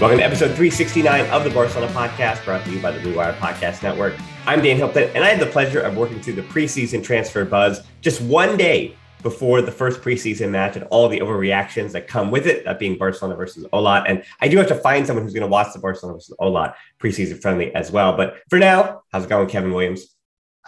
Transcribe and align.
Welcome 0.00 0.18
to 0.18 0.24
episode 0.24 0.54
369 0.54 1.28
of 1.30 1.42
the 1.42 1.50
Barcelona 1.50 1.92
podcast, 1.92 2.44
brought 2.44 2.64
to 2.64 2.70
you 2.70 2.80
by 2.80 2.92
the 2.92 3.00
Blue 3.00 3.16
Wire 3.16 3.32
Podcast 3.32 3.82
Network. 3.82 4.14
I'm 4.46 4.62
Dan 4.62 4.76
Hilton, 4.76 5.10
and 5.16 5.24
I 5.24 5.30
had 5.30 5.40
the 5.40 5.50
pleasure 5.50 5.80
of 5.80 5.96
working 5.96 6.20
through 6.20 6.34
the 6.34 6.42
preseason 6.42 7.02
transfer 7.02 7.44
buzz 7.44 7.80
just 8.00 8.20
one 8.20 8.56
day 8.56 8.94
before 9.24 9.60
the 9.60 9.72
first 9.72 10.00
preseason 10.00 10.50
match 10.50 10.76
and 10.76 10.84
all 10.90 11.08
the 11.08 11.18
overreactions 11.18 11.90
that 11.92 12.06
come 12.06 12.30
with 12.30 12.46
it, 12.46 12.64
that 12.64 12.78
being 12.78 12.96
Barcelona 12.96 13.34
versus 13.34 13.66
Olot. 13.72 14.04
And 14.06 14.22
I 14.40 14.46
do 14.46 14.56
have 14.58 14.68
to 14.68 14.76
find 14.76 15.04
someone 15.04 15.24
who's 15.24 15.34
going 15.34 15.42
to 15.42 15.48
watch 15.48 15.72
the 15.72 15.80
Barcelona 15.80 16.14
versus 16.14 16.36
Olot 16.40 16.74
preseason 17.00 17.42
friendly 17.42 17.74
as 17.74 17.90
well. 17.90 18.16
But 18.16 18.38
for 18.48 18.60
now, 18.60 19.02
how's 19.10 19.24
it 19.24 19.28
going, 19.28 19.48
Kevin 19.48 19.72
Williams? 19.72 20.14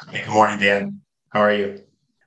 Hey, 0.08 0.24
good 0.24 0.34
morning, 0.34 0.58
Dan. 0.58 1.02
How 1.28 1.42
are 1.42 1.54
you? 1.54 1.80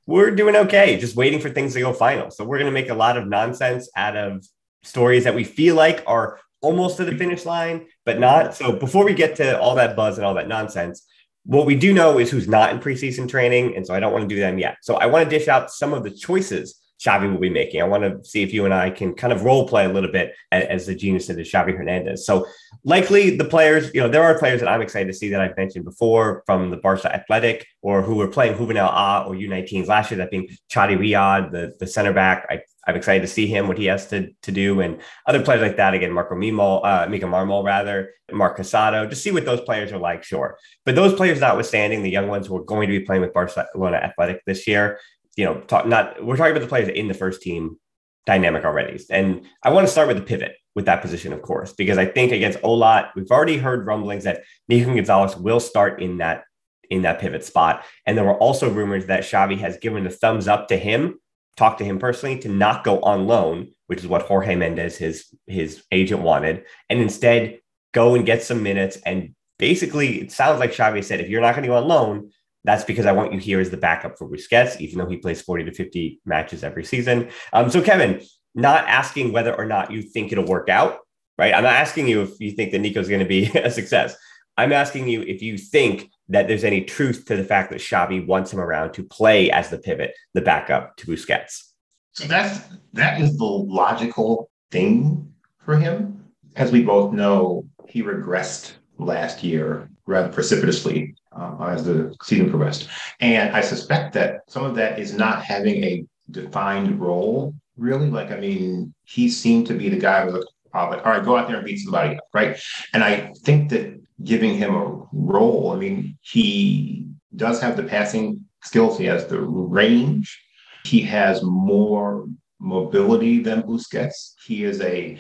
We're 0.08 0.32
doing 0.32 0.56
okay, 0.56 0.98
just 0.98 1.18
waiting 1.18 1.42
for 1.42 1.50
things 1.50 1.74
to 1.74 1.82
go 1.82 1.92
final. 1.92 2.32
So 2.32 2.46
we're 2.46 2.60
going 2.60 2.72
to 2.72 2.74
make 2.74 2.90
a 2.90 2.96
lot 2.96 3.18
of 3.18 3.28
nonsense 3.28 3.90
out 3.94 4.16
of 4.16 4.48
stories 4.84 5.26
that 5.26 5.36
we 5.36 5.44
feel 5.44 5.76
like 5.76 6.02
are 6.08 6.40
almost 6.64 6.98
to 6.98 7.06
the 7.06 7.16
finish 7.16 7.46
line, 7.46 7.86
but 8.06 8.20
not. 8.20 8.56
So 8.56 8.72
before 8.72 9.06
we 9.06 9.14
get 9.14 9.36
to 9.36 9.60
all 9.60 9.76
that 9.76 9.96
buzz 9.96 10.18
and 10.18 10.26
all 10.26 10.34
that 10.34 10.48
nonsense, 10.48 11.06
what 11.46 11.66
we 11.66 11.76
do 11.76 11.94
know 11.94 12.18
is 12.20 12.32
who's 12.32 12.48
not 12.48 12.72
in 12.72 12.80
preseason 12.80 13.30
training. 13.30 13.76
And 13.76 13.86
so 13.86 13.94
I 13.94 14.00
don't 14.00 14.14
want 14.14 14.28
to 14.28 14.34
do 14.34 14.40
them 14.40 14.58
yet. 14.58 14.78
So 14.82 14.96
I 14.96 15.06
want 15.06 15.30
to 15.30 15.38
dish 15.38 15.48
out 15.48 15.70
some 15.70 15.94
of 15.94 16.04
the 16.04 16.10
choices 16.10 16.80
Xavi 17.04 17.30
will 17.30 17.40
be 17.40 17.50
making. 17.50 17.82
I 17.82 17.86
want 17.86 18.04
to 18.04 18.28
see 18.28 18.44
if 18.44 18.54
you 18.54 18.66
and 18.66 18.74
I 18.74 18.90
can 18.90 19.14
kind 19.14 19.34
of 19.34 19.44
role 19.44 19.68
play 19.68 19.86
a 19.86 19.90
little 19.90 20.12
bit 20.12 20.34
as, 20.52 20.86
the 20.86 20.96
genius 20.96 21.30
is 21.30 21.52
Xavi 21.52 21.76
Hernandez. 21.76 22.26
So 22.26 22.46
likely 22.84 23.36
the 23.36 23.46
players, 23.46 23.94
you 23.94 24.00
know, 24.00 24.08
there 24.08 24.24
are 24.24 24.38
players 24.40 24.62
that 24.62 24.70
I'm 24.70 24.82
excited 24.82 25.08
to 25.08 25.14
see 25.14 25.30
that 25.30 25.42
I've 25.42 25.58
mentioned 25.58 25.86
before 25.86 26.44
from 26.46 26.70
the 26.70 26.78
Barca 26.78 27.14
Athletic 27.14 27.66
or 27.82 28.02
who 28.02 28.16
were 28.16 28.28
playing 28.28 28.56
Juvenil 28.56 28.90
A 28.90 29.26
or 29.28 29.34
U19s 29.34 29.88
last 29.88 30.12
year, 30.12 30.20
that 30.20 30.32
being 30.32 30.48
Chadi 30.72 30.98
Riad, 30.98 31.52
the, 31.52 31.74
the 31.80 31.88
center 31.88 32.14
back. 32.14 32.46
I 32.50 32.62
I'm 32.86 32.96
excited 32.96 33.22
to 33.22 33.28
see 33.28 33.48
him 33.48 33.68
what 33.68 33.78
he 33.78 33.86
has 33.86 34.08
to, 34.08 34.30
to 34.42 34.52
do 34.52 34.82
and 34.82 35.00
other 35.26 35.42
players 35.42 35.62
like 35.62 35.78
that. 35.78 35.94
Again 35.94 36.12
Marco 36.12 36.36
Mimo, 36.36 36.82
uh, 36.84 37.08
Mika 37.10 37.26
Marmol 37.26 37.64
rather 37.64 38.10
Marc 38.32 38.58
Casado 38.58 39.10
just 39.10 39.24
see 39.24 39.32
what 39.32 39.46
those 39.46 39.62
players 39.62 39.92
are 39.92 40.00
like 40.00 40.24
sure. 40.24 40.58
But 40.86 40.96
those 40.96 41.14
players 41.14 41.40
notwithstanding 41.40 42.04
the 42.04 42.10
young 42.10 42.28
ones 42.28 42.48
who 42.48 42.58
are 42.58 42.64
going 42.64 42.88
to 42.90 43.00
be 43.00 43.06
playing 43.06 43.22
with 43.22 43.34
Barcelona 43.34 43.98
Athletic 43.98 44.42
this 44.46 44.68
year 44.68 45.00
you 45.36 45.46
know 45.46 45.60
talk, 45.62 45.88
not 45.88 46.24
we're 46.24 46.38
talking 46.38 46.52
about 46.52 46.62
the 46.62 46.68
players 46.68 46.90
in 46.90 47.08
the 47.08 47.14
first 47.14 47.42
team 47.42 47.78
dynamic 48.26 48.64
already. 48.64 49.00
And 49.10 49.46
I 49.64 49.70
want 49.72 49.86
to 49.86 49.92
start 49.92 50.08
with 50.08 50.18
the 50.18 50.24
pivot 50.24 50.56
with 50.76 50.86
that 50.86 51.02
position 51.02 51.34
of 51.34 51.42
course 51.42 51.74
because 51.74 51.98
I 51.98 52.06
think 52.06 52.32
against 52.32 52.60
Olot 52.60 53.10
we've 53.16 53.32
already 53.32 53.58
heard 53.58 53.86
rumblings 53.86 54.24
that 54.24 54.44
Nico 54.68 54.94
Gonzalez 54.94 55.36
will 55.36 55.60
start 55.60 56.02
in 56.02 56.18
that 56.18 56.44
in 56.90 57.02
that 57.04 57.20
pivot 57.20 57.44
spot. 57.44 57.84
And 58.06 58.18
there 58.18 58.26
were 58.26 58.38
also 58.38 58.70
rumors 58.70 59.08
that 59.08 59.24
Xavi 59.24 59.58
has 59.60 59.78
given 59.78 60.04
the 60.04 60.10
thumbs 60.10 60.48
up 60.48 60.68
to 60.68 60.78
him 60.78 61.20
talk 61.58 61.78
to 61.78 61.86
him 61.86 62.00
personally 62.00 62.40
to 62.40 62.50
not 62.50 62.84
go 62.84 63.00
on 63.02 63.28
loan, 63.28 63.70
which 63.88 64.00
is 64.00 64.08
what 64.08 64.24
Jorge 64.24 64.56
Mendes, 64.56 64.98
his 64.98 65.34
his 65.48 65.84
agent, 65.92 66.22
wanted, 66.22 66.64
and 66.90 67.00
instead 67.00 67.60
go 67.94 68.16
and 68.16 68.26
get 68.26 68.44
some 68.44 68.64
minutes. 68.64 68.98
And 69.06 69.36
basically, 69.60 70.22
it 70.22 70.32
sounds 70.32 70.60
like 70.60 70.72
Xavi 70.72 71.04
said, 71.04 71.22
if 71.22 71.30
you're 71.30 71.42
not 71.42 71.56
going 71.56 71.64
to 71.64 71.70
go 71.70 71.78
on 71.78 71.88
loan, 71.88 72.32
that's 72.64 72.84
because 72.84 73.06
I 73.06 73.12
want 73.12 73.34
you 73.34 73.40
here 73.40 73.60
as 73.60 73.70
the 73.70 73.78
backup 73.78 74.18
for 74.18 74.30
Busquets, 74.30 74.80
even 74.80 74.98
though 74.98 75.10
he 75.10 75.18
plays 75.18 75.42
40 75.42 75.66
to 75.66 75.72
50 75.74 76.22
matches 76.26 76.64
every 76.64 76.86
season. 76.86 77.30
Um, 77.52 77.70
so, 77.70 77.82
Kevin, 77.82 78.22
not 78.56 78.86
asking 78.88 79.32
whether 79.32 79.54
or 79.54 79.66
not 79.66 79.92
you 79.92 80.02
think 80.02 80.32
it'll 80.32 80.46
work 80.46 80.70
out, 80.70 81.00
right? 81.38 81.54
I'm 81.54 81.64
not 81.64 81.74
asking 81.74 82.08
you 82.08 82.22
if 82.22 82.40
you 82.40 82.52
think 82.52 82.72
that 82.72 82.80
Nico's 82.80 83.10
going 83.10 83.20
to 83.20 83.26
be 83.26 83.46
a 83.56 83.70
success. 83.70 84.16
I'm 84.58 84.72
asking 84.72 85.10
you 85.10 85.22
if 85.22 85.42
you 85.42 85.58
think 85.58 86.10
that 86.30 86.48
there's 86.48 86.64
any 86.64 86.82
truth 86.82 87.26
to 87.26 87.36
the 87.36 87.44
fact 87.44 87.70
that 87.72 87.80
Xavi 87.80 88.26
wants 88.26 88.54
him 88.54 88.60
around 88.60 88.94
to 88.94 89.04
play 89.04 89.52
as 89.52 89.70
the 89.70 89.78
pivot, 89.78 90.14
the 90.34 90.42
backup 90.42 90.96
to 90.98 91.08
Busquets. 91.08 91.74
So 92.14 92.26
that's 92.26 92.62
that 92.94 93.20
is 93.20 93.38
the 93.38 93.46
logical 93.46 94.50
thing 94.72 95.34
for 95.66 95.78
him. 95.78 96.24
As 96.56 96.72
we 96.72 96.84
both 96.84 97.12
know, 97.12 97.68
he 97.88 98.04
regressed 98.04 98.74
last 99.00 99.44
year 99.44 99.90
rather 100.06 100.30
precipitously 100.30 101.16
uh, 101.36 101.56
as 101.70 101.86
the 101.86 102.16
season 102.22 102.50
progressed, 102.50 102.88
and 103.20 103.56
I 103.56 103.62
suspect 103.62 104.14
that 104.14 104.42
some 104.48 104.64
of 104.64 104.76
that 104.76 105.00
is 105.00 105.14
not 105.14 105.44
having 105.44 105.84
a 105.84 106.06
defined 106.30 107.00
role. 107.00 107.56
Really, 107.78 108.10
like 108.10 108.32
I 108.32 108.38
mean, 108.38 108.94
he 109.04 109.28
seemed 109.28 109.66
to 109.68 109.74
be 109.74 109.90
the 109.90 109.98
guy 109.98 110.26
who 110.26 110.34
was 110.34 110.46
like, 110.74 111.06
all 111.06 111.12
right, 111.12 111.24
go 111.24 111.38
out 111.38 111.48
there 111.48 111.58
and 111.58 111.66
beat 111.66 111.80
somebody 111.80 112.16
up, 112.16 112.24
right? 112.34 112.60
And 112.94 113.04
I 113.04 113.34
think 113.44 113.70
that 113.70 114.00
giving 114.24 114.56
him 114.56 114.76
a 114.76 115.06
role. 115.12 115.72
I 115.72 115.78
mean, 115.78 116.18
he 116.22 117.08
does 117.36 117.62
have 117.62 117.78
the 117.78 117.84
passing 117.84 118.46
skills, 118.64 118.98
he 118.98 119.06
has 119.06 119.28
the 119.28 119.40
range, 119.40 120.40
he 120.84 121.02
has 121.02 121.42
more 121.44 122.28
mobility 122.60 123.42
than 123.42 123.64
Busquets. 123.64 124.34
He 124.46 124.64
is 124.64 124.80
a 124.82 125.18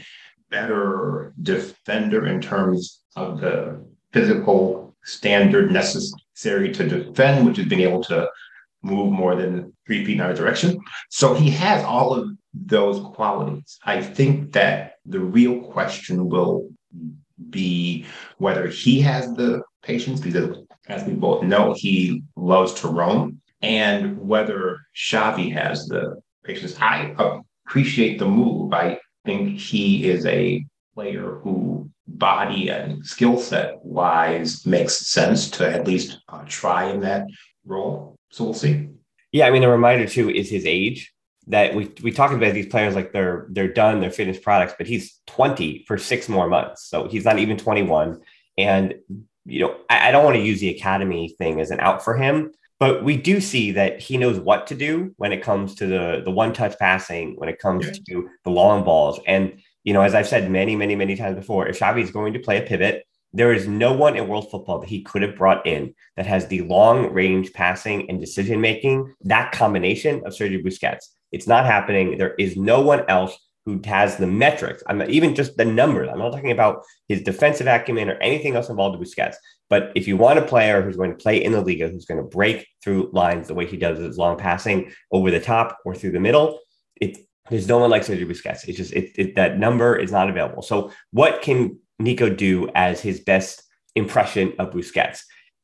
better 0.49 1.33
defender 1.41 2.27
in 2.27 2.39
terms 2.41 3.01
of 3.15 3.39
the 3.41 3.83
physical 4.11 4.95
standard 5.03 5.71
necessary 5.71 6.71
to 6.71 6.87
defend, 6.87 7.45
which 7.45 7.59
is 7.59 7.65
being 7.65 7.81
able 7.81 8.03
to 8.03 8.29
move 8.83 9.11
more 9.11 9.35
than 9.35 9.73
three 9.85 10.05
feet 10.05 10.15
in 10.15 10.21
either 10.21 10.35
direction. 10.35 10.79
So 11.09 11.33
he 11.33 11.49
has 11.51 11.83
all 11.83 12.13
of 12.13 12.29
those 12.53 12.99
qualities. 13.15 13.79
I 13.83 14.01
think 14.01 14.53
that 14.53 14.95
the 15.05 15.19
real 15.19 15.61
question 15.61 16.29
will 16.29 16.69
be 17.49 18.05
whether 18.37 18.67
he 18.67 19.01
has 19.01 19.33
the 19.33 19.61
patience, 19.81 20.19
because 20.19 20.57
as 20.87 21.03
we 21.03 21.13
both 21.13 21.43
know, 21.43 21.73
he 21.77 22.23
loves 22.35 22.73
to 22.75 22.87
roam, 22.87 23.41
and 23.61 24.19
whether 24.19 24.79
Xavi 24.95 25.51
has 25.53 25.87
the 25.87 26.21
patience. 26.43 26.75
I 26.79 27.15
appreciate 27.65 28.19
the 28.19 28.27
move. 28.27 28.73
I 28.73 28.99
think 29.25 29.57
he 29.57 30.09
is 30.09 30.25
a 30.25 30.63
player 30.93 31.39
who 31.43 31.89
body 32.05 32.69
and 32.69 33.05
skill 33.05 33.37
set 33.37 33.83
wise 33.83 34.65
makes 34.65 35.07
sense 35.07 35.49
to 35.49 35.69
at 35.69 35.87
least 35.87 36.19
uh, 36.29 36.43
try 36.47 36.89
in 36.89 36.99
that 36.99 37.25
role. 37.65 38.17
So 38.31 38.43
we'll 38.43 38.53
see. 38.53 38.89
Yeah, 39.31 39.47
I 39.47 39.51
mean, 39.51 39.63
a 39.63 39.69
reminder 39.69 40.07
too 40.07 40.29
is 40.29 40.49
his 40.49 40.65
age 40.65 41.12
that 41.47 41.75
we 41.75 41.91
we 42.01 42.11
talk 42.11 42.31
about 42.31 42.53
these 42.53 42.67
players 42.67 42.95
like 42.95 43.11
they're 43.11 43.47
they're 43.49 43.71
done, 43.71 43.99
they're 43.99 44.11
finished 44.11 44.41
products, 44.41 44.73
but 44.77 44.87
he's 44.87 45.19
20 45.27 45.83
for 45.87 45.97
six 45.97 46.29
more 46.29 46.47
months. 46.47 46.87
So 46.87 47.07
he's 47.07 47.25
not 47.25 47.39
even 47.39 47.57
21. 47.57 48.21
And 48.57 48.95
you 49.45 49.59
know, 49.59 49.75
I, 49.89 50.09
I 50.09 50.11
don't 50.11 50.23
want 50.23 50.37
to 50.37 50.41
use 50.41 50.61
the 50.61 50.69
academy 50.69 51.35
thing 51.37 51.59
as 51.59 51.71
an 51.71 51.79
out 51.79 52.03
for 52.03 52.15
him, 52.15 52.53
but 52.79 53.03
we 53.03 53.17
do 53.17 53.41
see 53.41 53.71
that 53.71 53.99
he 53.99 54.17
knows 54.17 54.39
what 54.39 54.67
to 54.67 54.75
do 54.75 55.13
when 55.17 55.33
it 55.33 55.43
comes 55.43 55.75
to 55.75 55.87
the 55.87 56.21
the 56.23 56.31
one 56.31 56.53
touch 56.53 56.77
passing, 56.79 57.35
when 57.35 57.49
it 57.49 57.59
comes 57.59 57.85
yeah. 57.85 57.93
to 58.09 58.29
the 58.43 58.51
long 58.51 58.83
balls. 58.83 59.19
And 59.27 59.59
you 59.83 59.93
know, 59.93 60.01
as 60.01 60.15
I've 60.15 60.27
said 60.27 60.49
many, 60.49 60.75
many, 60.77 60.95
many 60.95 61.15
times 61.17 61.35
before, 61.35 61.67
if 61.67 61.79
Xavi 61.79 62.01
is 62.01 62.11
going 62.11 62.33
to 62.33 62.39
play 62.39 62.57
a 62.57 62.61
pivot, 62.61 63.05
there 63.33 63.51
is 63.51 63.67
no 63.67 63.91
one 63.91 64.15
in 64.15 64.27
world 64.27 64.49
football 64.49 64.79
that 64.79 64.89
he 64.89 65.01
could 65.01 65.23
have 65.23 65.35
brought 65.35 65.65
in 65.65 65.93
that 66.15 66.25
has 66.25 66.47
the 66.47 66.61
long 66.61 67.11
range 67.11 67.51
passing 67.51 68.09
and 68.09 68.21
decision 68.21 68.61
making, 68.61 69.13
that 69.21 69.51
combination 69.51 70.21
of 70.25 70.33
Sergio 70.33 70.63
Busquets 70.63 71.07
It's 71.33 71.47
not 71.47 71.65
happening. 71.65 72.17
There 72.17 72.35
is 72.35 72.55
no 72.55 72.81
one 72.81 73.03
else 73.09 73.37
who 73.65 73.81
has 73.85 74.17
the 74.17 74.27
metrics. 74.27 74.83
I'm 74.87 74.97
not, 74.97 75.09
even 75.09 75.35
just 75.35 75.57
the 75.57 75.65
numbers. 75.65 76.09
I'm 76.11 76.19
not 76.19 76.31
talking 76.31 76.51
about 76.51 76.83
his 77.07 77.21
defensive 77.21 77.67
acumen 77.67 78.09
or 78.09 78.15
anything 78.15 78.55
else 78.55 78.69
involved 78.69 78.99
with 78.99 79.09
Busquets. 79.09 79.35
But 79.69 79.91
if 79.95 80.07
you 80.07 80.17
want 80.17 80.39
a 80.39 80.43
player 80.43 80.81
who's 80.81 80.97
going 80.97 81.11
to 81.11 81.17
play 81.17 81.43
in 81.43 81.53
the 81.53 81.61
Liga, 81.61 81.87
who's 81.87 82.05
going 82.05 82.21
to 82.21 82.27
break 82.27 82.67
through 82.83 83.09
lines 83.13 83.47
the 83.47 83.53
way 83.53 83.65
he 83.65 83.77
does 83.77 83.99
his 83.99 84.17
long 84.17 84.37
passing 84.37 84.91
over 85.11 85.31
the 85.31 85.39
top 85.39 85.79
or 85.85 85.95
through 85.95 86.11
the 86.11 86.19
middle, 86.19 86.59
it, 86.99 87.17
there's 87.49 87.67
no 87.67 87.77
one 87.77 87.89
like 87.89 88.03
Sergio 88.03 88.29
Busquets. 88.29 88.67
It's 88.67 88.77
just 88.77 88.93
it, 88.93 89.11
it, 89.17 89.35
that 89.35 89.57
number 89.57 89.95
is 89.95 90.11
not 90.11 90.29
available. 90.29 90.61
So 90.61 90.91
what 91.11 91.41
can 91.41 91.79
Nico 91.99 92.29
do 92.29 92.69
as 92.75 92.99
his 92.99 93.21
best 93.21 93.63
impression 93.95 94.53
of 94.59 94.71
Busquets? 94.71 95.21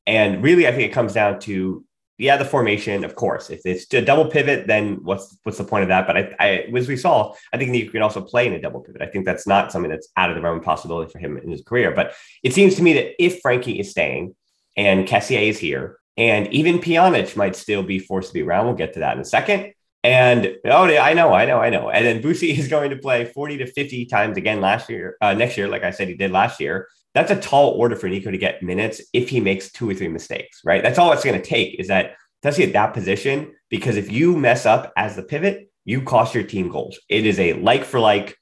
And 0.07 0.41
really, 0.41 0.67
I 0.67 0.71
think 0.71 0.83
it 0.83 0.93
comes 0.93 1.13
down 1.13 1.39
to 1.41 1.83
yeah, 2.19 2.35
the 2.35 2.43
formation, 2.43 3.05
of 3.05 3.15
course. 3.15 3.49
If 3.49 3.61
it's 3.63 3.91
a 3.93 4.01
double 4.01 4.25
pivot, 4.25 4.67
then 4.67 4.99
what's 5.03 5.37
what's 5.43 5.57
the 5.57 5.63
point 5.63 5.83
of 5.83 5.87
that? 5.87 6.05
But 6.05 6.17
I, 6.17 6.35
I 6.39 6.47
as 6.75 6.87
we 6.89 6.97
saw, 6.97 7.33
I 7.53 7.57
think 7.57 7.73
you 7.73 7.89
can 7.89 8.01
also 8.01 8.21
play 8.21 8.45
in 8.45 8.53
a 8.53 8.61
double 8.61 8.81
pivot. 8.81 9.01
I 9.01 9.05
think 9.05 9.25
that's 9.25 9.47
not 9.47 9.71
something 9.71 9.89
that's 9.89 10.09
out 10.17 10.29
of 10.29 10.35
the 10.35 10.41
realm 10.41 10.57
of 10.57 10.63
possibility 10.63 11.09
for 11.09 11.19
him 11.19 11.37
in 11.37 11.49
his 11.49 11.61
career. 11.61 11.91
But 11.95 12.13
it 12.43 12.53
seems 12.53 12.75
to 12.75 12.83
me 12.83 12.93
that 12.93 13.23
if 13.23 13.41
Frenkie 13.41 13.79
is 13.79 13.91
staying 13.91 14.35
and 14.75 15.07
Kessié 15.07 15.47
is 15.47 15.57
here, 15.57 15.97
and 16.17 16.47
even 16.53 16.79
Pjanic 16.79 17.37
might 17.37 17.55
still 17.55 17.83
be 17.83 17.99
forced 17.99 18.27
to 18.27 18.33
be 18.33 18.43
around, 18.43 18.65
we'll 18.65 18.75
get 18.75 18.93
to 18.95 18.99
that 18.99 19.15
in 19.15 19.21
a 19.21 19.25
second. 19.25 19.73
And 20.03 20.57
oh, 20.65 20.85
I 20.85 21.13
know, 21.13 21.33
I 21.33 21.45
know, 21.45 21.59
I 21.59 21.69
know. 21.69 21.89
And 21.89 22.05
then 22.05 22.21
Boosie 22.21 22.53
is 22.57 22.67
going 22.67 22.89
to 22.89 22.97
play 22.97 23.25
40 23.25 23.59
to 23.59 23.65
50 23.65 24.05
times 24.07 24.37
again 24.37 24.59
last 24.59 24.89
year, 24.89 25.15
uh, 25.21 25.33
next 25.33 25.57
year, 25.57 25.69
like 25.69 25.83
I 25.83 25.91
said, 25.91 26.09
he 26.09 26.15
did 26.15 26.31
last 26.31 26.59
year 26.59 26.87
that's 27.13 27.31
a 27.31 27.39
tall 27.39 27.71
order 27.71 27.95
for 27.95 28.07
Nico 28.07 28.31
to 28.31 28.37
get 28.37 28.61
minutes 28.61 29.01
if 29.13 29.29
he 29.29 29.39
makes 29.39 29.71
two 29.71 29.89
or 29.89 29.93
three 29.93 30.07
mistakes, 30.07 30.61
right? 30.63 30.83
That's 30.83 30.99
all 30.99 31.11
it's 31.11 31.23
going 31.23 31.39
to 31.39 31.47
take 31.47 31.79
is 31.79 31.87
that 31.87 32.15
does 32.41 32.55
he 32.55 32.63
at 32.63 32.73
that 32.73 32.93
position? 32.93 33.53
Because 33.69 33.97
if 33.97 34.11
you 34.11 34.37
mess 34.37 34.65
up 34.65 34.93
as 34.95 35.15
the 35.15 35.23
pivot, 35.23 35.69
you 35.85 36.01
cost 36.01 36.33
your 36.33 36.43
team 36.43 36.69
goals. 36.69 36.99
It 37.09 37.25
is 37.25 37.39
a 37.39 37.53
like 37.53 37.83
for 37.83 37.99
like. 37.99 38.35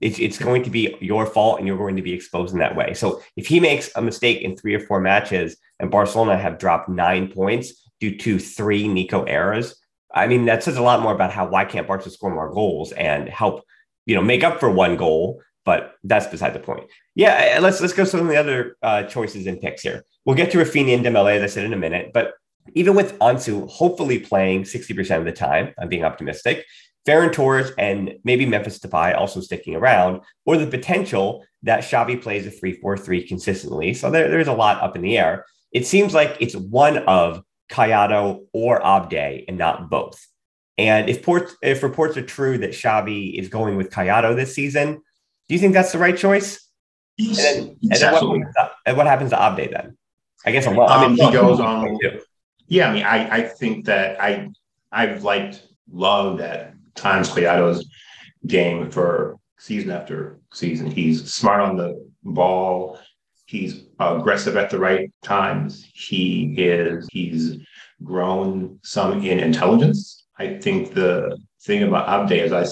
It's, 0.00 0.18
it's 0.18 0.38
going 0.38 0.62
to 0.64 0.70
be 0.70 0.96
your 1.00 1.26
fault 1.26 1.58
and 1.58 1.68
you're 1.68 1.76
going 1.76 1.96
to 1.96 2.02
be 2.02 2.14
exposed 2.14 2.54
in 2.54 2.60
that 2.60 2.74
way. 2.74 2.94
So 2.94 3.22
if 3.36 3.46
he 3.46 3.60
makes 3.60 3.90
a 3.94 4.00
mistake 4.00 4.40
in 4.40 4.56
three 4.56 4.74
or 4.74 4.80
four 4.80 5.00
matches 5.00 5.58
and 5.78 5.90
Barcelona 5.90 6.36
have 6.36 6.58
dropped 6.58 6.88
nine 6.88 7.30
points 7.30 7.88
due 8.00 8.16
to 8.16 8.38
three 8.38 8.88
Nico 8.88 9.22
errors, 9.24 9.76
I 10.12 10.26
mean, 10.26 10.46
that 10.46 10.62
says 10.62 10.76
a 10.76 10.82
lot 10.82 11.02
more 11.02 11.14
about 11.14 11.30
how 11.30 11.46
why 11.46 11.66
can't 11.66 11.86
Barca 11.86 12.10
score 12.10 12.34
more 12.34 12.50
goals 12.50 12.92
and 12.92 13.28
help, 13.28 13.64
you 14.06 14.14
know, 14.14 14.22
make 14.22 14.42
up 14.42 14.60
for 14.60 14.70
one 14.70 14.96
goal 14.96 15.42
but 15.64 15.94
that's 16.04 16.26
beside 16.26 16.54
the 16.54 16.58
point. 16.58 16.84
Yeah, 17.14 17.58
let's 17.60 17.80
let's 17.80 17.92
go 17.92 18.04
some 18.04 18.20
of 18.20 18.28
the 18.28 18.36
other 18.36 18.76
uh, 18.82 19.04
choices 19.04 19.46
and 19.46 19.60
picks 19.60 19.82
here. 19.82 20.04
We'll 20.24 20.36
get 20.36 20.50
to 20.52 20.58
Raphinha 20.58 20.94
and 20.94 21.04
Dembele, 21.04 21.36
as 21.36 21.42
I 21.42 21.46
said 21.46 21.64
in 21.64 21.72
a 21.72 21.76
minute, 21.76 22.12
but 22.12 22.34
even 22.74 22.94
with 22.94 23.18
Ansu 23.18 23.68
hopefully 23.68 24.20
playing 24.20 24.62
60% 24.62 25.18
of 25.18 25.24
the 25.24 25.32
time, 25.32 25.74
I'm 25.78 25.88
being 25.88 26.04
optimistic, 26.04 26.64
Ferran 27.06 27.32
Torres 27.32 27.72
and 27.78 28.14
maybe 28.24 28.46
Memphis 28.46 28.78
Depay 28.78 29.16
also 29.16 29.40
sticking 29.40 29.74
around, 29.74 30.20
or 30.46 30.56
the 30.56 30.66
potential 30.66 31.44
that 31.64 31.82
Xavi 31.82 32.20
plays 32.20 32.46
a 32.46 32.50
3-4-3 32.50 33.26
consistently. 33.26 33.94
So 33.94 34.10
there, 34.10 34.28
there's 34.28 34.48
a 34.48 34.52
lot 34.52 34.82
up 34.82 34.96
in 34.96 35.02
the 35.02 35.18
air. 35.18 35.44
It 35.72 35.86
seems 35.86 36.14
like 36.14 36.36
it's 36.40 36.54
one 36.54 36.98
of 36.98 37.42
Collado 37.70 38.46
or 38.52 38.84
Abde 38.84 39.44
and 39.48 39.58
not 39.58 39.90
both. 39.90 40.24
And 40.78 41.08
if, 41.08 41.22
ports, 41.22 41.54
if 41.62 41.82
reports 41.82 42.16
are 42.16 42.22
true 42.22 42.58
that 42.58 42.70
Xavi 42.70 43.38
is 43.38 43.48
going 43.48 43.76
with 43.76 43.90
Collado 43.90 44.34
this 44.34 44.54
season, 44.54 45.02
do 45.52 45.56
you 45.56 45.60
think 45.60 45.74
that's 45.74 45.92
the 45.92 45.98
right 45.98 46.16
choice? 46.16 46.66
and 47.18 47.36
then, 47.36 47.76
and 47.82 48.00
then 48.00 48.26
what, 48.26 48.72
and 48.86 48.96
what 48.96 49.06
happens 49.06 49.28
to 49.32 49.36
Abde 49.36 49.70
then? 49.70 49.98
I 50.46 50.50
guess 50.50 50.66
I'm, 50.66 50.80
I 50.80 51.06
mean, 51.06 51.20
um, 51.20 51.26
he 51.26 51.30
goes 51.30 51.60
on. 51.60 51.98
Yeah, 52.68 52.88
I 52.88 52.92
mean, 52.94 53.02
I, 53.02 53.36
I 53.36 53.42
think 53.42 53.84
that 53.84 54.18
I 54.18 54.48
I've 54.90 55.24
liked 55.24 55.62
loved 55.92 56.40
at 56.40 56.72
times 56.94 57.28
Collado's 57.28 57.86
game 58.46 58.90
for 58.90 59.36
season 59.58 59.90
after 59.90 60.38
season. 60.54 60.90
He's 60.90 61.30
smart 61.30 61.60
on 61.60 61.76
the 61.76 62.10
ball. 62.24 62.98
He's 63.44 63.84
aggressive 64.00 64.56
at 64.56 64.70
the 64.70 64.78
right 64.78 65.12
times. 65.22 65.86
He 65.92 66.54
is 66.56 67.06
he's 67.12 67.58
grown 68.02 68.78
some 68.82 69.22
in 69.22 69.38
intelligence. 69.38 70.24
I 70.38 70.56
think 70.56 70.94
the 70.94 71.36
thing 71.60 71.82
about 71.82 72.08
Abde 72.08 72.42
is 72.42 72.52
I 72.54 72.64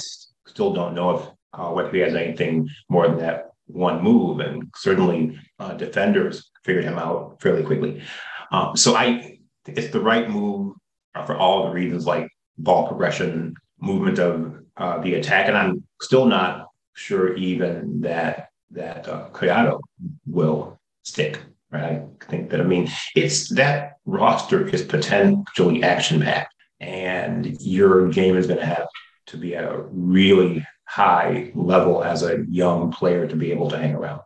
still 0.50 0.72
don't 0.72 0.94
know 0.94 1.10
if 1.18 1.26
uh, 1.60 1.70
whether 1.70 1.90
he 1.90 1.98
has 1.98 2.14
anything 2.14 2.68
more 2.88 3.06
than 3.06 3.18
that 3.18 3.50
one 3.66 4.02
move. 4.02 4.40
And 4.40 4.70
certainly 4.76 5.38
uh, 5.58 5.74
defenders 5.74 6.50
figured 6.64 6.84
him 6.84 6.98
out 6.98 7.40
fairly 7.40 7.62
quickly. 7.62 8.02
Um, 8.50 8.76
so 8.76 8.96
I 8.96 9.38
it's 9.66 9.92
the 9.92 10.00
right 10.00 10.28
move 10.28 10.74
uh, 11.14 11.24
for 11.24 11.36
all 11.36 11.64
the 11.64 11.74
reasons 11.74 12.06
like 12.06 12.28
ball 12.58 12.88
progression, 12.88 13.54
movement 13.78 14.18
of 14.18 14.56
uh, 14.76 14.98
the 15.00 15.14
attack. 15.14 15.48
And 15.48 15.56
I'm 15.56 15.84
still 16.00 16.26
not 16.26 16.68
sure 16.94 17.34
even 17.36 18.00
that 18.00 18.48
that 18.72 19.08
uh, 19.08 19.78
will 20.26 20.80
stick. 21.02 21.40
Right. 21.70 22.02
I 22.02 22.24
think 22.26 22.50
that 22.50 22.60
I 22.60 22.64
mean 22.64 22.88
it's 23.14 23.48
that 23.50 23.98
roster 24.04 24.66
is 24.66 24.82
potentially 24.82 25.84
action 25.84 26.20
packed, 26.20 26.52
and 26.80 27.60
your 27.60 28.08
game 28.08 28.36
is 28.36 28.48
going 28.48 28.58
to 28.58 28.66
have 28.66 28.88
to 29.26 29.36
be 29.36 29.54
at 29.54 29.64
a 29.64 29.82
really 29.92 30.66
high 30.90 31.52
level 31.54 32.02
as 32.02 32.24
a 32.24 32.44
young 32.48 32.90
player 32.90 33.24
to 33.28 33.36
be 33.36 33.52
able 33.52 33.70
to 33.70 33.78
hang 33.78 33.94
around. 33.94 34.20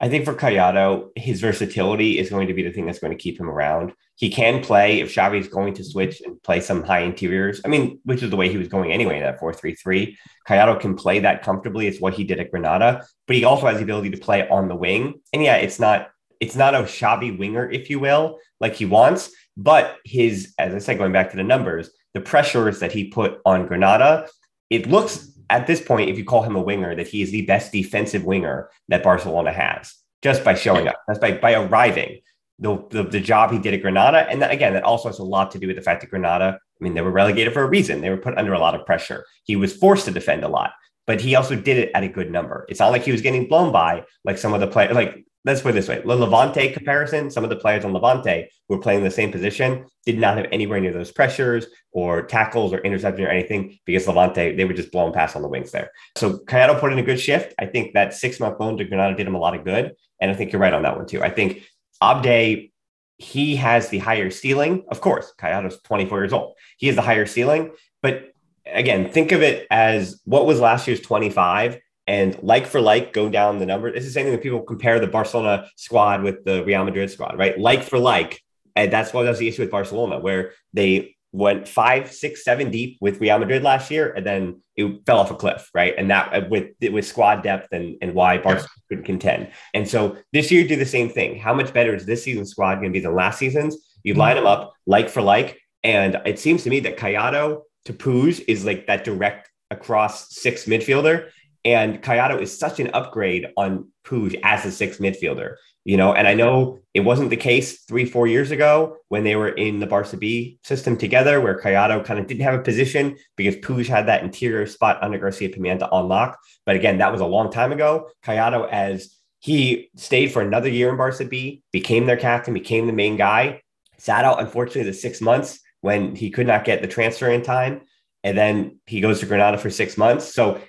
I 0.00 0.08
think 0.08 0.24
for 0.24 0.34
Collado, 0.34 1.08
his 1.16 1.40
versatility 1.40 2.18
is 2.20 2.30
going 2.30 2.46
to 2.46 2.54
be 2.54 2.62
the 2.62 2.70
thing 2.70 2.86
that's 2.86 3.00
going 3.00 3.16
to 3.16 3.22
keep 3.22 3.40
him 3.40 3.50
around. 3.50 3.92
He 4.14 4.30
can 4.30 4.62
play 4.62 5.00
if 5.00 5.12
Xavi 5.12 5.40
is 5.40 5.48
going 5.48 5.74
to 5.74 5.84
switch 5.84 6.20
and 6.20 6.40
play 6.44 6.60
some 6.60 6.84
high 6.84 7.00
interiors. 7.00 7.60
I 7.64 7.68
mean, 7.68 7.98
which 8.04 8.22
is 8.22 8.30
the 8.30 8.36
way 8.36 8.48
he 8.48 8.56
was 8.56 8.68
going 8.68 8.92
anyway 8.92 9.16
in 9.16 9.24
that 9.24 9.40
4 9.40 9.52
3 9.52 9.74
3. 9.74 10.16
Collado 10.46 10.78
can 10.78 10.94
play 10.94 11.18
that 11.20 11.42
comfortably. 11.42 11.88
It's 11.88 12.00
what 12.00 12.14
he 12.14 12.22
did 12.22 12.38
at 12.38 12.52
Granada, 12.52 13.04
but 13.26 13.34
he 13.34 13.44
also 13.44 13.66
has 13.66 13.78
the 13.78 13.82
ability 13.82 14.10
to 14.10 14.18
play 14.18 14.48
on 14.48 14.68
the 14.68 14.76
wing. 14.76 15.20
And 15.32 15.42
yeah, 15.42 15.56
it's 15.56 15.80
not 15.80 16.10
it's 16.38 16.54
not 16.54 16.74
a 16.74 16.82
Xavi 16.82 17.36
winger, 17.36 17.68
if 17.68 17.90
you 17.90 17.98
will, 17.98 18.38
like 18.60 18.74
he 18.74 18.84
wants, 18.84 19.32
but 19.56 19.96
his, 20.04 20.54
as 20.58 20.72
I 20.74 20.78
said, 20.78 20.98
going 20.98 21.12
back 21.12 21.30
to 21.30 21.36
the 21.36 21.42
numbers, 21.42 21.90
the 22.14 22.20
pressures 22.20 22.78
that 22.80 22.92
he 22.92 23.08
put 23.08 23.40
on 23.44 23.66
Granada, 23.66 24.28
it 24.68 24.86
looks 24.86 25.35
at 25.50 25.66
this 25.66 25.80
point, 25.80 26.10
if 26.10 26.18
you 26.18 26.24
call 26.24 26.42
him 26.42 26.56
a 26.56 26.62
winger, 26.62 26.94
that 26.94 27.08
he 27.08 27.22
is 27.22 27.30
the 27.30 27.42
best 27.42 27.72
defensive 27.72 28.24
winger 28.24 28.70
that 28.88 29.02
Barcelona 29.02 29.52
has 29.52 29.94
just 30.22 30.44
by 30.44 30.54
showing 30.54 30.88
up, 30.88 30.96
that's 31.06 31.20
by, 31.20 31.32
by 31.32 31.54
arriving. 31.54 32.20
The, 32.58 32.82
the, 32.88 33.02
the 33.02 33.20
job 33.20 33.52
he 33.52 33.58
did 33.58 33.74
at 33.74 33.82
Granada. 33.82 34.26
And 34.30 34.40
that, 34.40 34.50
again, 34.50 34.72
that 34.72 34.82
also 34.82 35.10
has 35.10 35.18
a 35.18 35.22
lot 35.22 35.50
to 35.50 35.58
do 35.58 35.66
with 35.66 35.76
the 35.76 35.82
fact 35.82 36.00
that 36.00 36.08
Granada, 36.08 36.58
I 36.58 36.82
mean, 36.82 36.94
they 36.94 37.02
were 37.02 37.10
relegated 37.10 37.52
for 37.52 37.62
a 37.62 37.68
reason. 37.68 38.00
They 38.00 38.08
were 38.08 38.16
put 38.16 38.38
under 38.38 38.54
a 38.54 38.58
lot 38.58 38.74
of 38.74 38.86
pressure. 38.86 39.26
He 39.44 39.56
was 39.56 39.76
forced 39.76 40.06
to 40.06 40.10
defend 40.10 40.42
a 40.42 40.48
lot, 40.48 40.72
but 41.06 41.20
he 41.20 41.34
also 41.34 41.54
did 41.54 41.76
it 41.76 41.90
at 41.94 42.02
a 42.02 42.08
good 42.08 42.30
number. 42.30 42.64
It's 42.70 42.80
not 42.80 42.92
like 42.92 43.02
he 43.02 43.12
was 43.12 43.20
getting 43.20 43.46
blown 43.46 43.72
by 43.72 44.04
like 44.24 44.38
some 44.38 44.54
of 44.54 44.60
the 44.60 44.68
players, 44.68 44.94
like 44.94 45.26
let's 45.46 45.62
put 45.62 45.70
it 45.70 45.74
this 45.74 45.88
way 45.88 46.00
the 46.00 46.14
Levante 46.14 46.72
comparison, 46.72 47.30
some 47.30 47.44
of 47.44 47.50
the 47.50 47.56
players 47.56 47.84
on 47.84 47.92
Levante 47.92 48.50
who 48.68 48.74
were 48.74 48.82
playing 48.82 49.04
the 49.04 49.10
same 49.10 49.30
position 49.30 49.86
did 50.04 50.18
not 50.18 50.36
have 50.36 50.46
anywhere 50.52 50.80
near 50.80 50.92
those 50.92 51.12
pressures 51.12 51.66
or 51.92 52.22
tackles 52.22 52.72
or 52.72 52.78
interception 52.78 53.24
or 53.24 53.28
anything 53.28 53.78
because 53.86 54.06
Levante, 54.06 54.56
they 54.56 54.64
were 54.64 54.74
just 54.74 54.92
blowing 54.92 55.12
past 55.12 55.36
on 55.36 55.42
the 55.42 55.48
wings 55.48 55.70
there. 55.70 55.90
So 56.16 56.38
Collado 56.40 56.78
put 56.78 56.92
in 56.92 56.98
a 56.98 57.02
good 57.02 57.20
shift. 57.20 57.54
I 57.58 57.66
think 57.66 57.94
that 57.94 58.12
six 58.12 58.40
month 58.40 58.60
loan 58.60 58.76
to 58.76 58.84
Granada 58.84 59.16
did 59.16 59.26
him 59.26 59.36
a 59.36 59.40
lot 59.40 59.56
of 59.56 59.64
good. 59.64 59.94
And 60.20 60.30
I 60.30 60.34
think 60.34 60.52
you're 60.52 60.60
right 60.60 60.74
on 60.74 60.82
that 60.82 60.96
one 60.96 61.06
too. 61.06 61.22
I 61.22 61.30
think 61.30 61.62
Abde, 62.02 62.70
he 63.18 63.56
has 63.56 63.88
the 63.88 63.98
higher 63.98 64.30
ceiling. 64.30 64.84
Of 64.88 65.00
course, 65.00 65.32
Collado's 65.38 65.80
24 65.82 66.18
years 66.20 66.32
old. 66.32 66.54
He 66.76 66.88
has 66.88 66.96
the 66.96 67.02
higher 67.02 67.24
ceiling. 67.24 67.70
But 68.02 68.32
again, 68.66 69.10
think 69.10 69.32
of 69.32 69.42
it 69.42 69.66
as 69.70 70.20
what 70.24 70.44
was 70.44 70.60
last 70.60 70.86
year's 70.86 71.00
25 71.00 71.78
and 72.06 72.40
like 72.42 72.66
for 72.66 72.80
like 72.80 73.12
go 73.12 73.28
down 73.28 73.58
the 73.58 73.66
number. 73.66 73.92
This 73.92 74.04
is 74.04 74.14
the 74.14 74.20
same 74.20 74.26
thing 74.26 74.32
that 74.32 74.42
people 74.42 74.62
compare 74.62 75.00
the 75.00 75.06
Barcelona 75.06 75.68
squad 75.76 76.22
with 76.22 76.44
the 76.44 76.64
Real 76.64 76.84
Madrid 76.84 77.10
squad, 77.10 77.38
right? 77.38 77.58
Like 77.58 77.82
for 77.82 77.98
like. 77.98 78.40
And 78.78 78.92
that's 78.92 79.14
what 79.14 79.24
was 79.24 79.38
the 79.38 79.48
issue 79.48 79.62
with 79.62 79.70
Barcelona, 79.70 80.18
where 80.18 80.52
they 80.74 81.16
went 81.32 81.66
five, 81.66 82.12
six, 82.12 82.44
seven 82.44 82.70
deep 82.70 82.98
with 83.00 83.20
Real 83.20 83.38
Madrid 83.38 83.62
last 83.62 83.90
year, 83.90 84.12
and 84.12 84.24
then 84.24 84.62
it 84.76 85.00
fell 85.06 85.18
off 85.18 85.30
a 85.30 85.34
cliff, 85.34 85.70
right? 85.74 85.94
And 85.96 86.10
that 86.10 86.32
uh, 86.32 86.46
with 86.50 86.72
with 86.80 87.06
squad 87.06 87.42
depth 87.42 87.68
and, 87.72 87.96
and 88.02 88.14
why 88.14 88.38
Barcelona 88.38 88.68
yeah. 88.90 88.96
could 88.96 89.06
contend. 89.06 89.48
And 89.74 89.88
so 89.88 90.18
this 90.32 90.50
year, 90.50 90.66
do 90.66 90.76
the 90.76 90.84
same 90.84 91.08
thing. 91.08 91.38
How 91.38 91.54
much 91.54 91.72
better 91.72 91.94
is 91.94 92.04
this 92.04 92.24
season's 92.24 92.50
squad 92.50 92.76
going 92.76 92.92
to 92.92 92.98
be 92.98 93.00
than 93.00 93.14
last 93.14 93.38
season's? 93.38 93.76
You 94.02 94.12
mm-hmm. 94.12 94.20
line 94.20 94.36
them 94.36 94.46
up 94.46 94.74
like 94.86 95.08
for 95.08 95.22
like, 95.22 95.58
and 95.82 96.20
it 96.26 96.38
seems 96.38 96.62
to 96.64 96.70
me 96.70 96.80
that 96.80 96.96
Collado 96.96 97.62
to 97.86 97.92
Puig 97.92 98.44
is 98.46 98.64
like 98.64 98.86
that 98.88 99.04
direct 99.04 99.50
across 99.70 100.34
six 100.34 100.66
midfielder. 100.66 101.30
And 101.66 102.00
Collado 102.00 102.40
is 102.40 102.56
such 102.56 102.78
an 102.78 102.90
upgrade 102.94 103.48
on 103.56 103.90
Puig 104.04 104.38
as 104.44 104.64
a 104.64 104.70
sixth 104.70 105.00
midfielder, 105.00 105.56
you 105.84 105.96
know. 105.96 106.14
And 106.14 106.28
I 106.28 106.32
know 106.32 106.78
it 106.94 107.00
wasn't 107.00 107.30
the 107.30 107.36
case 107.36 107.82
three, 107.82 108.04
four 108.04 108.28
years 108.28 108.52
ago 108.52 108.98
when 109.08 109.24
they 109.24 109.34
were 109.34 109.48
in 109.48 109.80
the 109.80 109.86
Barca 109.88 110.16
B 110.16 110.60
system 110.62 110.96
together, 110.96 111.40
where 111.40 111.60
Collado 111.60 112.04
kind 112.04 112.20
of 112.20 112.28
didn't 112.28 112.44
have 112.44 112.54
a 112.54 112.62
position 112.62 113.16
because 113.34 113.56
Puig 113.56 113.88
had 113.88 114.06
that 114.06 114.22
interior 114.22 114.64
spot 114.64 115.02
under 115.02 115.18
Garcia 115.18 115.48
Pimienta 115.48 115.92
on 115.92 116.06
lock. 116.06 116.38
But 116.64 116.76
again, 116.76 116.98
that 116.98 117.10
was 117.10 117.20
a 117.20 117.26
long 117.26 117.50
time 117.50 117.72
ago. 117.72 118.10
Collado, 118.24 118.68
as 118.70 119.16
he 119.40 119.90
stayed 119.96 120.30
for 120.30 120.42
another 120.42 120.68
year 120.68 120.88
in 120.88 120.96
Barca 120.96 121.24
B, 121.24 121.64
became 121.72 122.06
their 122.06 122.16
captain, 122.16 122.54
became 122.54 122.86
the 122.86 122.92
main 122.92 123.16
guy, 123.16 123.60
sat 123.98 124.24
out, 124.24 124.40
unfortunately, 124.40 124.84
the 124.84 124.92
six 124.92 125.20
months 125.20 125.58
when 125.80 126.14
he 126.14 126.30
could 126.30 126.46
not 126.46 126.64
get 126.64 126.80
the 126.80 126.88
transfer 126.88 127.28
in 127.28 127.42
time 127.42 127.80
and 128.26 128.36
then 128.36 128.80
he 128.86 129.00
goes 129.00 129.20
to 129.20 129.26
Granada 129.26 129.56
for 129.56 129.70
six 129.70 129.96
months. 129.96 130.34
So 130.34 130.60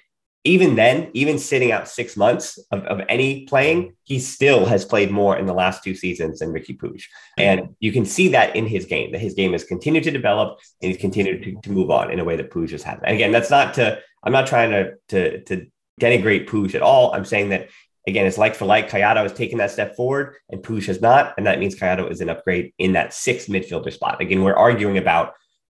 even 0.47 0.75
then, 0.75 1.11
even 1.13 1.37
sitting 1.37 1.71
out 1.71 1.89
six 1.89 2.15
months 2.15 2.57
of, 2.71 2.83
of 2.85 3.01
any 3.09 3.45
playing, 3.45 3.95
he 4.05 4.17
still 4.17 4.65
has 4.65 4.85
played 4.85 5.11
more 5.11 5.37
in 5.37 5.45
the 5.45 5.53
last 5.53 5.83
two 5.83 5.93
seasons 5.93 6.39
than 6.39 6.53
Riqui 6.53 6.77
Puig. 6.77 7.03
And 7.37 7.75
you 7.79 7.91
can 7.91 8.05
see 8.05 8.29
that 8.29 8.55
in 8.55 8.65
his 8.65 8.85
game, 8.85 9.11
that 9.11 9.19
his 9.19 9.33
game 9.33 9.51
has 9.51 9.65
continued 9.65 10.05
to 10.05 10.11
develop 10.11 10.59
and 10.81 10.91
he's 10.91 11.01
continued 11.01 11.43
to, 11.43 11.55
to 11.61 11.71
move 11.71 11.91
on 11.91 12.11
in 12.11 12.19
a 12.19 12.23
way 12.23 12.37
that 12.37 12.49
Puig 12.49 12.71
has 12.71 12.81
had. 12.81 12.99
And 13.03 13.15
again, 13.15 13.31
that's 13.31 13.49
not 13.49 13.73
to, 13.73 13.99
I'm 14.23 14.31
not 14.31 14.47
trying 14.47 14.71
to, 14.71 14.93
to, 15.09 15.43
to 15.43 15.67
denigrate 15.99 16.47
Puig 16.47 16.75
at 16.75 16.81
all. 16.81 17.13
I'm 17.13 17.25
saying 17.25 17.49
that 17.49 17.69
again, 18.07 18.25
it's 18.25 18.37
like 18.37 18.55
for 18.55 18.65
like. 18.65 18.89
Collado 18.89 19.23
has 19.23 19.33
taken 19.33 19.57
that 19.57 19.71
step 19.71 19.95
forward, 19.95 20.35
and 20.49 20.63
Puig 20.63 20.85
has 20.85 21.01
not, 21.01 21.33
and 21.37 21.45
that 21.45 21.59
means 21.59 21.75
Collado 21.75 22.09
is 22.09 22.21
an 22.21 22.29
upgrade 22.29 22.73
in 22.77 22.93
that 22.93 23.13
sixth 23.13 23.49
midfielder 23.49 23.91
spot. 23.91 24.21
Again, 24.21 24.43
we're 24.43 24.55
arguing 24.55 24.97
about 24.97 25.33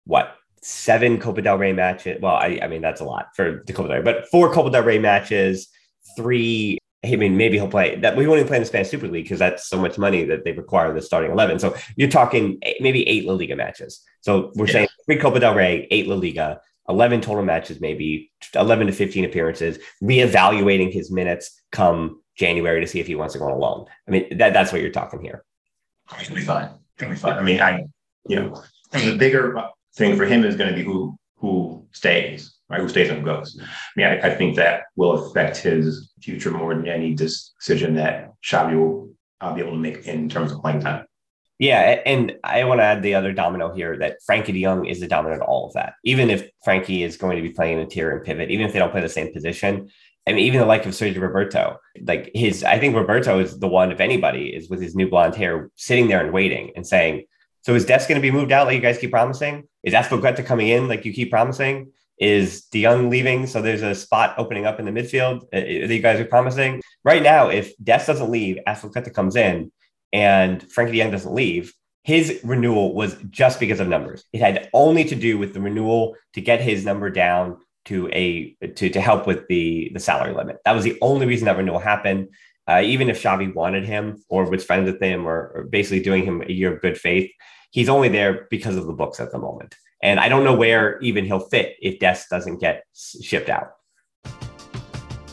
what 0.04 0.34
seven 0.62 1.18
Copa 1.18 1.42
del 1.42 1.58
Rey 1.58 1.72
matches. 1.72 2.18
Well, 2.20 2.34
I, 2.34 2.58
I 2.62 2.68
mean 2.68 2.82
that's 2.82 3.00
a 3.00 3.04
lot 3.04 3.28
for 3.34 3.62
the 3.66 3.72
Copa 3.72 3.88
del 3.88 3.98
Rey, 3.98 4.02
but 4.02 4.28
four 4.28 4.52
Copa 4.52 4.70
del 4.70 4.82
Rey 4.82 4.98
matches, 4.98 5.68
three. 6.16 6.78
I 7.04 7.14
mean, 7.14 7.36
maybe 7.36 7.56
he'll 7.56 7.68
play 7.68 7.94
that. 7.96 8.16
We 8.16 8.26
won't 8.26 8.38
even 8.38 8.48
play 8.48 8.56
in 8.56 8.62
the 8.62 8.66
Spanish 8.66 8.88
Super 8.88 9.06
League 9.06 9.24
because 9.24 9.38
that's 9.38 9.68
so 9.68 9.78
much 9.78 9.98
money 9.98 10.24
that 10.24 10.44
they 10.44 10.52
require 10.52 10.92
the 10.92 11.00
starting 11.00 11.30
eleven. 11.30 11.58
So 11.58 11.76
you're 11.96 12.08
talking 12.08 12.58
maybe 12.80 13.08
eight 13.08 13.24
La 13.24 13.34
Liga 13.34 13.54
matches. 13.54 14.02
So 14.20 14.52
we're 14.56 14.66
yeah. 14.66 14.72
saying 14.72 14.88
three 15.06 15.18
Copa 15.18 15.38
del 15.38 15.54
Rey, 15.54 15.86
eight 15.90 16.08
La 16.08 16.16
Liga, 16.16 16.60
11 16.88 17.20
total 17.20 17.44
matches, 17.44 17.80
maybe 17.80 18.32
11 18.54 18.86
to 18.86 18.92
15 18.92 19.24
appearances, 19.24 19.78
reevaluating 20.02 20.92
his 20.92 21.10
minutes 21.10 21.60
come 21.70 22.22
January 22.34 22.80
to 22.80 22.86
see 22.86 23.00
if 23.00 23.06
he 23.06 23.14
wants 23.14 23.34
to 23.34 23.38
go 23.38 23.46
on 23.46 23.52
a 23.52 23.56
loan. 23.56 23.86
I 24.06 24.10
mean, 24.10 24.38
that, 24.38 24.52
that's 24.52 24.72
what 24.72 24.80
you're 24.80 24.90
talking 24.90 25.20
here. 25.20 25.44
It'll 26.20 26.34
be 26.34 26.42
fine. 26.42 26.70
It'll 26.98 27.10
be 27.10 27.16
fine. 27.16 27.34
I 27.34 27.42
mean, 27.42 27.60
I, 27.60 27.84
you 28.26 28.36
know, 28.36 28.62
the 28.92 29.16
bigger 29.18 29.68
thing 29.98 30.16
for 30.16 30.24
him 30.24 30.44
is 30.44 30.56
going 30.56 30.70
to 30.70 30.76
be 30.76 30.84
who 30.84 31.18
who 31.36 31.86
stays, 31.92 32.56
right? 32.68 32.80
Who 32.80 32.88
stays 32.88 33.10
and 33.10 33.24
goes. 33.24 33.60
I 33.60 33.66
mean, 33.96 34.06
I, 34.06 34.28
I, 34.28 34.34
think 34.34 34.56
that 34.56 34.84
will 34.96 35.12
affect 35.12 35.56
his 35.58 36.12
future 36.20 36.50
more 36.50 36.74
than 36.74 36.88
any 36.88 37.14
decision 37.14 37.94
that 37.94 38.32
Xavi 38.44 38.76
will 38.76 39.12
uh, 39.40 39.54
be 39.54 39.60
able 39.60 39.72
to 39.72 39.78
make 39.78 40.06
in 40.06 40.28
terms 40.28 40.50
of 40.50 40.60
playing 40.60 40.80
time. 40.80 41.04
Yeah, 41.60 42.00
and 42.06 42.36
I 42.44 42.64
want 42.64 42.80
to 42.80 42.84
add 42.84 43.02
the 43.02 43.14
other 43.14 43.32
domino 43.32 43.72
here 43.72 43.96
that 43.98 44.18
Frenkie 44.28 44.52
de 44.52 44.62
Jong 44.62 44.86
is 44.86 45.00
the 45.00 45.08
domino 45.08 45.36
of 45.36 45.42
all 45.42 45.66
of 45.66 45.74
that. 45.74 45.94
Even 46.04 46.30
if 46.30 46.48
Frenkie 46.66 47.02
is 47.02 47.16
going 47.16 47.36
to 47.36 47.42
be 47.42 47.50
playing 47.50 47.80
interior 47.80 48.16
and 48.16 48.24
pivot, 48.24 48.50
even 48.50 48.66
if 48.66 48.72
they 48.72 48.78
don't 48.78 48.92
play 48.92 49.00
the 49.00 49.08
same 49.08 49.32
position, 49.32 49.88
I 50.26 50.32
mean, 50.32 50.44
even 50.44 50.60
the 50.60 50.66
like 50.66 50.86
of 50.86 50.92
Sergio 50.92 51.20
Roberto, 51.20 51.78
like 52.02 52.30
his, 52.34 52.62
I 52.62 52.78
think 52.78 52.94
Roberto 52.94 53.40
is 53.40 53.58
the 53.58 53.66
one, 53.66 53.90
if 53.90 53.98
anybody, 53.98 54.54
is 54.54 54.68
with 54.68 54.80
his 54.80 54.94
new 54.94 55.08
blonde 55.08 55.34
hair, 55.34 55.70
sitting 55.76 56.08
there 56.08 56.22
and 56.22 56.32
waiting 56.32 56.72
and 56.76 56.86
saying, 56.86 57.24
"So 57.62 57.74
is 57.74 57.84
Dest 57.84 58.08
going 58.08 58.20
to 58.20 58.22
be 58.22 58.30
moved 58.30 58.52
out 58.52 58.66
like 58.66 58.76
you 58.76 58.82
guys 58.82 58.98
keep 58.98 59.10
promising? 59.10 59.68
Is 59.82 59.94
Azpilicueta 59.94 60.44
coming 60.44 60.68
in 60.68 60.88
like 60.88 61.04
you 61.04 61.12
keep 61.12 61.30
promising? 61.30 61.92
Is 62.18 62.62
De 62.64 62.82
Jong 62.82 63.10
leaving 63.10 63.46
so 63.46 63.62
there's 63.62 63.82
a 63.82 63.94
spot 63.94 64.34
opening 64.38 64.66
up 64.66 64.80
in 64.80 64.86
the 64.86 64.90
midfield 64.90 65.42
uh, 65.52 65.58
uh, 65.58 65.86
that 65.86 65.94
you 65.94 66.00
guys 66.00 66.18
are 66.18 66.24
promising? 66.24 66.82
Right 67.04 67.22
now, 67.22 67.48
if 67.48 67.76
Dest 67.82 68.08
doesn't 68.08 68.30
leave, 68.30 68.58
Azpilicueta 68.66 69.14
comes 69.14 69.36
in, 69.36 69.70
and 70.12 70.60
Frenkie 70.68 70.92
de 70.92 71.02
Jong 71.02 71.12
doesn't 71.12 71.32
leave, 71.32 71.72
his 72.02 72.40
renewal 72.42 72.94
was 72.94 73.16
just 73.30 73.60
because 73.60 73.80
of 73.80 73.88
numbers. 73.88 74.24
It 74.32 74.40
had 74.40 74.68
only 74.72 75.04
to 75.04 75.14
do 75.14 75.38
with 75.38 75.54
the 75.54 75.60
renewal 75.60 76.16
to 76.34 76.40
get 76.40 76.60
his 76.60 76.84
number 76.84 77.10
down 77.10 77.58
to 77.84 78.08
a 78.12 78.56
to, 78.76 78.90
to 78.90 79.00
help 79.00 79.26
with 79.26 79.46
the 79.48 79.90
the 79.92 80.00
salary 80.00 80.34
limit. 80.34 80.58
That 80.64 80.74
was 80.74 80.84
the 80.84 80.98
only 81.00 81.26
reason 81.26 81.46
that 81.46 81.56
renewal 81.56 81.78
happened. 81.78 82.28
Uh, 82.68 82.82
even 82.84 83.08
if 83.08 83.22
Xavi 83.22 83.54
wanted 83.54 83.84
him 83.84 84.22
or 84.28 84.48
was 84.48 84.62
friends 84.62 84.90
with 84.90 85.00
him 85.00 85.26
or, 85.26 85.52
or 85.54 85.64
basically 85.64 86.02
doing 86.02 86.24
him 86.24 86.42
a 86.42 86.52
year 86.52 86.74
of 86.74 86.82
good 86.82 86.98
faith, 86.98 87.30
he's 87.70 87.88
only 87.88 88.08
there 88.08 88.46
because 88.50 88.76
of 88.76 88.86
the 88.86 88.92
books 88.92 89.20
at 89.20 89.32
the 89.32 89.38
moment. 89.38 89.74
And 90.02 90.20
I 90.20 90.28
don't 90.28 90.44
know 90.44 90.54
where 90.54 90.98
even 91.00 91.24
he'll 91.24 91.40
fit 91.40 91.76
if 91.80 91.98
Dest 91.98 92.28
doesn't 92.28 92.58
get 92.58 92.84
shipped 92.94 93.48
out. 93.48 93.70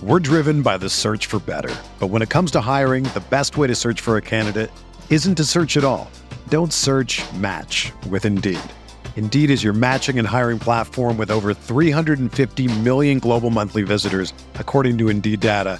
We're 0.01 0.20
driven 0.20 0.62
by 0.62 0.77
the 0.77 0.89
search 0.89 1.25
for 1.25 1.39
better. 1.39 1.75
But 2.00 2.08
when 2.08 2.22
it 2.22 2.30
comes 2.30 2.51
to 2.51 2.62
hiring, 2.62 3.04
the 3.04 3.24
best 3.30 3.58
way 3.58 3.68
to 3.68 3.75
search 3.75 4.01
for 4.01 4.18
a 4.18 4.22
candidate 4.22 4.72
isn't 5.10 5.36
to 5.36 5.44
search 5.46 5.77
at 5.77 5.84
all. 5.84 6.10
Don't 6.50 6.72
search 6.72 7.22
match 7.34 7.92
with 8.10 8.25
Indeed. 8.25 8.60
Indeed 9.15 9.50
is 9.50 9.63
your 9.63 9.74
matching 9.74 10.20
and 10.20 10.27
hiring 10.27 10.60
platform 10.60 11.18
with 11.18 11.32
over 11.32 11.54
350 11.54 12.80
million 12.80 13.20
global 13.20 13.50
monthly 13.50 13.84
visitors, 13.84 14.34
according 14.56 14.98
to 14.98 15.10
Indeed 15.10 15.39
data, 15.39 15.80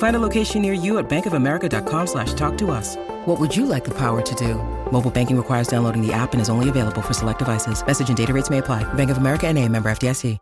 Find 0.00 0.16
a 0.16 0.18
location 0.18 0.62
near 0.62 0.72
you 0.72 0.96
at 0.96 1.10
bankofamerica.com 1.10 2.06
slash 2.06 2.32
talk 2.32 2.56
to 2.56 2.70
us. 2.70 2.96
What 3.26 3.38
would 3.38 3.54
you 3.54 3.66
like 3.66 3.84
the 3.84 3.90
power 3.90 4.22
to 4.22 4.34
do? 4.34 4.54
Mobile 4.90 5.10
banking 5.10 5.36
requires 5.36 5.68
downloading 5.68 6.00
the 6.00 6.10
app 6.10 6.32
and 6.32 6.40
is 6.40 6.48
only 6.48 6.70
available 6.70 7.02
for 7.02 7.12
select 7.12 7.38
devices. 7.38 7.86
Message 7.86 8.08
and 8.08 8.16
data 8.16 8.32
rates 8.32 8.48
may 8.48 8.58
apply. 8.58 8.82
Bank 8.94 9.10
of 9.10 9.18
America 9.18 9.46
and 9.46 9.58
a 9.58 9.68
member 9.68 9.90
FDIC. 9.90 10.38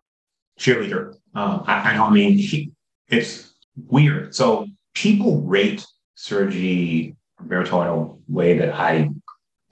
Cheerleader. 0.61 1.15
Um, 1.35 1.65
I, 1.67 1.91
I 1.91 1.95
don't 1.95 2.13
mean, 2.13 2.39
he, 2.39 2.71
it's 3.09 3.53
weird. 3.89 4.33
So 4.33 4.69
people 4.95 5.43
rate 5.43 5.85
Sergi 6.15 7.17
Roberto 7.41 7.83
in 7.83 7.89
a 7.89 8.33
way 8.33 8.59
that 8.59 8.75
I 8.75 9.11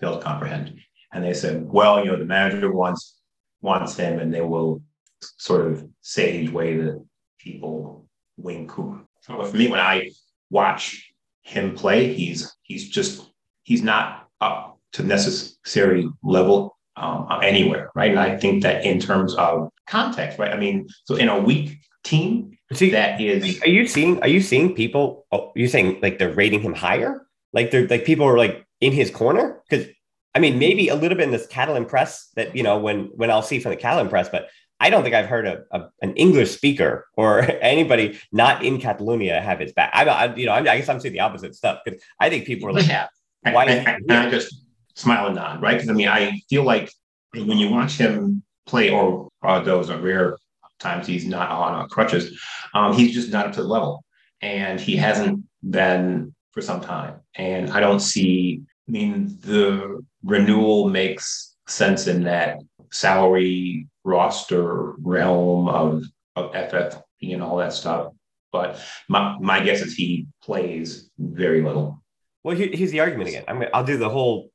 fail 0.00 0.18
to 0.18 0.24
comprehend. 0.24 0.80
And 1.12 1.22
they 1.22 1.32
said, 1.32 1.64
well, 1.64 2.04
you 2.04 2.10
know, 2.10 2.16
the 2.16 2.24
manager 2.24 2.72
wants 2.72 3.20
wants 3.62 3.96
him 3.96 4.18
and 4.18 4.34
they 4.34 4.40
will 4.40 4.82
sort 5.20 5.66
of 5.66 5.88
sage 6.00 6.50
way 6.50 6.76
that 6.76 7.04
people 7.38 8.08
wing 8.36 8.66
Coop. 8.66 9.05
But 9.28 9.48
for 9.48 9.56
me, 9.56 9.68
when 9.68 9.80
I 9.80 10.10
watch 10.50 11.12
him 11.42 11.74
play, 11.74 12.12
he's 12.12 12.54
he's 12.62 12.88
just 12.88 13.30
he's 13.62 13.82
not 13.82 14.28
up 14.40 14.78
to 14.92 15.02
necessary 15.02 16.08
level 16.22 16.76
um, 16.96 17.28
anywhere, 17.42 17.90
right? 17.94 18.10
And 18.10 18.20
I 18.20 18.36
think 18.36 18.62
that 18.62 18.84
in 18.84 18.98
terms 19.00 19.34
of 19.34 19.70
context, 19.86 20.38
right? 20.38 20.52
I 20.52 20.56
mean, 20.56 20.88
so 21.04 21.16
in 21.16 21.28
a 21.28 21.38
weak 21.38 21.78
team, 22.04 22.56
See, 22.72 22.90
that 22.90 23.20
is. 23.20 23.62
Are 23.62 23.68
you 23.68 23.86
seeing? 23.86 24.20
Are 24.22 24.28
you 24.28 24.40
seeing 24.40 24.74
people? 24.74 25.24
Oh, 25.30 25.52
you're 25.54 25.68
saying 25.68 26.00
like 26.02 26.18
they're 26.18 26.32
rating 26.32 26.60
him 26.60 26.74
higher? 26.74 27.24
Like 27.52 27.70
they're 27.70 27.86
like 27.86 28.04
people 28.04 28.26
are 28.26 28.36
like 28.36 28.66
in 28.80 28.92
his 28.92 29.10
corner 29.10 29.62
because 29.68 29.86
I 30.34 30.40
mean 30.40 30.58
maybe 30.58 30.88
a 30.88 30.96
little 30.96 31.16
bit 31.16 31.24
in 31.24 31.30
this 31.30 31.46
Catalan 31.46 31.84
press 31.84 32.28
that 32.34 32.56
you 32.56 32.64
know 32.64 32.78
when 32.78 33.10
when 33.14 33.30
I'll 33.30 33.42
see 33.42 33.60
from 33.60 33.70
the 33.70 33.76
Catalan 33.76 34.08
press, 34.08 34.28
but 34.28 34.48
I 34.78 34.90
don't 34.90 35.02
think 35.02 35.14
I've 35.14 35.26
heard 35.26 35.46
a, 35.46 35.64
a, 35.70 35.88
an 36.02 36.14
English 36.14 36.50
speaker 36.50 37.06
or 37.14 37.40
anybody 37.60 38.18
not 38.32 38.64
in 38.64 38.80
Catalonia 38.80 39.40
have 39.40 39.60
his 39.60 39.72
back. 39.72 39.90
I, 39.94 40.04
I 40.04 40.34
you 40.34 40.46
know, 40.46 40.52
I, 40.52 40.58
I 40.58 40.78
guess 40.78 40.88
I'm 40.88 41.00
saying 41.00 41.12
the 41.12 41.20
opposite 41.20 41.54
stuff 41.54 41.80
because 41.84 42.02
I 42.20 42.28
think 42.28 42.46
people 42.46 42.68
are 42.68 42.72
like, 42.72 42.86
yeah. 42.86 43.08
why? 43.42 43.64
And, 43.64 44.10
I 44.10 44.30
just 44.30 44.54
smile 44.94 45.26
and 45.26 45.36
nod, 45.36 45.62
right? 45.62 45.74
Because 45.74 45.88
I 45.88 45.92
mean, 45.92 46.08
I 46.08 46.40
feel 46.50 46.64
like 46.64 46.92
when 47.34 47.58
you 47.58 47.70
watch 47.70 47.92
him 47.92 48.42
play, 48.66 48.90
or 48.90 49.28
uh, 49.42 49.60
those 49.60 49.90
are 49.90 49.98
rare 49.98 50.38
times 50.78 51.06
he's 51.06 51.26
not 51.26 51.50
on 51.50 51.88
crutches, 51.88 52.38
um, 52.74 52.92
he's 52.92 53.14
just 53.14 53.30
not 53.30 53.46
up 53.46 53.52
to 53.52 53.62
the 53.62 53.68
level, 53.68 54.04
and 54.42 54.80
he 54.80 54.96
hasn't 54.96 55.42
been 55.68 56.34
for 56.52 56.60
some 56.60 56.80
time. 56.80 57.20
And 57.34 57.70
I 57.70 57.80
don't 57.80 58.00
see. 58.00 58.62
I 58.88 58.92
mean, 58.92 59.38
the 59.40 60.04
renewal 60.22 60.88
makes 60.88 61.56
sense 61.66 62.06
in 62.06 62.24
that 62.24 62.58
salary 62.92 63.86
roster 64.06 64.92
realm 65.00 65.68
of, 65.68 66.04
of 66.36 66.52
FF 66.52 67.02
and 67.20 67.42
all 67.42 67.56
that 67.56 67.72
stuff. 67.72 68.12
But 68.52 68.80
my, 69.08 69.36
my 69.40 69.60
guess 69.60 69.82
is 69.82 69.94
he 69.94 70.28
plays 70.42 71.10
very 71.18 71.60
little. 71.60 72.02
Well, 72.44 72.56
here, 72.56 72.70
here's 72.72 72.92
the 72.92 73.00
argument 73.00 73.28
again. 73.28 73.44
I'm, 73.48 73.64
I'll 73.74 73.84
do 73.84 73.98
the 73.98 74.08
whole 74.08 74.50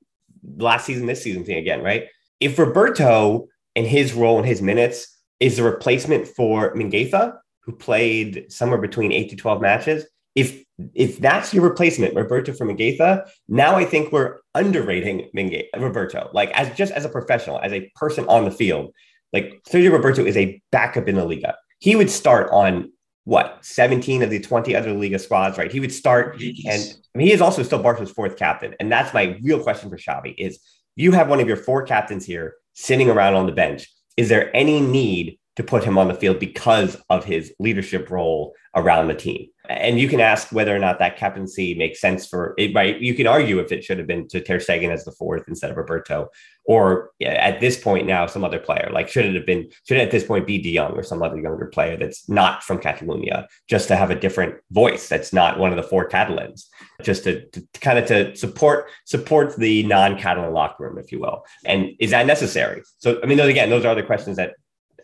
last 0.57 0.85
season, 0.85 1.05
this 1.05 1.21
season 1.21 1.43
thing 1.43 1.57
again, 1.57 1.83
right? 1.83 2.07
If 2.39 2.57
Roberto 2.57 3.47
and 3.75 3.85
his 3.85 4.13
role 4.13 4.37
and 4.37 4.47
his 4.47 4.61
minutes 4.61 5.21
is 5.39 5.59
a 5.59 5.63
replacement 5.63 6.27
for 6.27 6.73
Mingueza, 6.73 7.37
who 7.63 7.73
played 7.73 8.51
somewhere 8.51 8.79
between 8.79 9.11
eight 9.11 9.29
to 9.29 9.35
12 9.35 9.61
matches, 9.61 10.05
if 10.33 10.63
if 10.95 11.19
that's 11.19 11.53
your 11.53 11.63
replacement, 11.63 12.15
Roberto 12.15 12.53
for 12.53 12.65
Mingueza, 12.65 13.29
now 13.47 13.75
I 13.75 13.85
think 13.85 14.11
we're 14.11 14.37
underrating 14.55 15.29
Mingue- 15.35 15.65
Roberto. 15.77 16.31
Like 16.33 16.49
as 16.51 16.75
just 16.75 16.91
as 16.93 17.05
a 17.05 17.09
professional, 17.09 17.59
as 17.59 17.71
a 17.71 17.91
person 17.95 18.25
on 18.27 18.45
the 18.45 18.51
field, 18.51 18.93
like 19.33 19.61
Sergio 19.69 19.91
Roberto 19.91 20.25
is 20.25 20.37
a 20.37 20.61
backup 20.71 21.07
in 21.07 21.15
the 21.15 21.25
Liga. 21.25 21.55
He 21.79 21.95
would 21.95 22.09
start 22.09 22.49
on 22.51 22.91
what 23.23 23.59
17 23.61 24.23
of 24.23 24.29
the 24.29 24.39
20 24.39 24.75
other 24.75 24.93
Liga 24.93 25.19
squads, 25.19 25.57
right? 25.57 25.71
He 25.71 25.79
would 25.79 25.93
start, 25.93 26.41
and 26.41 26.95
I 27.15 27.17
mean, 27.17 27.27
he 27.27 27.33
is 27.33 27.41
also 27.41 27.63
still 27.63 27.81
Barca's 27.81 28.11
fourth 28.11 28.37
captain. 28.37 28.75
And 28.79 28.91
that's 28.91 29.13
my 29.13 29.37
real 29.43 29.61
question 29.61 29.89
for 29.89 29.97
Xavi: 29.97 30.35
is 30.37 30.59
you 30.95 31.11
have 31.11 31.29
one 31.29 31.39
of 31.39 31.47
your 31.47 31.57
four 31.57 31.83
captains 31.83 32.25
here 32.25 32.55
sitting 32.73 33.09
around 33.09 33.35
on 33.35 33.45
the 33.45 33.51
bench. 33.51 33.91
Is 34.17 34.29
there 34.29 34.55
any 34.55 34.81
need 34.81 35.39
to 35.55 35.63
put 35.63 35.83
him 35.83 35.97
on 35.97 36.07
the 36.07 36.13
field 36.13 36.39
because 36.39 36.97
of 37.09 37.25
his 37.25 37.53
leadership 37.59 38.09
role 38.09 38.53
around 38.75 39.07
the 39.07 39.15
team. 39.15 39.47
And 39.79 39.99
you 39.99 40.07
can 40.07 40.19
ask 40.19 40.51
whether 40.51 40.75
or 40.75 40.79
not 40.79 40.99
that 40.99 41.17
captaincy 41.17 41.73
makes 41.75 41.99
sense 41.99 42.27
for 42.27 42.53
it. 42.57 42.73
Right? 42.73 42.99
You 42.99 43.13
can 43.13 43.27
argue 43.27 43.59
if 43.59 43.71
it 43.71 43.83
should 43.83 43.97
have 43.97 44.07
been 44.07 44.27
to 44.29 44.41
Ter 44.41 44.57
Stegen 44.57 44.89
as 44.89 45.05
the 45.05 45.11
fourth 45.11 45.43
instead 45.47 45.71
of 45.71 45.77
Roberto, 45.77 46.29
or 46.65 47.11
at 47.21 47.59
this 47.59 47.79
point 47.79 48.07
now 48.07 48.25
some 48.25 48.43
other 48.43 48.59
player. 48.59 48.89
Like 48.91 49.09
should 49.09 49.25
it 49.25 49.35
have 49.35 49.45
been? 49.45 49.69
Should 49.87 49.97
it 49.97 50.01
at 50.01 50.11
this 50.11 50.23
point 50.23 50.47
be 50.47 50.61
De 50.61 50.75
Jong 50.75 50.93
or 50.93 51.03
some 51.03 51.21
other 51.21 51.39
younger 51.39 51.67
player 51.67 51.97
that's 51.97 52.27
not 52.29 52.63
from 52.63 52.79
Catalonia, 52.79 53.47
just 53.67 53.87
to 53.87 53.95
have 53.95 54.11
a 54.11 54.15
different 54.15 54.55
voice 54.71 55.07
that's 55.07 55.33
not 55.33 55.59
one 55.59 55.71
of 55.71 55.77
the 55.77 55.83
four 55.83 56.05
Catalans, 56.05 56.69
just 57.01 57.23
to, 57.23 57.45
to, 57.47 57.67
kind 57.79 57.99
of 57.99 58.05
to 58.07 58.35
support 58.35 58.87
support 59.05 59.55
the 59.57 59.83
non-Catalan 59.83 60.53
locker 60.53 60.83
room, 60.83 60.97
if 60.97 61.11
you 61.11 61.19
will. 61.19 61.45
And 61.65 61.91
is 61.99 62.11
that 62.11 62.25
necessary? 62.25 62.83
So 62.99 63.19
I 63.23 63.25
mean, 63.25 63.37
those 63.37 63.49
again, 63.49 63.69
those 63.69 63.85
are 63.85 63.95
the 63.95 64.03
questions 64.03 64.37
that 64.37 64.53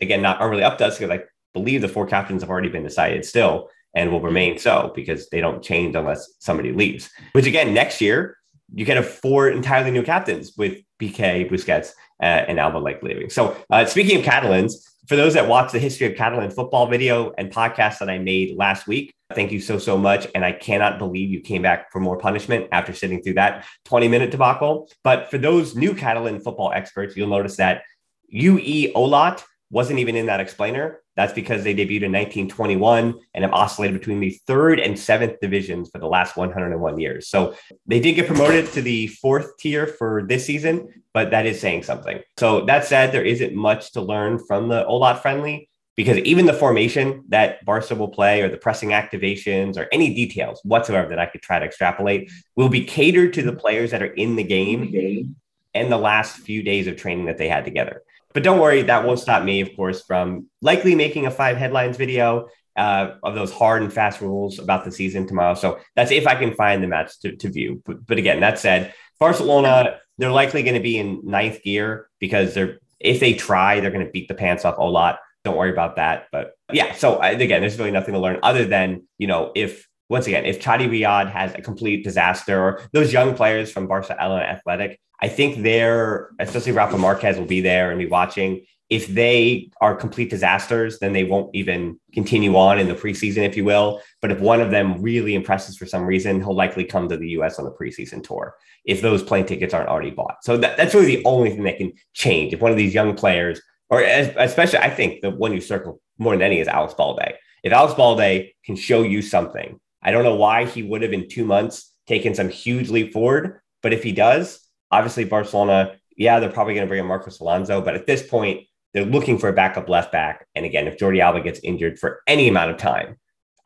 again, 0.00 0.22
not 0.22 0.40
aren't 0.40 0.50
really 0.50 0.64
up 0.64 0.78
to 0.78 0.86
us 0.86 0.98
because 0.98 1.10
I 1.10 1.24
believe 1.54 1.80
the 1.80 1.88
four 1.88 2.06
captains 2.06 2.42
have 2.42 2.50
already 2.50 2.68
been 2.68 2.82
decided 2.82 3.24
still 3.24 3.70
and 3.94 4.12
will 4.12 4.20
remain 4.20 4.58
so 4.58 4.92
because 4.94 5.28
they 5.30 5.40
don't 5.40 5.62
change 5.62 5.94
unless 5.94 6.28
somebody 6.38 6.72
leaves. 6.72 7.10
Which 7.32 7.46
again, 7.46 7.74
next 7.74 8.00
year 8.00 8.36
you 8.74 8.84
can 8.84 8.96
have 8.96 9.08
four 9.08 9.48
entirely 9.48 9.90
new 9.90 10.02
captains 10.02 10.52
with 10.56 10.78
Piqué, 11.00 11.50
Busquets, 11.50 11.92
uh, 12.22 12.26
and 12.48 12.58
Alba 12.58 12.78
like 12.78 13.02
leaving. 13.02 13.30
So 13.30 13.56
uh, 13.70 13.86
speaking 13.86 14.18
of 14.18 14.24
Catalans, 14.24 14.84
for 15.06 15.16
those 15.16 15.34
that 15.34 15.48
watch 15.48 15.72
the 15.72 15.78
history 15.78 16.06
of 16.06 16.16
Catalan 16.16 16.50
football 16.50 16.86
video 16.86 17.32
and 17.38 17.50
podcast 17.50 17.98
that 18.00 18.10
I 18.10 18.18
made 18.18 18.56
last 18.58 18.86
week, 18.86 19.14
thank 19.34 19.50
you 19.52 19.60
so 19.60 19.78
so 19.78 19.96
much. 19.96 20.26
And 20.34 20.44
I 20.44 20.52
cannot 20.52 20.98
believe 20.98 21.30
you 21.30 21.40
came 21.40 21.62
back 21.62 21.90
for 21.90 22.00
more 22.00 22.18
punishment 22.18 22.68
after 22.72 22.92
sitting 22.92 23.22
through 23.22 23.34
that 23.34 23.64
20 23.86 24.08
minute 24.08 24.30
debacle. 24.30 24.90
But 25.02 25.30
for 25.30 25.38
those 25.38 25.74
new 25.74 25.94
Catalan 25.94 26.40
football 26.40 26.72
experts, 26.74 27.16
you'll 27.16 27.28
notice 27.28 27.56
that 27.56 27.84
UE 28.28 28.92
Olot 28.92 29.42
wasn't 29.70 29.98
even 29.98 30.14
in 30.14 30.26
that 30.26 30.40
explainer. 30.40 31.00
That's 31.18 31.32
because 31.32 31.64
they 31.64 31.74
debuted 31.74 32.04
in 32.04 32.12
1921 32.12 33.12
and 33.34 33.42
have 33.42 33.52
oscillated 33.52 33.98
between 33.98 34.20
the 34.20 34.38
third 34.46 34.78
and 34.78 34.96
seventh 34.96 35.40
divisions 35.40 35.90
for 35.90 35.98
the 35.98 36.06
last 36.06 36.36
101 36.36 37.00
years. 37.00 37.26
So 37.26 37.56
they 37.88 37.98
did 37.98 38.12
get 38.12 38.28
promoted 38.28 38.70
to 38.74 38.82
the 38.82 39.08
fourth 39.08 39.58
tier 39.58 39.88
for 39.88 40.22
this 40.28 40.46
season, 40.46 41.02
but 41.12 41.32
that 41.32 41.44
is 41.44 41.60
saying 41.60 41.82
something. 41.82 42.20
So 42.36 42.66
that 42.66 42.84
said, 42.84 43.10
there 43.10 43.24
isn't 43.24 43.52
much 43.52 43.90
to 43.94 44.00
learn 44.00 44.38
from 44.46 44.68
the 44.68 44.84
Olot 44.84 45.20
friendly 45.20 45.68
because 45.96 46.18
even 46.18 46.46
the 46.46 46.52
formation 46.52 47.24
that 47.30 47.64
Barca 47.64 47.96
will 47.96 48.06
play 48.06 48.42
or 48.42 48.48
the 48.48 48.56
pressing 48.56 48.90
activations 48.90 49.76
or 49.76 49.88
any 49.90 50.14
details 50.14 50.60
whatsoever 50.62 51.08
that 51.08 51.18
I 51.18 51.26
could 51.26 51.42
try 51.42 51.58
to 51.58 51.66
extrapolate 51.66 52.30
will 52.54 52.68
be 52.68 52.84
catered 52.84 53.32
to 53.32 53.42
the 53.42 53.52
players 53.52 53.90
that 53.90 54.04
are 54.04 54.14
in 54.14 54.36
the 54.36 54.44
game 54.44 55.34
and 55.74 55.90
the 55.90 55.98
last 55.98 56.36
few 56.36 56.62
days 56.62 56.86
of 56.86 56.94
training 56.94 57.24
that 57.24 57.38
they 57.38 57.48
had 57.48 57.64
together. 57.64 58.02
But 58.34 58.42
don't 58.42 58.60
worry, 58.60 58.82
that 58.82 59.04
won't 59.04 59.18
stop 59.18 59.42
me, 59.42 59.60
of 59.60 59.74
course, 59.74 60.02
from 60.02 60.46
likely 60.60 60.94
making 60.94 61.26
a 61.26 61.30
five 61.30 61.56
headlines 61.56 61.96
video 61.96 62.48
uh, 62.76 63.14
of 63.22 63.34
those 63.34 63.52
hard 63.52 63.82
and 63.82 63.92
fast 63.92 64.20
rules 64.20 64.58
about 64.58 64.84
the 64.84 64.92
season 64.92 65.26
tomorrow. 65.26 65.54
So 65.54 65.80
that's 65.96 66.12
if 66.12 66.26
I 66.26 66.34
can 66.36 66.54
find 66.54 66.82
the 66.82 66.86
match 66.86 67.18
to, 67.20 67.34
to 67.36 67.50
view. 67.50 67.82
But, 67.84 68.06
but 68.06 68.18
again, 68.18 68.40
that 68.40 68.58
said, 68.58 68.94
Barcelona, 69.18 69.98
they're 70.18 70.30
likely 70.30 70.62
going 70.62 70.74
to 70.74 70.80
be 70.80 70.98
in 70.98 71.22
ninth 71.24 71.62
gear 71.62 72.08
because 72.20 72.54
they're 72.54 72.78
if 73.00 73.20
they 73.20 73.34
try, 73.34 73.80
they're 73.80 73.90
going 73.90 74.04
to 74.04 74.10
beat 74.10 74.28
the 74.28 74.34
pants 74.34 74.64
off 74.64 74.78
a 74.78 74.82
lot. 74.84 75.20
Don't 75.44 75.56
worry 75.56 75.70
about 75.70 75.96
that. 75.96 76.26
But 76.32 76.52
yeah, 76.72 76.94
so 76.94 77.20
again, 77.20 77.60
there's 77.60 77.78
really 77.78 77.90
nothing 77.90 78.14
to 78.14 78.20
learn 78.20 78.40
other 78.42 78.64
than, 78.64 79.04
you 79.18 79.26
know, 79.26 79.52
if 79.54 79.87
once 80.08 80.26
again, 80.26 80.46
if 80.46 80.60
Chadi 80.60 80.88
Riad 80.88 81.30
has 81.30 81.54
a 81.54 81.60
complete 81.60 82.02
disaster 82.02 82.60
or 82.60 82.82
those 82.92 83.12
young 83.12 83.34
players 83.34 83.70
from 83.70 83.86
Barcelona 83.86 84.42
Athletic, 84.42 85.00
I 85.20 85.28
think 85.28 85.62
they're, 85.62 86.30
especially 86.38 86.72
Rafa 86.72 86.96
Marquez 86.96 87.38
will 87.38 87.46
be 87.46 87.60
there 87.60 87.90
and 87.90 87.98
be 87.98 88.06
watching. 88.06 88.64
If 88.88 89.06
they 89.08 89.70
are 89.82 89.94
complete 89.94 90.30
disasters, 90.30 90.98
then 90.98 91.12
they 91.12 91.24
won't 91.24 91.54
even 91.54 92.00
continue 92.14 92.56
on 92.56 92.78
in 92.78 92.88
the 92.88 92.94
preseason, 92.94 93.46
if 93.46 93.54
you 93.54 93.64
will. 93.64 94.00
But 94.22 94.30
if 94.30 94.40
one 94.40 94.62
of 94.62 94.70
them 94.70 95.02
really 95.02 95.34
impresses 95.34 95.76
for 95.76 95.84
some 95.84 96.06
reason, 96.06 96.40
he'll 96.40 96.54
likely 96.54 96.84
come 96.84 97.08
to 97.08 97.18
the 97.18 97.28
US 97.30 97.58
on 97.58 97.66
the 97.66 97.72
preseason 97.72 98.22
tour 98.22 98.54
if 98.86 99.02
those 99.02 99.22
plane 99.22 99.44
tickets 99.44 99.74
aren't 99.74 99.90
already 99.90 100.10
bought. 100.10 100.42
So 100.42 100.56
that, 100.56 100.78
that's 100.78 100.94
really 100.94 101.16
the 101.16 101.24
only 101.26 101.50
thing 101.50 101.64
that 101.64 101.76
can 101.76 101.92
change. 102.14 102.54
If 102.54 102.62
one 102.62 102.70
of 102.70 102.78
these 102.78 102.94
young 102.94 103.14
players, 103.14 103.60
or 103.90 104.00
especially, 104.00 104.78
I 104.78 104.88
think 104.88 105.20
the 105.20 105.30
one 105.30 105.52
you 105.52 105.60
circle 105.60 106.00
more 106.16 106.32
than 106.32 106.42
any 106.42 106.60
is 106.60 106.68
Alex 106.68 106.94
Balde. 106.94 107.34
If 107.62 107.72
Alex 107.72 107.92
Balde 107.94 108.50
can 108.64 108.76
show 108.76 109.02
you 109.02 109.20
something, 109.20 109.78
I 110.02 110.10
don't 110.10 110.24
know 110.24 110.36
why 110.36 110.64
he 110.64 110.82
would 110.82 111.02
have 111.02 111.12
in 111.12 111.28
two 111.28 111.44
months 111.44 111.92
taken 112.06 112.34
some 112.34 112.48
huge 112.48 112.90
leap 112.90 113.12
forward, 113.12 113.60
but 113.82 113.92
if 113.92 114.02
he 114.02 114.12
does, 114.12 114.68
Obviously, 114.90 115.24
Barcelona, 115.24 115.96
yeah, 116.16 116.40
they're 116.40 116.50
probably 116.50 116.74
going 116.74 116.86
to 116.86 116.88
bring 116.88 117.00
in 117.00 117.06
Marcos 117.06 117.40
Alonso, 117.40 117.80
but 117.80 117.94
at 117.94 118.06
this 118.06 118.26
point, 118.26 118.66
they're 118.94 119.04
looking 119.04 119.38
for 119.38 119.48
a 119.48 119.52
backup 119.52 119.88
left 119.88 120.12
back. 120.12 120.46
And 120.54 120.64
again, 120.64 120.86
if 120.86 120.98
Jordi 120.98 121.20
Alba 121.20 121.42
gets 121.42 121.60
injured 121.60 121.98
for 121.98 122.22
any 122.26 122.48
amount 122.48 122.70
of 122.70 122.78
time, 122.78 123.16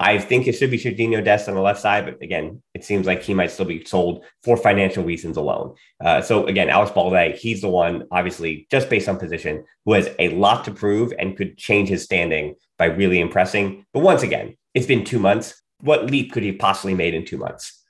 I 0.01 0.19
think 0.19 0.49
it 0.49 0.55
should 0.55 0.73
be 0.73 0.79
Sergiño 0.79 1.25
Dest 1.25 1.49
on 1.49 1.55
the 1.55 1.61
left 1.61 1.81
side, 1.81 2.07
but 2.07 2.21
again, 2.21 2.61
it 2.75 2.85
seems 2.85 3.07
like 3.07 3.23
he 3.23 3.35
might 3.35 3.53
still 3.53 3.67
be 3.67 3.85
sold 3.85 4.25
for 4.43 4.57
financial 4.57 5.05
reasons 5.05 5.37
alone. 5.37 5.77
Uh, 6.05 6.21
so 6.21 6.45
again, 6.47 6.69
Alex 6.69 6.91
Balde, 6.91 7.37
he's 7.37 7.61
the 7.61 7.69
one, 7.69 8.09
obviously, 8.11 8.67
just 8.69 8.91
based 8.91 9.09
on 9.09 9.17
position, 9.17 9.65
who 9.85 9.93
has 9.93 10.11
a 10.19 10.31
lot 10.31 10.65
to 10.65 10.73
prove 10.73 11.13
and 11.21 11.37
could 11.37 11.57
change 11.57 11.89
his 11.89 12.03
standing 12.03 12.57
by 12.79 12.87
really 12.87 13.21
impressing. 13.21 13.87
But 13.95 14.01
once 14.01 14.25
again, 14.25 14.57
it's 14.75 14.87
been 14.87 15.05
two 15.05 15.21
months. 15.21 15.62
What 15.83 16.07
leap 16.07 16.33
could 16.33 16.43
he 16.43 16.53
possibly 16.53 16.95
made 16.95 17.15
in 17.15 17.25
two 17.25 17.39
months? 17.39 17.83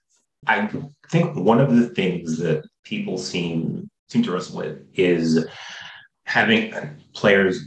I 0.46 0.68
think 1.11 1.37
one 1.37 1.61
of 1.61 1.76
the 1.76 1.88
things 1.90 2.38
that 2.38 2.64
people 2.85 3.18
seem 3.18 3.88
seem 4.09 4.22
to 4.24 4.33
wrestle 4.33 4.59
with 4.59 4.78
is 4.94 5.46
having 6.24 6.74
players 7.14 7.61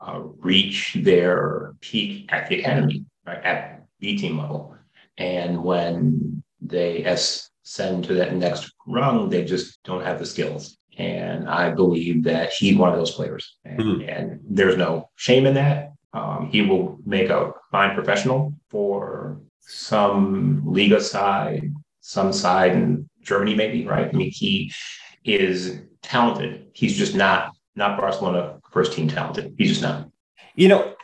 uh, 0.00 0.20
reach 0.38 0.96
their 1.02 1.74
peak 1.80 2.32
at 2.32 2.48
the 2.48 2.60
academy, 2.60 3.04
right, 3.26 3.44
at 3.44 3.84
B 4.00 4.16
team 4.16 4.38
level, 4.38 4.74
and 5.18 5.62
when 5.62 6.42
they 6.60 7.04
ascend 7.04 8.04
to 8.04 8.14
that 8.14 8.34
next 8.34 8.72
rung, 8.86 9.28
they 9.28 9.44
just 9.44 9.82
don't 9.84 10.04
have 10.04 10.18
the 10.18 10.26
skills. 10.26 10.76
And 10.98 11.48
I 11.48 11.70
believe 11.70 12.24
that 12.24 12.52
he's 12.52 12.76
one 12.76 12.92
of 12.92 12.98
those 12.98 13.12
players, 13.12 13.56
and, 13.64 13.78
mm-hmm. 13.78 14.08
and 14.08 14.40
there's 14.48 14.76
no 14.76 15.10
shame 15.16 15.46
in 15.46 15.54
that. 15.54 15.92
Um, 16.12 16.50
he 16.52 16.62
will 16.62 16.98
make 17.06 17.30
a 17.30 17.52
fine 17.70 17.94
professional 17.94 18.52
for 18.68 19.40
some 19.62 20.62
Liga 20.64 21.00
side 21.00 21.72
some 22.02 22.32
side 22.32 22.72
in 22.72 23.08
Germany, 23.22 23.54
maybe, 23.54 23.86
right? 23.86 24.08
I 24.08 24.12
mean, 24.12 24.30
he 24.30 24.72
is 25.24 25.80
talented. 26.02 26.66
He's 26.74 26.96
just 26.96 27.14
not 27.14 27.54
not 27.74 27.98
Barcelona 27.98 28.58
first 28.70 28.92
team 28.92 29.08
talented. 29.08 29.54
He's 29.56 29.70
just 29.70 29.82
not. 29.82 30.10
You 30.54 30.68
know, 30.68 30.94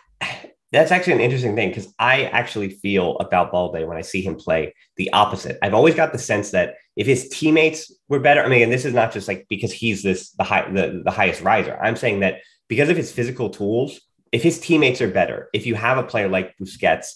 that's 0.72 0.90
actually 0.90 1.14
an 1.14 1.20
interesting 1.20 1.54
thing 1.54 1.70
because 1.70 1.94
I 1.98 2.24
actually 2.24 2.70
feel 2.70 3.16
about 3.18 3.50
Balde 3.50 3.86
when 3.86 3.96
I 3.96 4.02
see 4.02 4.20
him 4.20 4.34
play 4.34 4.74
the 4.96 5.10
opposite. 5.12 5.56
I've 5.62 5.72
always 5.72 5.94
got 5.94 6.12
the 6.12 6.18
sense 6.18 6.50
that 6.50 6.74
if 6.96 7.06
his 7.06 7.28
teammates 7.30 7.90
were 8.08 8.20
better, 8.20 8.42
I 8.42 8.48
mean, 8.48 8.62
and 8.62 8.72
this 8.72 8.84
is 8.84 8.92
not 8.92 9.12
just 9.12 9.28
like 9.28 9.46
because 9.48 9.72
he's 9.72 10.02
this 10.02 10.32
the 10.32 10.44
high 10.44 10.70
the, 10.70 11.02
the 11.04 11.10
highest 11.10 11.40
riser. 11.42 11.78
I'm 11.80 11.96
saying 11.96 12.20
that 12.20 12.40
because 12.68 12.90
of 12.90 12.96
his 12.96 13.12
physical 13.12 13.48
tools, 13.48 14.00
if 14.32 14.42
his 14.42 14.58
teammates 14.58 15.00
are 15.00 15.08
better, 15.08 15.48
if 15.54 15.64
you 15.64 15.74
have 15.76 15.96
a 15.96 16.02
player 16.02 16.28
like 16.28 16.58
Busquets 16.58 17.14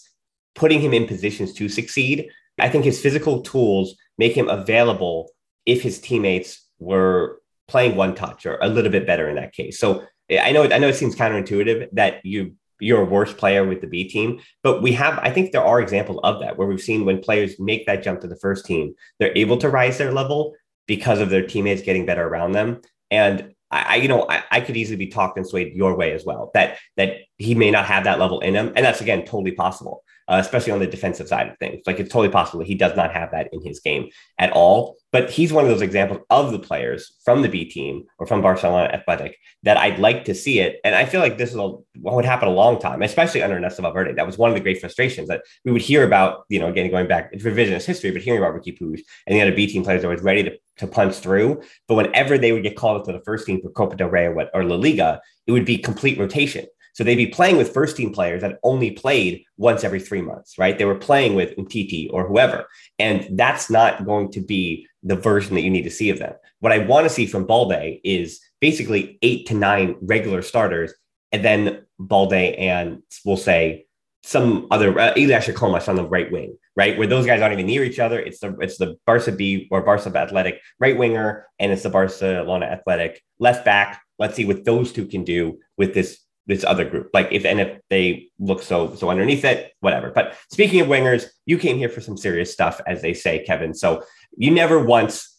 putting 0.55 0.79
him 0.79 0.93
in 0.93 1.07
positions 1.07 1.53
to 1.53 1.69
succeed, 1.69 2.29
I 2.59 2.69
think 2.69 2.85
his 2.85 3.01
physical 3.01 3.41
tools 3.41 3.95
make 4.17 4.33
him 4.33 4.49
available 4.49 5.31
if 5.65 5.81
his 5.81 5.99
teammates 5.99 6.67
were 6.79 7.41
playing 7.67 7.95
one 7.95 8.15
touch 8.15 8.45
or 8.45 8.57
a 8.61 8.67
little 8.67 8.91
bit 8.91 9.07
better 9.07 9.29
in 9.29 9.35
that 9.35 9.53
case. 9.53 9.79
So 9.79 10.05
I 10.29 10.51
know 10.51 10.63
I 10.63 10.77
know 10.77 10.87
it 10.87 10.95
seems 10.95 11.15
counterintuitive 11.15 11.89
that 11.93 12.25
you 12.25 12.55
you're 12.79 13.01
a 13.01 13.05
worse 13.05 13.33
player 13.33 13.65
with 13.65 13.81
the 13.81 13.87
B 13.87 14.09
team, 14.09 14.39
but 14.61 14.81
we 14.81 14.91
have 14.93 15.17
I 15.19 15.31
think 15.31 15.51
there 15.51 15.63
are 15.63 15.81
examples 15.81 16.19
of 16.23 16.39
that 16.41 16.57
where 16.57 16.67
we've 16.67 16.81
seen 16.81 17.05
when 17.05 17.21
players 17.21 17.59
make 17.59 17.85
that 17.85 18.03
jump 18.03 18.21
to 18.21 18.27
the 18.27 18.35
first 18.35 18.65
team, 18.65 18.93
they're 19.19 19.37
able 19.37 19.57
to 19.57 19.69
rise 19.69 19.97
their 19.97 20.11
level 20.11 20.53
because 20.87 21.19
of 21.19 21.29
their 21.29 21.45
teammates 21.45 21.81
getting 21.81 22.05
better 22.05 22.27
around 22.27 22.51
them. 22.51 22.81
And 23.09 23.53
I, 23.71 23.95
you 23.95 24.07
know, 24.07 24.27
I, 24.29 24.43
I, 24.51 24.61
could 24.61 24.77
easily 24.77 24.97
be 24.97 25.07
talked 25.07 25.35
and 25.35 25.47
swayed 25.47 25.73
your 25.73 25.95
way 25.95 26.11
as 26.11 26.23
well. 26.23 26.51
That 26.53 26.77
that 26.97 27.17
he 27.37 27.55
may 27.55 27.71
not 27.71 27.85
have 27.85 28.03
that 28.03 28.19
level 28.19 28.39
in 28.41 28.53
him, 28.53 28.71
and 28.75 28.85
that's 28.85 29.01
again 29.01 29.25
totally 29.25 29.53
possible 29.53 30.03
uh, 30.27 30.37
especially 30.39 30.71
on 30.71 30.79
the 30.79 30.87
defensive 30.87 31.27
side 31.27 31.49
of 31.49 31.57
things. 31.57 31.81
Like 31.85 31.99
it's 31.99 32.11
totally 32.11 32.29
possible 32.29 32.63
he 32.63 32.75
does 32.75 32.95
not 32.95 33.11
have 33.13 33.31
that 33.31 33.49
in 33.51 33.61
his 33.61 33.79
game 33.79 34.09
at 34.39 34.51
all. 34.51 34.97
But 35.11 35.29
he's 35.29 35.53
one 35.53 35.63
of 35.63 35.69
those 35.69 35.83
examples 35.83 36.21
of 36.31 36.51
the 36.51 36.57
players 36.57 37.15
from 37.23 37.43
the 37.43 37.49
B 37.49 37.65
team 37.65 38.05
or 38.17 38.25
from 38.25 38.41
Barcelona 38.41 38.89
Athletic 38.91 39.37
that 39.61 39.77
I'd 39.77 39.99
like 39.99 40.25
to 40.25 40.33
see 40.33 40.59
it. 40.59 40.79
And 40.83 40.95
I 40.95 41.05
feel 41.05 41.21
like 41.21 41.37
this 41.37 41.51
is 41.51 41.55
a, 41.55 41.67
what 41.99 42.15
would 42.15 42.25
happen 42.25 42.47
a 42.47 42.51
long 42.51 42.79
time, 42.79 43.03
especially 43.03 43.43
under 43.43 43.57
Ernesto 43.57 43.83
Valverde. 43.83 44.13
That 44.13 44.25
was 44.25 44.39
one 44.39 44.49
of 44.49 44.55
the 44.55 44.61
great 44.61 44.79
frustrations 44.79 45.27
that 45.27 45.43
we 45.65 45.71
would 45.71 45.83
hear 45.83 46.03
about, 46.03 46.45
you 46.49 46.59
know, 46.59 46.67
again, 46.67 46.89
going 46.89 47.07
back, 47.07 47.29
it's 47.31 47.43
revisionist 47.43 47.85
history, 47.85 48.09
but 48.09 48.23
hearing 48.23 48.41
about 48.41 48.55
Riqui 48.55 48.75
Puig 48.79 49.01
and 49.27 49.35
the 49.35 49.41
other 49.41 49.55
B 49.55 49.67
team 49.67 49.83
players 49.83 50.01
that 50.01 50.07
was 50.07 50.23
ready 50.23 50.43
to, 50.43 50.57
to 50.77 50.87
punch 50.87 51.15
through. 51.17 51.61
But 51.87 51.95
whenever 51.95 52.39
they 52.39 52.51
would 52.51 52.63
get 52.63 52.75
called 52.75 52.99
up 52.99 53.05
to 53.05 53.13
the 53.13 53.21
first 53.23 53.45
team 53.45 53.61
for 53.61 53.69
Copa 53.69 53.95
del 53.95 54.09
Rey 54.09 54.25
or, 54.25 54.33
what, 54.33 54.49
or 54.55 54.63
La 54.63 54.77
Liga, 54.77 55.21
it 55.45 55.51
would 55.51 55.65
be 55.65 55.77
complete 55.77 56.17
rotation. 56.17 56.65
So 56.93 57.03
they'd 57.03 57.15
be 57.15 57.27
playing 57.27 57.57
with 57.57 57.73
first 57.73 57.97
team 57.97 58.13
players 58.13 58.41
that 58.41 58.59
only 58.63 58.91
played 58.91 59.43
once 59.57 59.83
every 59.83 59.99
three 59.99 60.21
months, 60.21 60.57
right? 60.57 60.77
They 60.77 60.85
were 60.85 60.95
playing 60.95 61.35
with 61.35 61.55
Umtiti 61.57 62.07
or 62.11 62.27
whoever. 62.27 62.67
And 62.99 63.27
that's 63.37 63.69
not 63.69 64.05
going 64.05 64.31
to 64.31 64.41
be 64.41 64.87
the 65.01 65.15
version 65.15 65.55
that 65.55 65.61
you 65.61 65.69
need 65.69 65.83
to 65.83 65.91
see 65.91 66.09
of 66.09 66.19
them. 66.19 66.33
What 66.59 66.71
I 66.71 66.77
want 66.79 67.05
to 67.05 67.09
see 67.09 67.25
from 67.25 67.45
Balde 67.45 67.99
is 68.03 68.39
basically 68.61 69.17
eight 69.21 69.47
to 69.47 69.53
nine 69.53 69.95
regular 70.01 70.41
starters, 70.41 70.93
and 71.31 71.43
then 71.43 71.85
Balde 71.99 72.33
and 72.33 73.01
we'll 73.25 73.37
say 73.37 73.85
some 74.23 74.67
other 74.71 74.97
uh, 74.97 75.13
Ilias 75.17 75.47
Akhomach 75.47 75.89
on 75.89 75.97
the 75.97 76.07
right 76.07 76.31
wing, 76.31 76.57
right? 76.77 76.97
Where 76.97 77.07
those 77.07 77.25
guys 77.25 77.41
aren't 77.41 77.53
even 77.53 77.65
near 77.65 77.83
each 77.83 77.99
other. 77.99 78.19
It's 78.19 78.39
the 78.39 78.55
it's 78.59 78.77
the 78.77 78.95
Barca 79.05 79.33
B 79.33 79.67
or 79.69 79.81
Barca 79.81 80.17
Athletic 80.17 80.61
right 80.79 80.97
winger, 80.97 81.47
and 81.59 81.71
it's 81.71 81.83
the 81.83 81.89
Barcelona 81.89 82.67
Athletic 82.67 83.21
left 83.39 83.65
back. 83.65 84.01
Let's 84.19 84.35
see 84.35 84.45
what 84.45 84.63
those 84.63 84.93
two 84.93 85.07
can 85.07 85.25
do 85.25 85.59
with 85.77 85.93
this 85.93 86.22
this 86.45 86.63
other 86.63 86.85
group. 86.85 87.09
Like 87.13 87.29
if 87.31 87.45
and 87.45 87.59
if 87.59 87.79
they 87.89 88.27
look 88.39 88.61
so 88.61 88.95
so 88.95 89.09
underneath 89.09 89.45
it, 89.45 89.73
whatever. 89.79 90.11
But 90.11 90.35
speaking 90.51 90.81
of 90.81 90.87
wingers, 90.87 91.25
you 91.45 91.57
came 91.57 91.77
here 91.77 91.89
for 91.89 92.01
some 92.01 92.17
serious 92.17 92.51
stuff, 92.51 92.81
as 92.85 93.01
they 93.01 93.13
say, 93.13 93.43
Kevin. 93.43 93.73
So 93.73 94.03
you 94.37 94.51
never 94.51 94.83
once. 94.83 95.29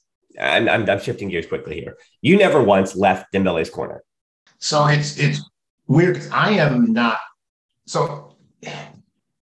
I'm, 0.40 0.68
I'm, 0.68 0.90
I'm 0.90 1.00
shifting 1.00 1.28
gears 1.28 1.46
quickly 1.46 1.76
here. 1.76 1.96
You 2.20 2.36
never 2.36 2.60
once 2.62 2.96
left 2.96 3.32
Dembele's 3.32 3.70
corner. 3.70 4.02
So 4.58 4.86
it's 4.86 5.18
it's 5.18 5.40
weird. 5.86 6.20
I 6.32 6.52
am 6.52 6.92
not. 6.92 7.18
So 7.86 8.36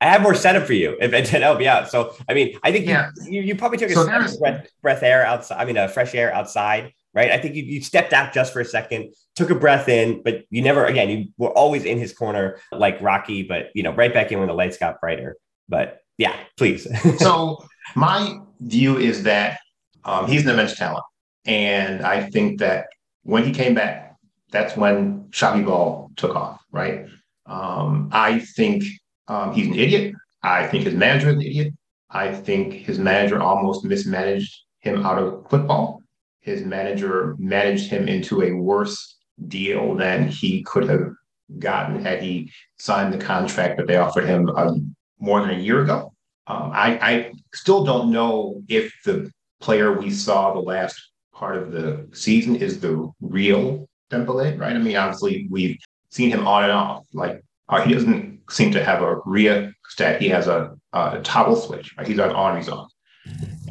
I 0.01 0.07
have 0.07 0.23
more 0.23 0.35
setup 0.35 0.67
for 0.67 0.75
you 0.75 0.97
if 1.01 1.13
it 1.13 1.31
did 1.31 1.43
help 1.43 1.61
you 1.61 1.69
out. 1.69 1.91
So 1.91 2.15
I 2.29 2.35
mean, 2.35 2.59
I 2.63 2.71
think 2.73 2.87
yeah. 2.87 3.11
you, 3.25 3.33
you, 3.33 3.43
you 3.43 3.57
probably 3.57 3.79
took 3.79 3.91
a 3.91 3.95
so 3.95 4.07
breath, 4.39 4.69
breath 4.81 5.03
air 5.03 5.27
outside. 5.27 5.61
I 5.61 5.65
mean, 5.65 5.77
a 5.77 5.89
fresh 5.89 6.15
air 6.15 6.33
outside 6.33 6.93
right? 7.19 7.33
I 7.33 7.39
think 7.39 7.57
you, 7.57 7.65
you 7.65 7.83
stepped 7.83 8.13
out 8.13 8.33
just 8.33 8.53
for 8.53 8.61
a 8.61 8.65
second, 8.65 9.13
took 9.35 9.51
a 9.51 9.55
breath 9.57 9.89
in, 9.89 10.23
but 10.23 10.45
you 10.51 10.63
never, 10.63 10.87
again, 10.87 11.11
you 11.11 11.27
were 11.37 11.51
always 11.51 11.85
in 11.85 11.99
his 11.99 12.13
corner 12.13 12.61
like 12.71 13.01
Rocky, 13.01 13.43
but, 13.43 13.71
you 13.75 13.83
know, 13.83 13.93
right 13.93 14.15
back 14.15 14.31
in 14.31 14.39
when 14.39 14.47
the 14.47 14.55
lights 14.55 14.79
got 14.79 15.01
brighter. 15.01 15.37
But 15.69 15.99
yeah, 16.17 16.37
please. 16.57 16.87
so 17.19 17.67
my 17.97 18.39
view 18.61 18.99
is 18.99 19.25
that 19.25 19.59
um, 20.05 20.29
he's 20.29 20.45
an 20.45 20.51
immense 20.51 20.77
talent. 20.77 21.03
And 21.45 22.07
I 22.07 22.31
think 22.31 22.61
that 22.61 22.87
when 23.25 23.43
he 23.43 23.51
came 23.51 23.75
back, 23.75 24.15
that's 24.53 24.77
when 24.77 25.25
Xavi 25.31 25.67
Ball 25.67 26.13
took 26.15 26.37
off, 26.37 26.61
right? 26.71 27.07
Um, 27.47 28.11
I 28.13 28.39
think 28.39 28.85
um, 29.27 29.53
he's 29.53 29.67
an 29.67 29.75
idiot. 29.75 30.15
I 30.45 30.69
think 30.69 30.85
his 30.85 30.95
manager 30.95 31.31
is 31.31 31.35
an 31.35 31.43
idiot. 31.43 31.75
I 32.11 32.33
think 32.33 32.75
his 32.75 33.01
manager 33.01 33.43
almost 33.43 33.85
mismanaged 33.85 34.57
him 34.79 35.05
out 35.05 35.19
of 35.19 35.51
football 35.51 36.01
his 36.41 36.65
manager 36.65 37.37
managed 37.39 37.91
him 37.91 38.09
into 38.09 38.43
a 38.43 38.53
worse 38.53 39.17
deal 39.49 39.95
than 39.95 40.29
he 40.29 40.63
could 40.63 40.89
have 40.89 41.13
gotten 41.59 42.05
had 42.05 42.23
he 42.23 42.51
signed 42.79 43.13
the 43.13 43.19
contract 43.19 43.77
that 43.79 43.87
they 43.87 43.97
offered 43.97 44.27
him 44.27 44.49
um, 44.51 44.95
more 45.19 45.41
than 45.41 45.51
a 45.51 45.59
year 45.59 45.83
ago. 45.83 46.13
Um, 46.47 46.71
I, 46.75 46.99
I, 47.01 47.33
still 47.55 47.85
don't 47.85 48.11
know 48.11 48.63
if 48.69 48.93
the 49.05 49.31
player 49.61 49.99
we 49.99 50.11
saw 50.11 50.53
the 50.53 50.61
last 50.61 51.01
part 51.35 51.57
of 51.57 51.73
the 51.73 52.09
season 52.13 52.57
is 52.57 52.81
the 52.81 53.11
real 53.21 53.89
Dembele, 54.11 54.59
right? 54.59 54.75
I 54.75 54.79
mean, 54.79 54.97
obviously 54.97 55.47
we've 55.51 55.79
seen 56.11 56.31
him 56.31 56.47
on 56.47 56.65
and 56.65 56.73
off. 56.73 57.05
Like 57.13 57.43
uh, 57.69 57.83
he 57.83 57.93
doesn't 57.93 58.41
seem 58.51 58.73
to 58.73 58.85
have 58.85 59.03
a 59.03 59.21
RIA 59.27 59.73
stat. 59.89 60.21
He 60.21 60.29
has 60.29 60.47
a, 60.47 60.75
a 60.93 61.21
toggle 61.23 61.57
switch. 61.57 61.95
Right? 61.97 62.07
He's 62.07 62.19
on 62.19 62.31
on, 62.31 62.57
he's 62.57 62.69
off. 62.69 62.91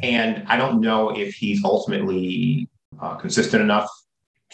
And 0.02 0.44
I 0.46 0.56
don't 0.56 0.80
know 0.80 1.10
if 1.10 1.34
he's 1.34 1.64
ultimately 1.64 2.68
uh, 3.00 3.16
consistent 3.16 3.62
enough 3.62 3.88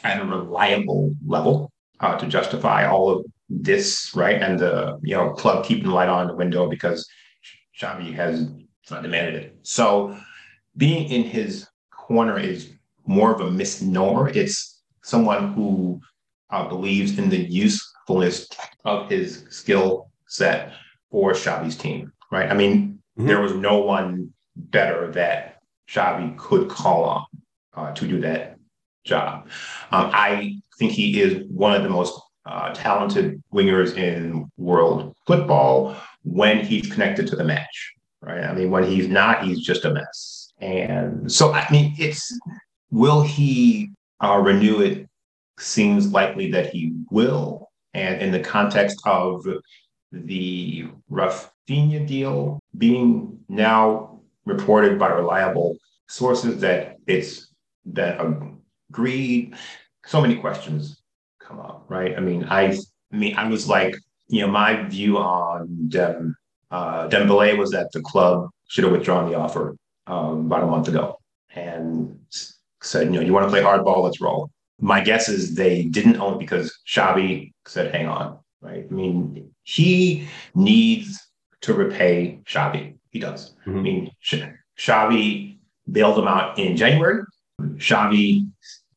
at 0.02 0.20
a 0.20 0.24
reliable 0.24 1.14
level 1.26 1.70
uh, 2.00 2.18
to 2.18 2.26
justify 2.26 2.86
all 2.86 3.10
of 3.10 3.24
this, 3.48 4.12
right? 4.14 4.40
And 4.40 4.58
the 4.58 4.98
you 5.02 5.14
know 5.14 5.30
club 5.30 5.64
keeping 5.64 5.84
the 5.84 5.94
light 5.94 6.08
on 6.08 6.26
the 6.26 6.34
window 6.34 6.68
because 6.68 7.08
Xavi 7.80 8.14
has 8.14 8.48
demanded 8.88 9.34
it. 9.34 9.56
So 9.62 10.16
being 10.76 11.08
in 11.10 11.24
his 11.24 11.66
corner 11.90 12.38
is 12.38 12.72
more 13.06 13.34
of 13.34 13.40
a 13.40 13.50
misnomer. 13.50 14.28
It's 14.28 14.82
someone 15.02 15.52
who 15.52 16.00
uh, 16.50 16.68
believes 16.68 17.18
in 17.18 17.28
the 17.28 17.38
usefulness 17.38 18.48
of 18.84 19.08
his 19.08 19.44
skill 19.50 20.10
set 20.26 20.72
for 21.10 21.32
Xavi's 21.32 21.76
team, 21.76 22.12
right? 22.30 22.50
I 22.50 22.54
mean, 22.54 22.98
mm-hmm. 23.18 23.26
there 23.26 23.40
was 23.40 23.54
no 23.54 23.78
one 23.78 24.32
better 24.56 25.10
that 25.12 25.60
Xavi 25.88 26.36
could 26.36 26.68
call 26.68 27.04
on 27.04 27.24
uh, 27.76 27.92
to 27.92 28.06
do 28.06 28.20
that 28.20 28.56
job. 29.04 29.48
Um, 29.90 30.10
I 30.12 30.60
think 30.78 30.92
he 30.92 31.20
is 31.20 31.46
one 31.48 31.74
of 31.74 31.82
the 31.82 31.88
most 31.88 32.20
uh, 32.46 32.72
talented 32.74 33.42
wingers 33.52 33.96
in 33.96 34.50
world 34.56 35.14
football 35.26 35.96
when 36.24 36.64
he's 36.64 36.90
connected 36.90 37.26
to 37.28 37.36
the 37.36 37.44
match, 37.44 37.92
right? 38.20 38.44
I 38.44 38.54
mean, 38.54 38.70
when 38.70 38.84
he's 38.84 39.08
not, 39.08 39.44
he's 39.44 39.60
just 39.60 39.84
a 39.84 39.92
mess. 39.92 40.52
And 40.60 41.30
so, 41.30 41.52
I 41.52 41.66
mean, 41.70 41.94
it's 41.98 42.38
will 42.90 43.22
he 43.22 43.90
uh, 44.22 44.38
renew 44.38 44.80
it? 44.80 45.08
Seems 45.58 46.10
likely 46.10 46.50
that 46.50 46.70
he 46.70 46.92
will. 47.10 47.70
And 47.92 48.20
in 48.20 48.32
the 48.32 48.40
context 48.40 49.00
of 49.06 49.46
the 50.10 50.88
Raphinha 51.10 52.06
deal 52.06 52.60
being 52.76 53.38
now 53.48 54.13
reported 54.44 54.98
by 54.98 55.08
reliable 55.08 55.76
sources 56.08 56.60
that 56.60 56.96
it's 57.06 57.52
that 57.86 58.20
agreed. 58.90 59.54
So 60.06 60.20
many 60.20 60.36
questions 60.36 61.02
come 61.40 61.60
up, 61.60 61.86
right? 61.88 62.16
I 62.16 62.20
mean, 62.20 62.44
I, 62.44 62.76
I 63.12 63.16
mean, 63.16 63.36
I 63.36 63.48
was 63.48 63.68
like, 63.68 63.96
you 64.28 64.40
know, 64.40 64.48
my 64.48 64.82
view 64.88 65.18
on 65.18 65.88
Dem, 65.88 66.34
uh, 66.70 67.08
Dembele 67.08 67.56
was 67.56 67.70
that 67.70 67.92
the 67.92 68.00
club 68.00 68.48
should 68.68 68.84
have 68.84 68.92
withdrawn 68.92 69.30
the 69.30 69.36
offer 69.36 69.76
um, 70.06 70.46
about 70.46 70.62
a 70.62 70.66
month 70.66 70.88
ago 70.88 71.18
and 71.54 72.18
said, 72.82 73.06
you 73.06 73.12
know, 73.12 73.20
you 73.20 73.32
want 73.32 73.44
to 73.46 73.50
play 73.50 73.62
hardball, 73.62 74.02
let's 74.02 74.20
roll. 74.20 74.50
My 74.80 75.00
guess 75.00 75.28
is 75.28 75.54
they 75.54 75.84
didn't 75.84 76.20
own 76.20 76.34
it 76.34 76.38
because 76.40 76.76
Xavi 76.88 77.52
said, 77.66 77.94
hang 77.94 78.08
on, 78.08 78.38
right? 78.60 78.86
I 78.90 78.92
mean, 78.92 79.50
he 79.62 80.28
needs 80.54 81.20
to 81.62 81.72
repay 81.72 82.40
Xavi. 82.44 82.96
He 83.14 83.20
does. 83.20 83.54
Mm-hmm. 83.64 83.78
I 83.78 83.82
mean, 83.82 84.10
Xavi 84.76 85.58
bailed 85.90 86.18
him 86.18 86.26
out 86.26 86.58
in 86.58 86.76
January. 86.76 87.22
Xavi 87.60 88.46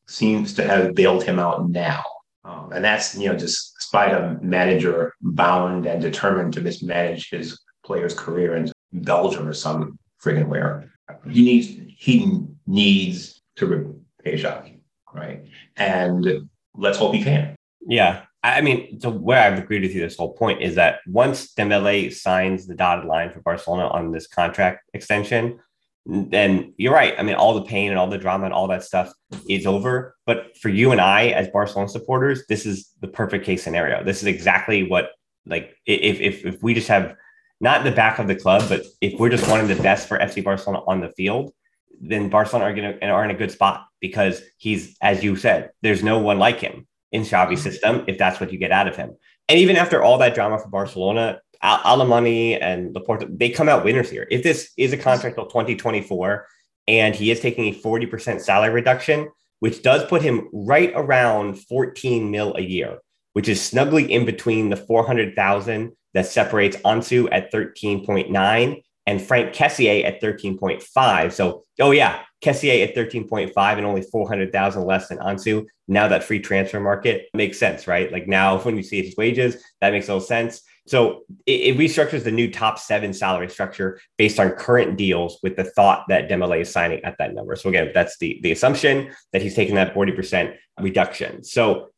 seems 0.08 0.52
to 0.54 0.64
have 0.64 0.94
bailed 0.94 1.22
him 1.22 1.38
out 1.38 1.70
now. 1.70 2.02
Um, 2.44 2.72
and 2.72 2.84
that's, 2.84 3.16
you 3.16 3.28
know, 3.28 3.36
just 3.36 3.74
despite 3.76 4.12
a 4.12 4.36
manager 4.42 5.14
bound 5.22 5.86
and 5.86 6.02
determined 6.02 6.52
to 6.54 6.60
mismanage 6.60 7.30
his 7.30 7.60
player's 7.84 8.12
career 8.12 8.56
in 8.56 8.72
Belgium 8.92 9.46
or 9.46 9.52
some 9.54 9.98
friggin' 10.22 10.48
where. 10.48 10.90
He 11.30 11.44
needs 11.44 11.68
he 11.96 12.42
needs 12.66 13.40
to 13.56 13.66
repay 13.66 14.42
Xavi, 14.42 14.80
right? 15.14 15.44
And 15.76 16.48
let's 16.74 16.98
hope 16.98 17.14
he 17.14 17.22
can. 17.22 17.54
Yeah. 17.86 18.22
I 18.42 18.60
mean, 18.60 19.00
so 19.00 19.10
where 19.10 19.40
I've 19.40 19.58
agreed 19.58 19.82
with 19.82 19.94
you 19.94 20.00
this 20.00 20.16
whole 20.16 20.32
point 20.32 20.62
is 20.62 20.76
that 20.76 21.00
once 21.06 21.54
Dembele 21.54 22.12
signs 22.12 22.66
the 22.66 22.74
dotted 22.74 23.04
line 23.04 23.32
for 23.32 23.40
Barcelona 23.40 23.88
on 23.88 24.12
this 24.12 24.28
contract 24.28 24.88
extension, 24.94 25.58
then 26.06 26.72
you're 26.76 26.92
right. 26.92 27.14
I 27.18 27.22
mean, 27.22 27.34
all 27.34 27.54
the 27.54 27.64
pain 27.64 27.90
and 27.90 27.98
all 27.98 28.08
the 28.08 28.16
drama 28.16 28.44
and 28.44 28.54
all 28.54 28.68
that 28.68 28.84
stuff 28.84 29.12
is 29.48 29.66
over. 29.66 30.16
But 30.24 30.56
for 30.56 30.68
you 30.68 30.92
and 30.92 31.00
I, 31.00 31.28
as 31.28 31.48
Barcelona 31.48 31.88
supporters, 31.88 32.46
this 32.48 32.64
is 32.64 32.90
the 33.00 33.08
perfect 33.08 33.44
case 33.44 33.62
scenario. 33.62 34.02
This 34.04 34.22
is 34.22 34.26
exactly 34.26 34.88
what, 34.88 35.10
like, 35.44 35.76
if 35.84 36.20
if 36.20 36.44
if 36.46 36.62
we 36.62 36.74
just 36.74 36.88
have 36.88 37.14
not 37.60 37.84
the 37.84 37.90
back 37.90 38.18
of 38.18 38.28
the 38.28 38.36
club, 38.36 38.68
but 38.68 38.84
if 39.00 39.18
we're 39.20 39.28
just 39.28 39.48
wanting 39.50 39.66
the 39.66 39.82
best 39.82 40.08
for 40.08 40.18
FC 40.18 40.42
Barcelona 40.42 40.82
on 40.86 41.00
the 41.00 41.10
field, 41.10 41.52
then 42.00 42.30
Barcelona 42.30 42.66
are 42.66 42.74
to 42.74 43.06
are 43.06 43.24
in 43.24 43.30
a 43.30 43.34
good 43.34 43.50
spot 43.50 43.84
because 44.00 44.40
he's, 44.56 44.96
as 45.02 45.22
you 45.24 45.36
said, 45.36 45.72
there's 45.82 46.02
no 46.02 46.20
one 46.20 46.38
like 46.38 46.60
him 46.60 46.86
in 47.12 47.22
Xavi's 47.22 47.60
mm-hmm. 47.60 47.70
system 47.70 48.04
if 48.06 48.18
that's 48.18 48.40
what 48.40 48.52
you 48.52 48.58
get 48.58 48.72
out 48.72 48.88
of 48.88 48.96
him. 48.96 49.16
And 49.48 49.58
even 49.58 49.76
after 49.76 50.02
all 50.02 50.18
that 50.18 50.34
drama 50.34 50.58
for 50.58 50.68
Barcelona, 50.68 51.40
Alemany 51.62 52.58
and 52.60 52.94
Laporta, 52.94 53.26
they 53.36 53.50
come 53.50 53.68
out 53.68 53.84
winners 53.84 54.10
here. 54.10 54.26
If 54.30 54.42
this 54.42 54.72
is 54.76 54.92
a 54.92 54.96
contract 54.96 55.36
till 55.36 55.46
2024 55.46 56.46
and 56.86 57.14
he 57.14 57.30
is 57.30 57.40
taking 57.40 57.66
a 57.66 57.76
40% 57.76 58.40
salary 58.40 58.72
reduction, 58.72 59.28
which 59.60 59.82
does 59.82 60.04
put 60.04 60.22
him 60.22 60.48
right 60.52 60.92
around 60.94 61.54
14 61.54 62.30
mil 62.30 62.54
a 62.56 62.60
year, 62.60 62.98
which 63.32 63.48
is 63.48 63.60
snugly 63.60 64.10
in 64.12 64.24
between 64.24 64.68
the 64.68 64.76
400,000 64.76 65.92
that 66.14 66.26
separates 66.26 66.76
Ansu 66.78 67.28
at 67.32 67.52
13.9 67.52 68.82
and 69.06 69.22
Frank 69.22 69.54
Kessié 69.54 70.04
at 70.04 70.20
13.5. 70.20 71.32
So, 71.32 71.64
oh 71.80 71.90
yeah, 71.90 72.22
Kessié 72.42 72.86
at 72.86 72.94
13.5 72.94 73.52
and 73.76 73.86
only 73.86 74.02
400,000 74.02 74.84
less 74.84 75.08
than 75.08 75.18
Ansu. 75.18 75.66
Now 75.88 76.08
that 76.08 76.22
free 76.22 76.38
transfer 76.38 76.78
market 76.78 77.28
makes 77.34 77.58
sense, 77.58 77.86
right? 77.86 78.12
Like 78.12 78.28
now 78.28 78.58
when 78.60 78.76
you 78.76 78.82
see 78.82 79.02
his 79.02 79.16
wages, 79.16 79.62
that 79.80 79.92
makes 79.92 80.08
a 80.08 80.14
little 80.14 80.26
sense. 80.26 80.62
So 80.86 81.24
it, 81.46 81.76
it, 81.76 81.78
restructures 81.78 82.24
the 82.24 82.30
new 82.30 82.50
top 82.50 82.78
seven 82.78 83.12
salary 83.12 83.50
structure 83.50 84.00
based 84.16 84.40
on 84.40 84.52
current 84.52 84.96
deals 84.96 85.38
with 85.42 85.56
the 85.56 85.64
thought 85.64 86.04
that 86.08 86.30
Dembele 86.30 86.62
is 86.62 86.72
signing 86.72 87.04
at 87.04 87.16
that 87.18 87.34
number. 87.34 87.56
So 87.56 87.68
again, 87.68 87.90
that's 87.92 88.16
the, 88.18 88.40
the 88.42 88.52
assumption 88.52 89.12
that 89.32 89.42
he's 89.42 89.54
taking 89.54 89.74
that 89.74 89.94
40% 89.94 90.54
reduction. 90.80 91.44
So, 91.44 91.88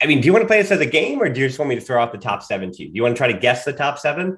I 0.00 0.06
mean, 0.06 0.20
do 0.20 0.26
you 0.26 0.32
want 0.32 0.42
to 0.42 0.46
play 0.46 0.62
this 0.62 0.70
as 0.70 0.80
a 0.80 0.86
game 0.86 1.20
or 1.20 1.28
do 1.28 1.40
you 1.40 1.48
just 1.48 1.58
want 1.58 1.70
me 1.70 1.74
to 1.74 1.80
throw 1.80 2.00
out 2.00 2.12
the 2.12 2.18
top 2.18 2.42
seven 2.42 2.70
to 2.72 2.82
you? 2.82 2.90
Do 2.90 2.94
you 2.94 3.02
want 3.02 3.16
to 3.16 3.18
try 3.18 3.32
to 3.32 3.38
guess 3.38 3.64
the 3.64 3.72
top 3.72 3.98
seven? 3.98 4.36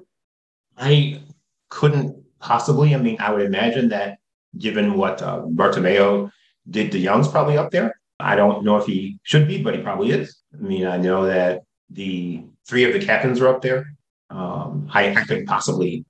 I 0.77 1.21
couldn't 1.69 2.23
possibly. 2.39 2.95
I 2.95 2.97
mean, 2.97 3.17
I 3.19 3.31
would 3.31 3.41
imagine 3.41 3.89
that 3.89 4.18
given 4.57 4.95
what 4.95 5.21
uh, 5.21 5.41
Bartomeu 5.41 6.31
did 6.69 6.91
to 6.91 6.99
Young's 6.99 7.27
probably 7.27 7.57
up 7.57 7.71
there. 7.71 7.99
I 8.19 8.35
don't 8.35 8.65
know 8.65 8.77
if 8.77 8.85
he 8.85 9.19
should 9.23 9.47
be, 9.47 9.61
but 9.63 9.75
he 9.75 9.81
probably 9.81 10.11
is. 10.11 10.37
I 10.53 10.61
mean, 10.61 10.85
I 10.85 10.97
know 10.97 11.25
that 11.25 11.63
the 11.89 12.43
three 12.67 12.83
of 12.83 12.93
the 12.93 13.05
captains 13.05 13.39
are 13.39 13.47
up 13.47 13.61
there. 13.61 13.93
Um, 14.29 14.89
I, 14.93 15.15
I 15.15 15.23
could 15.23 15.45
possibly 15.45 16.05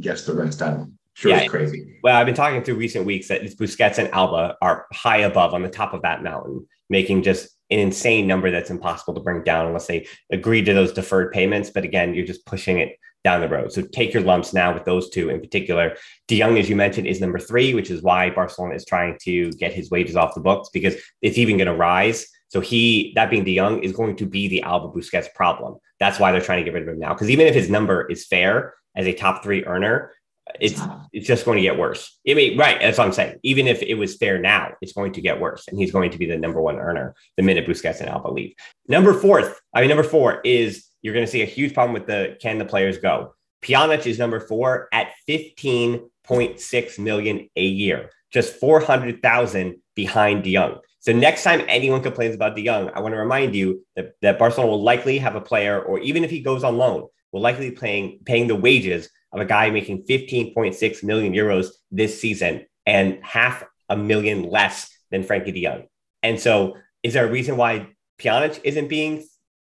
guess 0.00 0.26
the 0.26 0.34
rest. 0.34 0.62
I'm 0.62 0.98
sure 1.14 1.30
yeah. 1.30 1.40
it's 1.40 1.50
crazy. 1.50 1.98
Well, 2.02 2.16
I've 2.16 2.26
been 2.26 2.34
talking 2.34 2.62
through 2.62 2.76
recent 2.76 3.06
weeks 3.06 3.28
that 3.28 3.42
Busquets 3.42 3.98
and 3.98 4.12
Alba 4.12 4.56
are 4.60 4.86
high 4.92 5.18
above 5.18 5.54
on 5.54 5.62
the 5.62 5.70
top 5.70 5.94
of 5.94 6.02
that 6.02 6.22
mountain, 6.22 6.66
making 6.90 7.22
just 7.22 7.48
an 7.70 7.78
insane 7.78 8.26
number 8.26 8.50
that's 8.50 8.70
impossible 8.70 9.14
to 9.14 9.20
bring 9.20 9.42
down 9.42 9.66
unless 9.66 9.86
they 9.86 10.06
agree 10.30 10.62
to 10.62 10.74
those 10.74 10.92
deferred 10.92 11.32
payments. 11.32 11.70
But 11.70 11.84
again, 11.84 12.14
you're 12.14 12.26
just 12.26 12.46
pushing 12.46 12.78
it 12.78 12.96
down 13.26 13.40
the 13.40 13.48
road. 13.48 13.72
So 13.72 13.82
take 13.82 14.14
your 14.14 14.22
lumps 14.22 14.54
now 14.54 14.72
with 14.72 14.84
those 14.84 15.10
two 15.10 15.30
in 15.30 15.40
particular. 15.40 15.96
De 16.28 16.38
Jong, 16.38 16.56
as 16.58 16.70
you 16.70 16.76
mentioned, 16.76 17.08
is 17.08 17.20
number 17.20 17.40
three, 17.40 17.74
which 17.74 17.90
is 17.90 18.00
why 18.00 18.30
Barcelona 18.30 18.76
is 18.76 18.84
trying 18.84 19.18
to 19.22 19.50
get 19.62 19.72
his 19.72 19.90
wages 19.90 20.14
off 20.14 20.36
the 20.36 20.40
books 20.40 20.68
because 20.72 20.94
it's 21.22 21.36
even 21.36 21.56
going 21.56 21.66
to 21.66 21.74
rise. 21.74 22.24
So 22.50 22.60
he, 22.60 23.12
that 23.16 23.28
being 23.28 23.42
De 23.42 23.56
Jong, 23.56 23.82
is 23.82 23.90
going 23.90 24.14
to 24.18 24.26
be 24.26 24.46
the 24.46 24.62
Alba 24.62 24.96
Busquets 24.96 25.26
problem. 25.34 25.74
That's 25.98 26.20
why 26.20 26.30
they're 26.30 26.40
trying 26.40 26.60
to 26.60 26.64
get 26.64 26.74
rid 26.74 26.84
of 26.84 26.88
him 26.88 27.00
now. 27.00 27.14
Because 27.14 27.28
even 27.28 27.48
if 27.48 27.54
his 27.56 27.68
number 27.68 28.06
is 28.06 28.28
fair 28.28 28.74
as 28.94 29.08
a 29.08 29.12
top 29.12 29.42
three 29.42 29.64
earner, 29.64 30.12
it's 30.60 30.80
it's 31.12 31.26
just 31.26 31.44
going 31.44 31.56
to 31.56 31.62
get 31.62 31.76
worse. 31.76 32.20
I 32.28 32.34
mean, 32.34 32.56
right? 32.56 32.78
That's 32.80 32.98
what 32.98 33.08
I'm 33.08 33.12
saying. 33.12 33.40
Even 33.42 33.66
if 33.66 33.82
it 33.82 33.94
was 33.94 34.16
fair 34.16 34.38
now, 34.38 34.74
it's 34.80 34.92
going 34.92 35.12
to 35.14 35.20
get 35.20 35.40
worse, 35.40 35.66
and 35.66 35.76
he's 35.76 35.90
going 35.90 36.12
to 36.12 36.18
be 36.18 36.26
the 36.26 36.38
number 36.38 36.60
one 36.60 36.78
earner 36.78 37.16
the 37.36 37.42
minute 37.42 37.66
Busquets 37.66 37.98
and 37.98 38.08
Alba 38.08 38.28
leave. 38.28 38.54
Number 38.86 39.12
fourth, 39.12 39.60
I 39.74 39.80
mean, 39.80 39.88
number 39.88 40.04
four 40.04 40.40
is 40.44 40.86
you're 41.06 41.14
going 41.14 41.24
to 41.24 41.30
see 41.30 41.42
a 41.42 41.46
huge 41.46 41.72
problem 41.72 41.94
with 41.94 42.08
the 42.08 42.36
can 42.40 42.58
the 42.58 42.64
players 42.64 42.98
go. 42.98 43.32
Pjanic 43.62 44.06
is 44.06 44.18
number 44.18 44.40
four 44.40 44.88
at 44.92 45.12
15.6 45.28 46.98
million 46.98 47.48
a 47.54 47.64
year, 47.64 48.10
just 48.32 48.56
400,000 48.56 49.76
behind 49.94 50.42
De 50.42 50.54
Jong. 50.54 50.80
So 50.98 51.12
next 51.12 51.44
time 51.44 51.64
anyone 51.68 52.02
complains 52.02 52.34
about 52.34 52.56
De 52.56 52.64
Jong, 52.64 52.90
I 52.92 52.98
want 52.98 53.14
to 53.14 53.20
remind 53.20 53.54
you 53.54 53.86
that, 53.94 54.14
that 54.20 54.40
Barcelona 54.40 54.72
will 54.72 54.82
likely 54.82 55.18
have 55.18 55.36
a 55.36 55.40
player, 55.40 55.80
or 55.80 56.00
even 56.00 56.24
if 56.24 56.30
he 56.30 56.40
goes 56.40 56.64
on 56.64 56.76
loan, 56.76 57.06
will 57.30 57.40
likely 57.40 57.70
be 57.70 57.76
paying 57.76 58.18
paying 58.24 58.48
the 58.48 58.56
wages 58.56 59.08
of 59.32 59.40
a 59.40 59.44
guy 59.44 59.70
making 59.70 60.06
15.6 60.06 61.04
million 61.04 61.32
euros 61.32 61.68
this 61.92 62.20
season 62.20 62.66
and 62.84 63.20
half 63.22 63.62
a 63.88 63.96
million 63.96 64.42
less 64.42 64.90
than 65.12 65.22
Frenkie 65.22 65.54
De 65.54 65.62
Jong. 65.62 65.84
And 66.24 66.40
so, 66.40 66.74
is 67.04 67.14
there 67.14 67.28
a 67.28 67.30
reason 67.30 67.56
why 67.56 67.86
Pjanic 68.18 68.60
isn't 68.64 68.88
being 68.88 69.24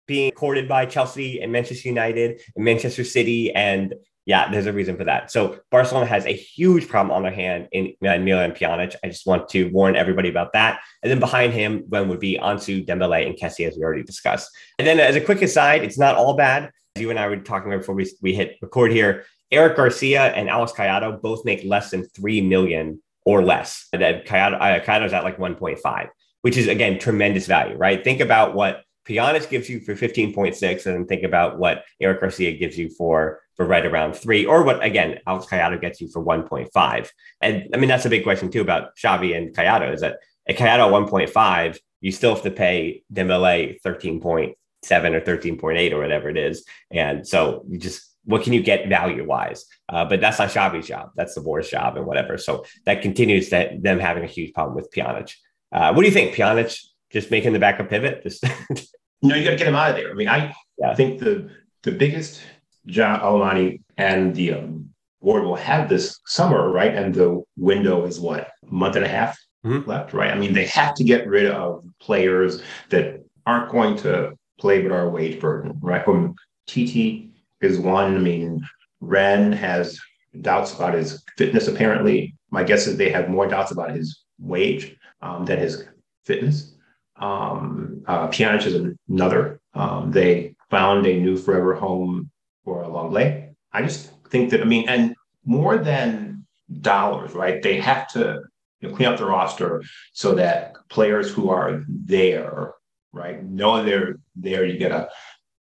being 0.07 0.31
courted 0.31 0.67
by 0.67 0.85
Chelsea 0.85 1.41
and 1.41 1.51
Manchester 1.51 1.87
United 1.87 2.41
and 2.55 2.65
Manchester 2.65 3.03
City. 3.03 3.53
And 3.53 3.93
yeah, 4.25 4.51
there's 4.51 4.65
a 4.65 4.73
reason 4.73 4.97
for 4.97 5.05
that. 5.05 5.31
So 5.31 5.59
Barcelona 5.71 6.05
has 6.05 6.25
a 6.25 6.33
huge 6.33 6.89
problem 6.89 7.15
on 7.15 7.23
their 7.23 7.31
hand 7.31 7.69
in, 7.71 7.93
in 8.01 8.25
Milan 8.25 8.51
Pjanic. 8.51 8.95
I 9.03 9.07
just 9.07 9.25
want 9.25 9.47
to 9.49 9.69
warn 9.69 9.95
everybody 9.95 10.27
about 10.27 10.53
that. 10.53 10.81
And 11.01 11.09
then 11.09 11.19
behind 11.19 11.53
him, 11.53 11.85
when 11.87 12.09
would 12.09 12.19
be 12.19 12.37
Ansu, 12.37 12.85
Dembele, 12.85 13.25
and 13.25 13.37
Kessie, 13.37 13.67
as 13.67 13.77
we 13.77 13.83
already 13.83 14.03
discussed. 14.03 14.49
And 14.79 14.87
then 14.87 14.99
as 14.99 15.15
a 15.15 15.21
quick 15.21 15.41
aside, 15.41 15.83
it's 15.83 15.97
not 15.97 16.15
all 16.15 16.35
bad. 16.35 16.71
You 16.97 17.09
and 17.09 17.17
I 17.17 17.27
were 17.27 17.37
talking 17.37 17.71
about 17.71 17.81
before 17.81 17.95
we, 17.95 18.11
we 18.21 18.33
hit 18.33 18.57
record 18.61 18.91
here. 18.91 19.25
Eric 19.49 19.77
Garcia 19.77 20.33
and 20.33 20.49
Alex 20.49 20.73
Collado 20.73 21.21
both 21.21 21.45
make 21.45 21.63
less 21.63 21.91
than 21.91 22.03
3 22.09 22.41
million 22.41 23.01
or 23.25 23.43
less. 23.43 23.87
That 23.93 24.25
Collado, 24.25 24.55
uh, 24.59 24.83
Collado's 24.83 25.13
at 25.13 25.23
like 25.23 25.37
1.5, 25.37 26.09
which 26.41 26.57
is 26.57 26.67
again 26.67 26.99
tremendous 26.99 27.45
value, 27.45 27.77
right? 27.77 28.03
Think 28.03 28.19
about 28.19 28.55
what 28.55 28.83
Pjanic 29.07 29.49
gives 29.49 29.69
you 29.69 29.79
for 29.79 29.95
15.6, 29.95 30.85
and 30.85 31.07
think 31.07 31.23
about 31.23 31.57
what 31.57 31.83
Eric 32.01 32.21
Garcia 32.21 32.57
gives 32.57 32.77
you 32.77 32.89
for 32.89 33.41
for 33.55 33.65
right 33.65 33.85
around 33.85 34.13
three, 34.13 34.45
or 34.45 34.63
what 34.63 34.83
again 34.83 35.19
Alex 35.25 35.45
Collado 35.45 35.79
gets 35.79 36.01
you 36.01 36.09
for 36.09 36.23
1.5. 36.23 37.09
And 37.41 37.69
I 37.73 37.77
mean 37.77 37.89
that's 37.89 38.05
a 38.05 38.09
big 38.09 38.23
question 38.23 38.51
too 38.51 38.61
about 38.61 38.95
Xavi 38.97 39.35
and 39.35 39.55
Collado 39.55 39.93
is 39.93 40.01
that 40.01 40.17
at 40.47 40.57
Collado 40.57 40.89
1.5, 40.91 41.77
you 42.01 42.11
still 42.11 42.35
have 42.35 42.43
to 42.43 42.51
pay 42.51 43.03
Dembele 43.11 43.81
13.7 43.81 44.21
or 44.21 45.21
13.8 45.21 45.91
or 45.91 45.99
whatever 45.99 46.29
it 46.29 46.37
is, 46.37 46.65
and 46.91 47.27
so 47.27 47.63
you 47.69 47.79
just 47.79 48.03
what 48.25 48.43
can 48.43 48.51
you 48.51 48.61
get 48.61 48.89
value 48.89 49.25
wise? 49.25 49.65
Uh, 49.87 50.03
but 50.03 50.19
that's 50.19 50.37
not 50.37 50.49
Xavi's 50.49 50.85
job. 50.85 51.11
That's 51.15 51.33
the 51.33 51.39
board's 51.39 51.69
job 51.69 51.95
and 51.95 52.05
whatever. 52.05 52.37
So 52.37 52.65
that 52.85 53.01
continues 53.01 53.51
that 53.51 53.81
them 53.81 53.99
having 53.99 54.25
a 54.25 54.27
huge 54.27 54.53
problem 54.53 54.75
with 54.75 54.91
Pjanic. 54.91 55.33
Uh, 55.71 55.93
what 55.93 56.01
do 56.01 56.07
you 56.07 56.13
think, 56.13 56.35
Pjanic? 56.35 56.77
Just 57.11 57.31
making 57.31 57.53
the 57.53 57.59
backup 57.59 57.89
pivot? 57.89 58.23
Just 58.23 58.43
No, 59.21 59.35
you 59.35 59.43
got 59.43 59.51
to 59.51 59.55
get 59.57 59.67
him 59.67 59.75
out 59.75 59.91
of 59.91 59.95
there. 59.95 60.11
I 60.11 60.13
mean, 60.13 60.27
I 60.27 60.53
yeah. 60.77 60.93
think 60.93 61.19
the 61.19 61.49
the 61.83 61.91
biggest 61.91 62.41
job 62.85 63.21
Alemany 63.21 63.81
and 63.97 64.35
the 64.35 64.53
um, 64.53 64.89
board 65.21 65.43
will 65.43 65.55
have 65.55 65.89
this 65.89 66.19
summer, 66.25 66.69
right? 66.69 66.93
And 66.93 67.13
the 67.13 67.43
window 67.57 68.05
is 68.05 68.19
what 68.19 68.51
a 68.69 68.73
month 68.73 68.95
and 68.95 69.05
a 69.05 69.07
half 69.07 69.37
mm-hmm. 69.65 69.89
left, 69.89 70.13
right? 70.13 70.31
I 70.31 70.37
mean, 70.37 70.53
they 70.53 70.65
have 70.67 70.93
to 70.95 71.03
get 71.03 71.27
rid 71.27 71.47
of 71.47 71.83
players 71.99 72.61
that 72.89 73.23
aren't 73.45 73.71
going 73.71 73.97
to 73.97 74.37
play 74.59 74.83
with 74.83 74.91
our 74.91 75.09
wage 75.09 75.39
burden, 75.39 75.77
right? 75.81 76.03
From 76.05 76.35
TT 76.67 77.31
is 77.61 77.79
one. 77.79 78.15
I 78.15 78.19
mean, 78.19 78.61
Ren 79.01 79.51
has 79.51 79.99
doubts 80.41 80.73
about 80.73 80.93
his 80.93 81.23
fitness. 81.37 81.67
Apparently, 81.67 82.35
my 82.51 82.63
guess 82.63 82.87
is 82.87 82.97
they 82.97 83.09
have 83.09 83.29
more 83.29 83.47
doubts 83.47 83.71
about 83.71 83.95
his 83.95 84.23
wage 84.39 84.95
um, 85.21 85.45
than 85.45 85.59
his 85.59 85.85
fitness. 86.25 86.76
Um, 87.19 88.03
uh, 88.07 88.27
Pjanic 88.27 88.65
is 88.65 88.95
another. 89.09 89.59
Um, 89.73 90.11
they 90.11 90.55
found 90.69 91.05
a 91.05 91.19
new 91.19 91.37
forever 91.37 91.75
home 91.75 92.29
for 92.63 92.83
Lenglet. 92.83 93.55
I 93.71 93.81
just 93.81 94.11
think 94.29 94.51
that, 94.51 94.61
I 94.61 94.65
mean, 94.65 94.87
and 94.89 95.15
more 95.45 95.77
than 95.77 96.45
dollars, 96.81 97.33
right? 97.33 97.61
They 97.61 97.79
have 97.79 98.07
to 98.09 98.41
you 98.81 98.89
know, 98.89 98.95
clean 98.95 99.09
up 99.09 99.17
the 99.17 99.25
roster 99.25 99.83
so 100.13 100.35
that 100.35 100.75
players 100.89 101.31
who 101.31 101.49
are 101.49 101.83
there, 101.87 102.73
right, 103.13 103.43
know 103.43 103.83
they're 103.83 104.17
there. 104.35 104.65
You 104.65 104.77
get 104.77 104.91
a 104.91 105.09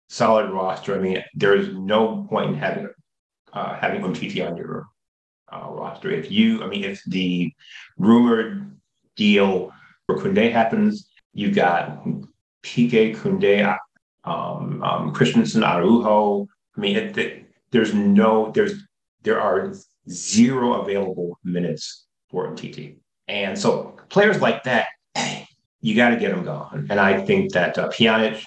solid 0.09 0.51
roster. 0.51 0.95
I 0.95 0.99
mean, 0.99 1.23
there's 1.35 1.75
no 1.75 2.27
point 2.29 2.51
in 2.51 2.57
having 2.57 2.89
uh, 3.53 3.75
having 3.79 4.01
Umtiti 4.01 4.47
on 4.49 4.57
your 4.57 4.87
uh, 5.53 5.69
roster. 5.69 6.11
If 6.11 6.31
you, 6.31 6.63
I 6.63 6.67
mean, 6.69 6.85
if 6.85 7.03
the 7.07 7.53
rumored 7.99 8.79
deal 9.17 9.73
for 10.07 10.17
Koundé 10.17 10.51
happens, 10.51 11.11
you 11.33 11.51
got 11.51 12.05
Piqué, 12.63 13.17
Koundé, 13.17 13.77
um, 14.25 14.83
um, 14.83 15.13
Christensen, 15.13 15.63
Araujo. 15.63 16.47
I 16.77 16.81
mean, 16.81 16.97
it, 16.97 17.17
it, 17.19 17.47
there's 17.71 17.95
no, 17.95 18.51
there's, 18.53 18.75
there 19.23 19.41
are 19.41 19.75
zero 20.09 20.83
available 20.83 21.39
minutes 21.45 22.07
for 22.31 22.49
Umtiti. 22.49 22.97
And 23.29 23.59
so 23.59 23.97
players 24.09 24.41
like 24.41 24.65
that, 24.65 24.89
you 25.81 25.97
got 25.97 26.11
to 26.11 26.17
get 26.17 26.35
them 26.35 26.45
gone. 26.45 26.87
And 26.91 27.01
I 27.01 27.25
think 27.25 27.53
that 27.53 27.79
uh, 27.79 27.89
Pjanic 27.89 28.45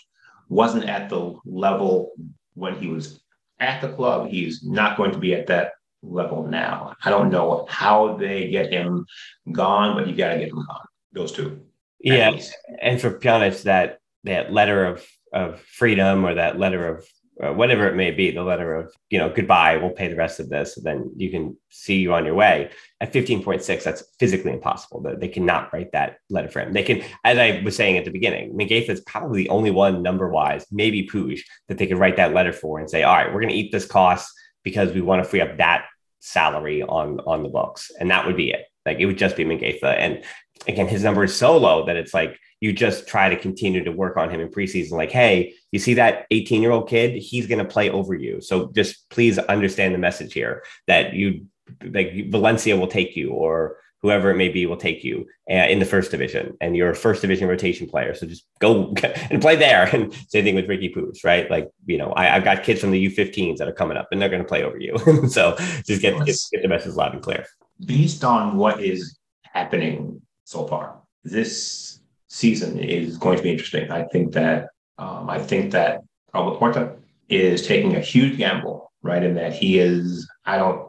wasn't 0.50 0.86
at 0.86 1.10
the 1.10 1.36
level 1.46 2.12
when 2.54 2.76
he 2.76 2.88
was 2.88 3.22
at 3.60 3.82
the 3.82 3.90
club. 3.90 4.30
He's 4.30 4.64
not 4.64 4.98
going 4.98 5.12
to 5.12 5.18
be 5.18 5.34
at 5.34 5.48
that 5.48 5.72
level 6.04 6.46
now. 6.46 6.96
I 7.04 7.10
don't 7.10 7.32
know 7.32 7.66
how 7.70 8.16
they 8.16 8.50
get 8.50 8.72
him 8.72 9.06
gone, 9.52 9.96
but 9.96 10.08
you 10.08 10.16
got 10.16 10.34
to 10.34 10.40
get 10.40 10.50
him 10.50 10.64
gone. 10.68 10.86
Those 11.14 11.32
two. 11.32 11.65
Yeah, 12.00 12.38
and 12.82 13.02
for 13.02 13.18
Pjanic, 13.18 13.64
that 13.64 14.00
that 14.24 14.52
letter 14.52 14.86
of 14.86 15.06
of 15.34 15.60
freedom 15.62 16.26
or 16.26 16.36
that 16.36 16.60
letter 16.60 16.88
of 16.88 17.06
uh, 17.44 17.52
whatever 17.52 17.88
it 17.88 17.96
may 17.96 18.12
be, 18.12 18.32
the 18.32 18.44
letter 18.44 18.76
of 18.76 18.94
you 19.10 19.18
know 19.18 19.30
goodbye, 19.30 19.78
we'll 19.78 19.90
pay 19.92 20.08
the 20.08 20.16
rest 20.16 20.40
of 20.40 20.50
this, 20.50 20.78
then 20.84 21.12
you 21.18 21.30
can 21.32 21.58
see 21.70 21.98
you 21.98 22.14
on 22.14 22.26
your 22.26 22.36
way. 22.36 22.70
At 23.02 23.12
fifteen 23.12 23.44
point 23.44 23.62
six, 23.64 23.84
that's 23.84 24.04
physically 24.20 24.54
impossible. 24.54 25.04
They 25.20 25.28
cannot 25.28 25.74
write 25.74 25.92
that 25.92 26.18
letter 26.30 26.48
for 26.48 26.62
him. 26.62 26.74
They 26.74 26.84
can, 26.84 27.02
as 27.24 27.38
I 27.38 27.62
was 27.64 27.76
saying 27.76 27.98
at 27.98 28.06
the 28.06 28.12
beginning, 28.12 28.54
Mingueza 28.54 28.90
is 28.90 29.02
probably 29.02 29.44
the 29.44 29.50
only 29.50 29.72
one 29.72 30.02
number 30.02 30.30
wise, 30.30 30.66
maybe 30.72 31.08
Puig, 31.08 31.40
that 31.68 31.78
they 31.78 31.88
could 31.88 32.00
write 32.00 32.18
that 32.18 32.34
letter 32.34 32.54
for 32.54 32.80
and 32.80 32.90
say, 32.90 33.04
all 33.04 33.16
right, 33.16 33.34
we're 33.34 33.42
going 33.42 33.54
to 33.54 33.60
eat 33.60 33.72
this 33.72 33.86
cost 33.86 34.32
because 34.64 34.94
we 34.94 35.02
want 35.02 35.24
to 35.24 35.30
free 35.30 35.42
up 35.42 35.58
that 35.58 35.86
salary 36.20 36.82
on 36.84 37.20
on 37.28 37.44
the 37.44 37.50
books, 37.50 37.92
and 38.00 38.12
that 38.12 38.26
would 38.26 38.38
be 38.38 38.52
it. 38.52 38.66
Like 38.86 39.00
it 39.00 39.08
would 39.08 39.18
just 39.18 39.36
be 39.36 39.44
Mingueza. 39.44 39.96
And 39.98 40.24
again, 40.68 40.88
his 40.88 41.04
number 41.04 41.24
is 41.24 41.36
so 41.36 41.58
low 41.58 41.86
that 41.86 41.96
it's 41.96 42.14
like 42.14 42.40
you 42.62 42.74
just 42.74 43.08
try 43.08 43.30
to 43.30 43.36
continue 43.36 43.84
to 43.84 43.92
work 43.92 44.18
on 44.18 44.30
him 44.30 44.42
in 44.42 44.50
preseason. 44.50 44.92
Like, 44.92 45.12
hey, 45.12 45.54
you 45.72 45.80
see 45.80 45.96
that 45.96 46.26
18 46.32 46.62
year 46.62 46.72
old 46.72 46.90
kid? 46.90 47.16
He's 47.16 47.48
going 47.48 47.60
to 47.60 47.66
play 47.66 47.90
over 47.90 48.14
you. 48.14 48.42
So 48.42 48.72
just 48.74 49.10
please 49.10 49.38
understand 49.38 49.94
the 49.94 50.00
message 50.00 50.34
here 50.34 50.64
that 50.88 51.14
you 51.14 51.46
like 51.84 52.14
Valencia 52.30 52.78
will 52.78 52.88
take 52.88 53.16
you 53.16 53.32
or 53.32 53.78
whoever 54.02 54.30
it 54.30 54.36
may 54.36 54.50
be 54.50 54.68
will 54.68 54.78
take 54.78 55.04
you 55.04 55.26
uh, 55.50 55.54
in 55.54 55.80
the 55.80 55.86
first 55.86 56.12
division 56.12 56.56
and 56.62 56.78
you're 56.78 56.92
a 56.92 56.96
first 56.96 57.22
division 57.22 57.48
rotation 57.48 57.88
player. 57.88 58.14
So 58.14 58.28
just 58.28 58.46
go 58.60 58.94
and 59.32 59.42
play 59.42 59.56
there. 59.56 59.90
And 59.92 60.14
same 60.30 60.44
thing 60.44 60.56
with 60.56 60.68
Riqui 60.68 60.96
Puig, 60.96 61.24
right? 61.24 61.50
Like, 61.50 61.72
you 61.88 61.98
know, 61.98 62.14
I, 62.16 62.26
have 62.26 62.44
got 62.44 62.64
kids 62.64 62.82
from 62.82 62.92
the 62.92 63.10
U15s 63.10 63.58
that 63.58 63.68
are 63.68 63.74
coming 63.74 63.98
up 63.98 64.08
and 64.12 64.22
they're 64.22 64.30
going 64.30 64.44
to 64.44 64.48
play 64.48 64.64
over 64.64 64.80
you. 64.80 64.98
so 65.28 65.56
just 65.86 66.02
get, 66.02 66.24
get, 66.26 66.38
get 66.52 66.62
the 66.62 66.68
message 66.68 66.94
loud 66.94 67.14
and 67.14 67.24
clear. 67.24 67.46
Based 67.84 68.24
on 68.24 68.58
what 68.58 68.82
is 68.82 69.18
happening 69.42 70.22
so 70.46 70.66
far, 70.68 71.02
this 71.24 72.00
season 72.28 72.80
is 72.80 73.18
going 73.18 73.38
to 73.38 73.44
be 73.44 73.52
interesting. 73.52 73.92
I 73.92 74.04
think 74.04 74.34
that 74.34 74.70
um, 74.98 75.30
I 75.30 75.40
think 75.40 75.72
that 75.72 76.02
Pablo 76.32 76.58
Porta 76.58 76.96
is 77.28 77.66
taking 77.68 77.96
a 77.96 78.00
huge 78.00 78.38
gamble, 78.38 78.92
right? 79.02 79.24
In 79.24 79.36
that 79.36 79.54
he 79.54 79.80
is, 79.80 80.30
I 80.46 80.58
don't 80.58 80.88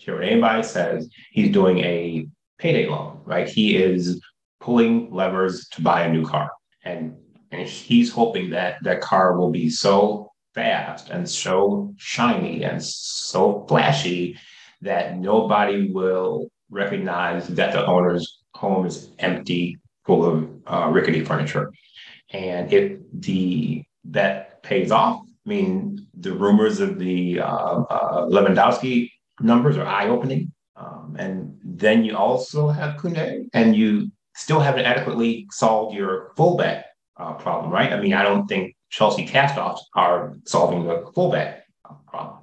care 0.00 0.14
what 0.14 0.24
anybody 0.24 0.62
says, 0.62 1.08
he's 1.30 1.52
doing 1.52 1.78
a 1.78 2.26
payday 2.58 2.88
loan, 2.88 3.20
right? 3.24 3.48
He 3.48 3.76
is 3.76 4.20
pulling 4.60 5.12
levers 5.12 5.68
to 5.68 5.82
buy 5.82 6.02
a 6.02 6.12
new 6.12 6.24
car. 6.24 6.50
And, 6.84 7.16
and 7.50 7.68
he's 7.68 8.10
hoping 8.10 8.50
that 8.50 8.82
that 8.84 9.00
car 9.00 9.36
will 9.36 9.50
be 9.50 9.68
so 9.68 10.30
fast 10.54 11.10
and 11.10 11.28
so 11.28 11.94
shiny 11.96 12.62
and 12.64 12.82
so 12.82 13.64
flashy 13.68 14.38
that 14.80 15.18
nobody 15.18 15.90
will 15.90 16.48
recognize 16.70 17.48
that 17.48 17.72
the 17.72 17.84
owner's 17.86 18.41
home 18.62 18.86
is 18.86 19.10
empty, 19.18 19.76
full 20.06 20.24
of 20.24 20.36
uh, 20.72 20.88
rickety 20.88 21.22
furniture. 21.24 21.72
And 22.32 22.72
if 22.72 22.98
the 23.12 23.84
bet 24.04 24.62
pays 24.62 24.90
off, 24.90 25.16
I 25.44 25.48
mean, 25.48 26.06
the 26.14 26.32
rumors 26.32 26.78
of 26.80 26.98
the 26.98 27.40
uh, 27.40 27.76
uh, 27.96 28.26
Lewandowski 28.34 29.10
numbers 29.40 29.76
are 29.76 29.86
eye 29.86 30.08
opening. 30.08 30.52
Um, 30.76 31.16
and 31.18 31.58
then 31.64 32.04
you 32.04 32.16
also 32.16 32.68
have 32.68 32.98
Koundé, 33.00 33.46
and 33.52 33.76
you 33.76 34.10
still 34.34 34.60
haven't 34.60 34.86
adequately 34.86 35.46
solved 35.50 35.94
your 35.94 36.32
fullback 36.36 36.86
uh, 37.18 37.34
problem, 37.34 37.70
right? 37.70 37.92
I 37.92 38.00
mean, 38.00 38.14
I 38.14 38.22
don't 38.22 38.46
think 38.46 38.74
Chelsea 38.90 39.26
castoffs 39.26 39.80
are 39.94 40.34
solving 40.46 40.86
the 40.86 41.10
fullback 41.14 41.64
uh, 41.88 41.94
problem. 42.06 42.38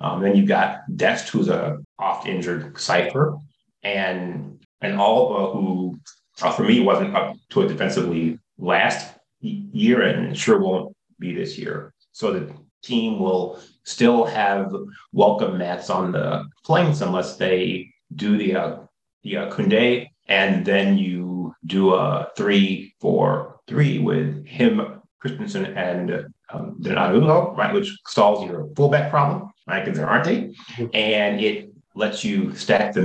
Um, 0.00 0.20
then 0.22 0.36
you've 0.36 0.48
got 0.48 0.80
Dest, 0.96 1.28
who's 1.30 1.48
a 1.48 1.78
oft 1.98 2.26
injured 2.26 2.78
cipher, 2.78 3.38
and 3.82 4.61
and 4.82 4.94
Alba, 4.94 5.52
who 5.52 5.98
uh, 6.42 6.52
for 6.52 6.64
me 6.64 6.80
wasn't 6.80 7.14
up 7.14 7.36
to 7.50 7.62
it 7.62 7.68
defensively 7.68 8.38
last 8.58 9.14
year, 9.40 10.02
and 10.02 10.36
sure 10.36 10.58
won't 10.58 10.94
be 11.18 11.34
this 11.34 11.58
year. 11.58 11.94
So 12.12 12.32
the 12.32 12.52
team 12.82 13.18
will 13.18 13.60
still 13.84 14.24
have 14.24 14.72
welcome 15.12 15.58
mats 15.58 15.90
on 15.90 16.12
the 16.12 16.44
flanks 16.64 17.00
unless 17.00 17.36
they 17.36 17.90
do 18.14 18.36
the 18.36 18.56
uh, 18.56 18.76
the 19.22 19.36
uh, 19.36 19.50
Koundé, 19.50 20.08
and 20.28 20.64
then 20.64 20.98
you 20.98 21.54
do 21.66 21.94
a 21.94 22.28
three 22.36 22.94
four 23.00 23.60
three 23.68 23.98
with 23.98 24.44
him, 24.46 25.00
Christensen, 25.20 25.66
and 25.76 26.26
um, 26.52 26.76
Donato, 26.80 27.54
right, 27.54 27.72
which 27.72 27.96
solves 28.06 28.44
your 28.50 28.68
fullback 28.76 29.10
problem, 29.10 29.50
right? 29.66 29.84
Because 29.84 29.98
there 29.98 30.08
aren't 30.08 30.24
they, 30.24 30.52
and 30.92 31.40
it 31.40 31.72
lets 31.94 32.24
you 32.24 32.54
stack 32.54 32.92
the 32.92 33.02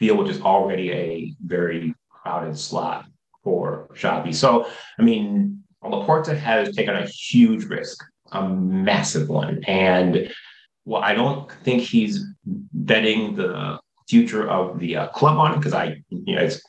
midfield, 0.00 0.18
which 0.18 0.30
is 0.30 0.40
already 0.42 0.92
a 0.92 1.34
very 1.44 1.94
crowded 2.10 2.58
slot 2.58 3.06
for 3.44 3.88
Xavi. 3.94 4.34
So, 4.34 4.66
I 4.98 5.02
mean, 5.02 5.62
Laporta 5.82 6.36
has 6.36 6.74
taken 6.74 6.96
a 6.96 7.06
huge 7.06 7.64
risk 7.64 8.04
a 8.32 8.48
massive 8.48 9.28
one. 9.28 9.62
And 9.64 10.32
well, 10.84 11.02
I 11.02 11.14
don't 11.14 11.50
think 11.64 11.82
he's 11.82 12.24
betting 12.44 13.36
the 13.36 13.78
future 14.08 14.48
of 14.48 14.78
the 14.78 14.96
uh, 14.96 15.08
club 15.08 15.38
on 15.38 15.52
it 15.52 15.56
because 15.56 15.74
I, 15.74 16.02
you 16.10 16.34
know, 16.36 16.42
it's 16.42 16.62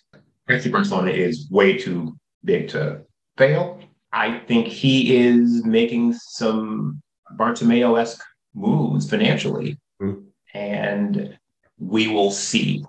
FC 0.50 0.72
Barcelona 0.72 1.12
is 1.12 1.48
way 1.50 1.78
too 1.78 2.18
big 2.44 2.68
to 2.70 3.02
fail. 3.38 3.80
I 4.12 4.40
think 4.40 4.68
he 4.68 5.16
is 5.16 5.64
making 5.64 6.14
some 6.14 7.02
Bartomeu 7.38 8.00
esque 8.00 8.24
moves 8.56 9.08
financially, 9.08 9.78
mm-hmm. 10.02 10.22
and 10.56 11.38
we 11.78 12.08
will 12.08 12.32
see. 12.32 12.84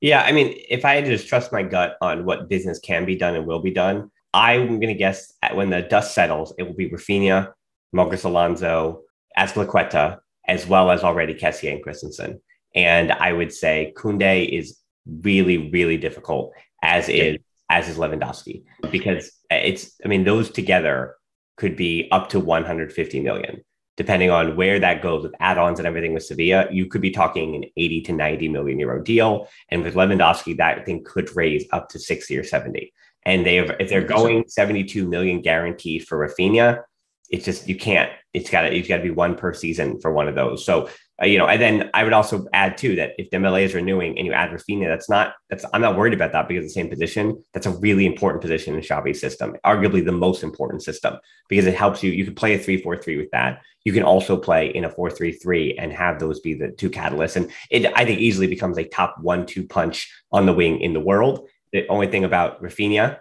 Yeah, 0.00 0.22
I 0.22 0.32
mean, 0.32 0.54
if 0.68 0.84
I 0.84 0.94
had 0.94 1.04
to 1.04 1.10
just 1.10 1.28
trust 1.28 1.52
my 1.52 1.62
gut 1.62 1.96
on 2.00 2.24
what 2.24 2.48
business 2.48 2.78
can 2.78 3.04
be 3.04 3.16
done 3.16 3.34
and 3.34 3.46
will 3.46 3.60
be 3.60 3.72
done, 3.72 4.10
I'm 4.32 4.80
going 4.80 4.88
to 4.88 4.94
guess 4.94 5.32
when 5.54 5.70
the 5.70 5.82
dust 5.82 6.14
settles, 6.14 6.54
it 6.58 6.62
will 6.62 6.74
be 6.74 6.90
Raphinha 6.90 7.52
Marcos 7.92 8.24
Alonso, 8.24 9.02
Azpilicueta, 9.36 10.18
as 10.46 10.66
well 10.66 10.90
as 10.90 11.02
already 11.02 11.34
Kessie 11.34 11.72
and 11.72 11.82
Christensen. 11.82 12.40
And 12.74 13.12
I 13.12 13.32
would 13.32 13.52
say 13.52 13.92
Koundé 13.96 14.48
is 14.48 14.78
really, 15.22 15.70
really 15.70 15.96
difficult, 15.96 16.52
as 16.82 17.08
is 17.08 17.38
as 17.70 17.88
is 17.88 17.98
Lewandowski, 17.98 18.62
because 18.90 19.30
it's 19.50 19.94
I 20.04 20.08
mean 20.08 20.24
those 20.24 20.50
together 20.50 21.16
could 21.56 21.76
be 21.76 22.08
up 22.12 22.28
to 22.30 22.40
150 22.40 23.20
million, 23.20 23.62
depending 23.98 24.30
on 24.30 24.54
where 24.56 24.78
that 24.78 25.02
goes 25.02 25.24
with 25.24 25.34
add-ons 25.40 25.80
and 25.80 25.86
everything 25.86 26.14
with 26.14 26.24
Sevilla. 26.24 26.68
You 26.70 26.86
could 26.86 27.02
be 27.02 27.10
talking 27.10 27.56
an 27.56 27.64
80 27.76 28.02
to 28.02 28.12
90 28.12 28.48
million 28.48 28.78
euro 28.78 29.02
deal, 29.02 29.48
and 29.70 29.82
with 29.82 29.94
Lewandowski, 29.94 30.56
that 30.56 30.86
thing 30.86 31.02
could 31.04 31.34
raise 31.36 31.66
up 31.72 31.88
to 31.90 31.98
60 31.98 32.38
or 32.38 32.44
70. 32.44 32.94
And 33.24 33.44
they 33.44 33.56
have, 33.56 33.72
if 33.80 33.90
they're 33.90 34.04
going 34.04 34.44
72 34.46 35.06
million 35.06 35.42
guaranteed 35.42 36.06
for 36.06 36.16
Raphinha, 36.16 36.84
it's 37.30 37.44
just 37.44 37.68
you 37.68 37.76
can't. 37.76 38.10
It's 38.32 38.50
got 38.50 38.62
to 38.62 38.74
it's 38.74 38.88
got 38.88 38.98
to 38.98 39.02
be 39.02 39.10
one 39.10 39.36
per 39.36 39.52
season 39.52 40.00
for 40.00 40.12
one 40.12 40.28
of 40.28 40.34
those. 40.34 40.64
So 40.64 40.88
uh, 41.20 41.26
you 41.26 41.36
know, 41.36 41.48
and 41.48 41.60
then 41.60 41.90
I 41.94 42.04
would 42.04 42.12
also 42.12 42.46
add 42.52 42.78
too 42.78 42.94
that 42.96 43.12
if 43.18 43.30
Dembele 43.30 43.62
is 43.62 43.74
renewing 43.74 44.16
and 44.16 44.26
you 44.26 44.32
add 44.32 44.50
Raphinha, 44.50 44.86
that's 44.86 45.10
not 45.10 45.34
that's 45.50 45.64
I'm 45.72 45.80
not 45.80 45.96
worried 45.96 46.14
about 46.14 46.32
that 46.32 46.46
because 46.46 46.64
the 46.64 46.70
same 46.70 46.88
position. 46.88 47.42
That's 47.52 47.66
a 47.66 47.76
really 47.78 48.06
important 48.06 48.40
position 48.40 48.74
in 48.74 48.80
Xavi's 48.80 49.20
system, 49.20 49.56
arguably 49.66 50.04
the 50.04 50.12
most 50.12 50.42
important 50.42 50.82
system 50.82 51.16
because 51.48 51.66
it 51.66 51.74
helps 51.74 52.02
you. 52.02 52.12
You 52.12 52.24
can 52.24 52.34
play 52.34 52.54
a 52.54 52.58
three 52.58 52.80
four 52.80 52.96
three 52.96 53.16
with 53.16 53.30
that. 53.32 53.60
You 53.84 53.92
can 53.92 54.04
also 54.04 54.36
play 54.36 54.68
in 54.68 54.84
a 54.84 54.90
four 54.90 55.10
three 55.10 55.32
three 55.32 55.76
and 55.76 55.92
have 55.92 56.20
those 56.20 56.40
be 56.40 56.54
the 56.54 56.70
two 56.70 56.90
catalysts. 56.90 57.36
And 57.36 57.50
it 57.70 57.92
I 57.96 58.04
think 58.04 58.20
easily 58.20 58.46
becomes 58.46 58.78
a 58.78 58.84
top 58.84 59.16
one 59.20 59.44
two 59.44 59.66
punch 59.66 60.10
on 60.30 60.46
the 60.46 60.52
wing 60.52 60.80
in 60.80 60.92
the 60.92 61.00
world. 61.00 61.48
The 61.72 61.86
only 61.88 62.06
thing 62.06 62.24
about 62.24 62.62
Raphinha 62.62 63.18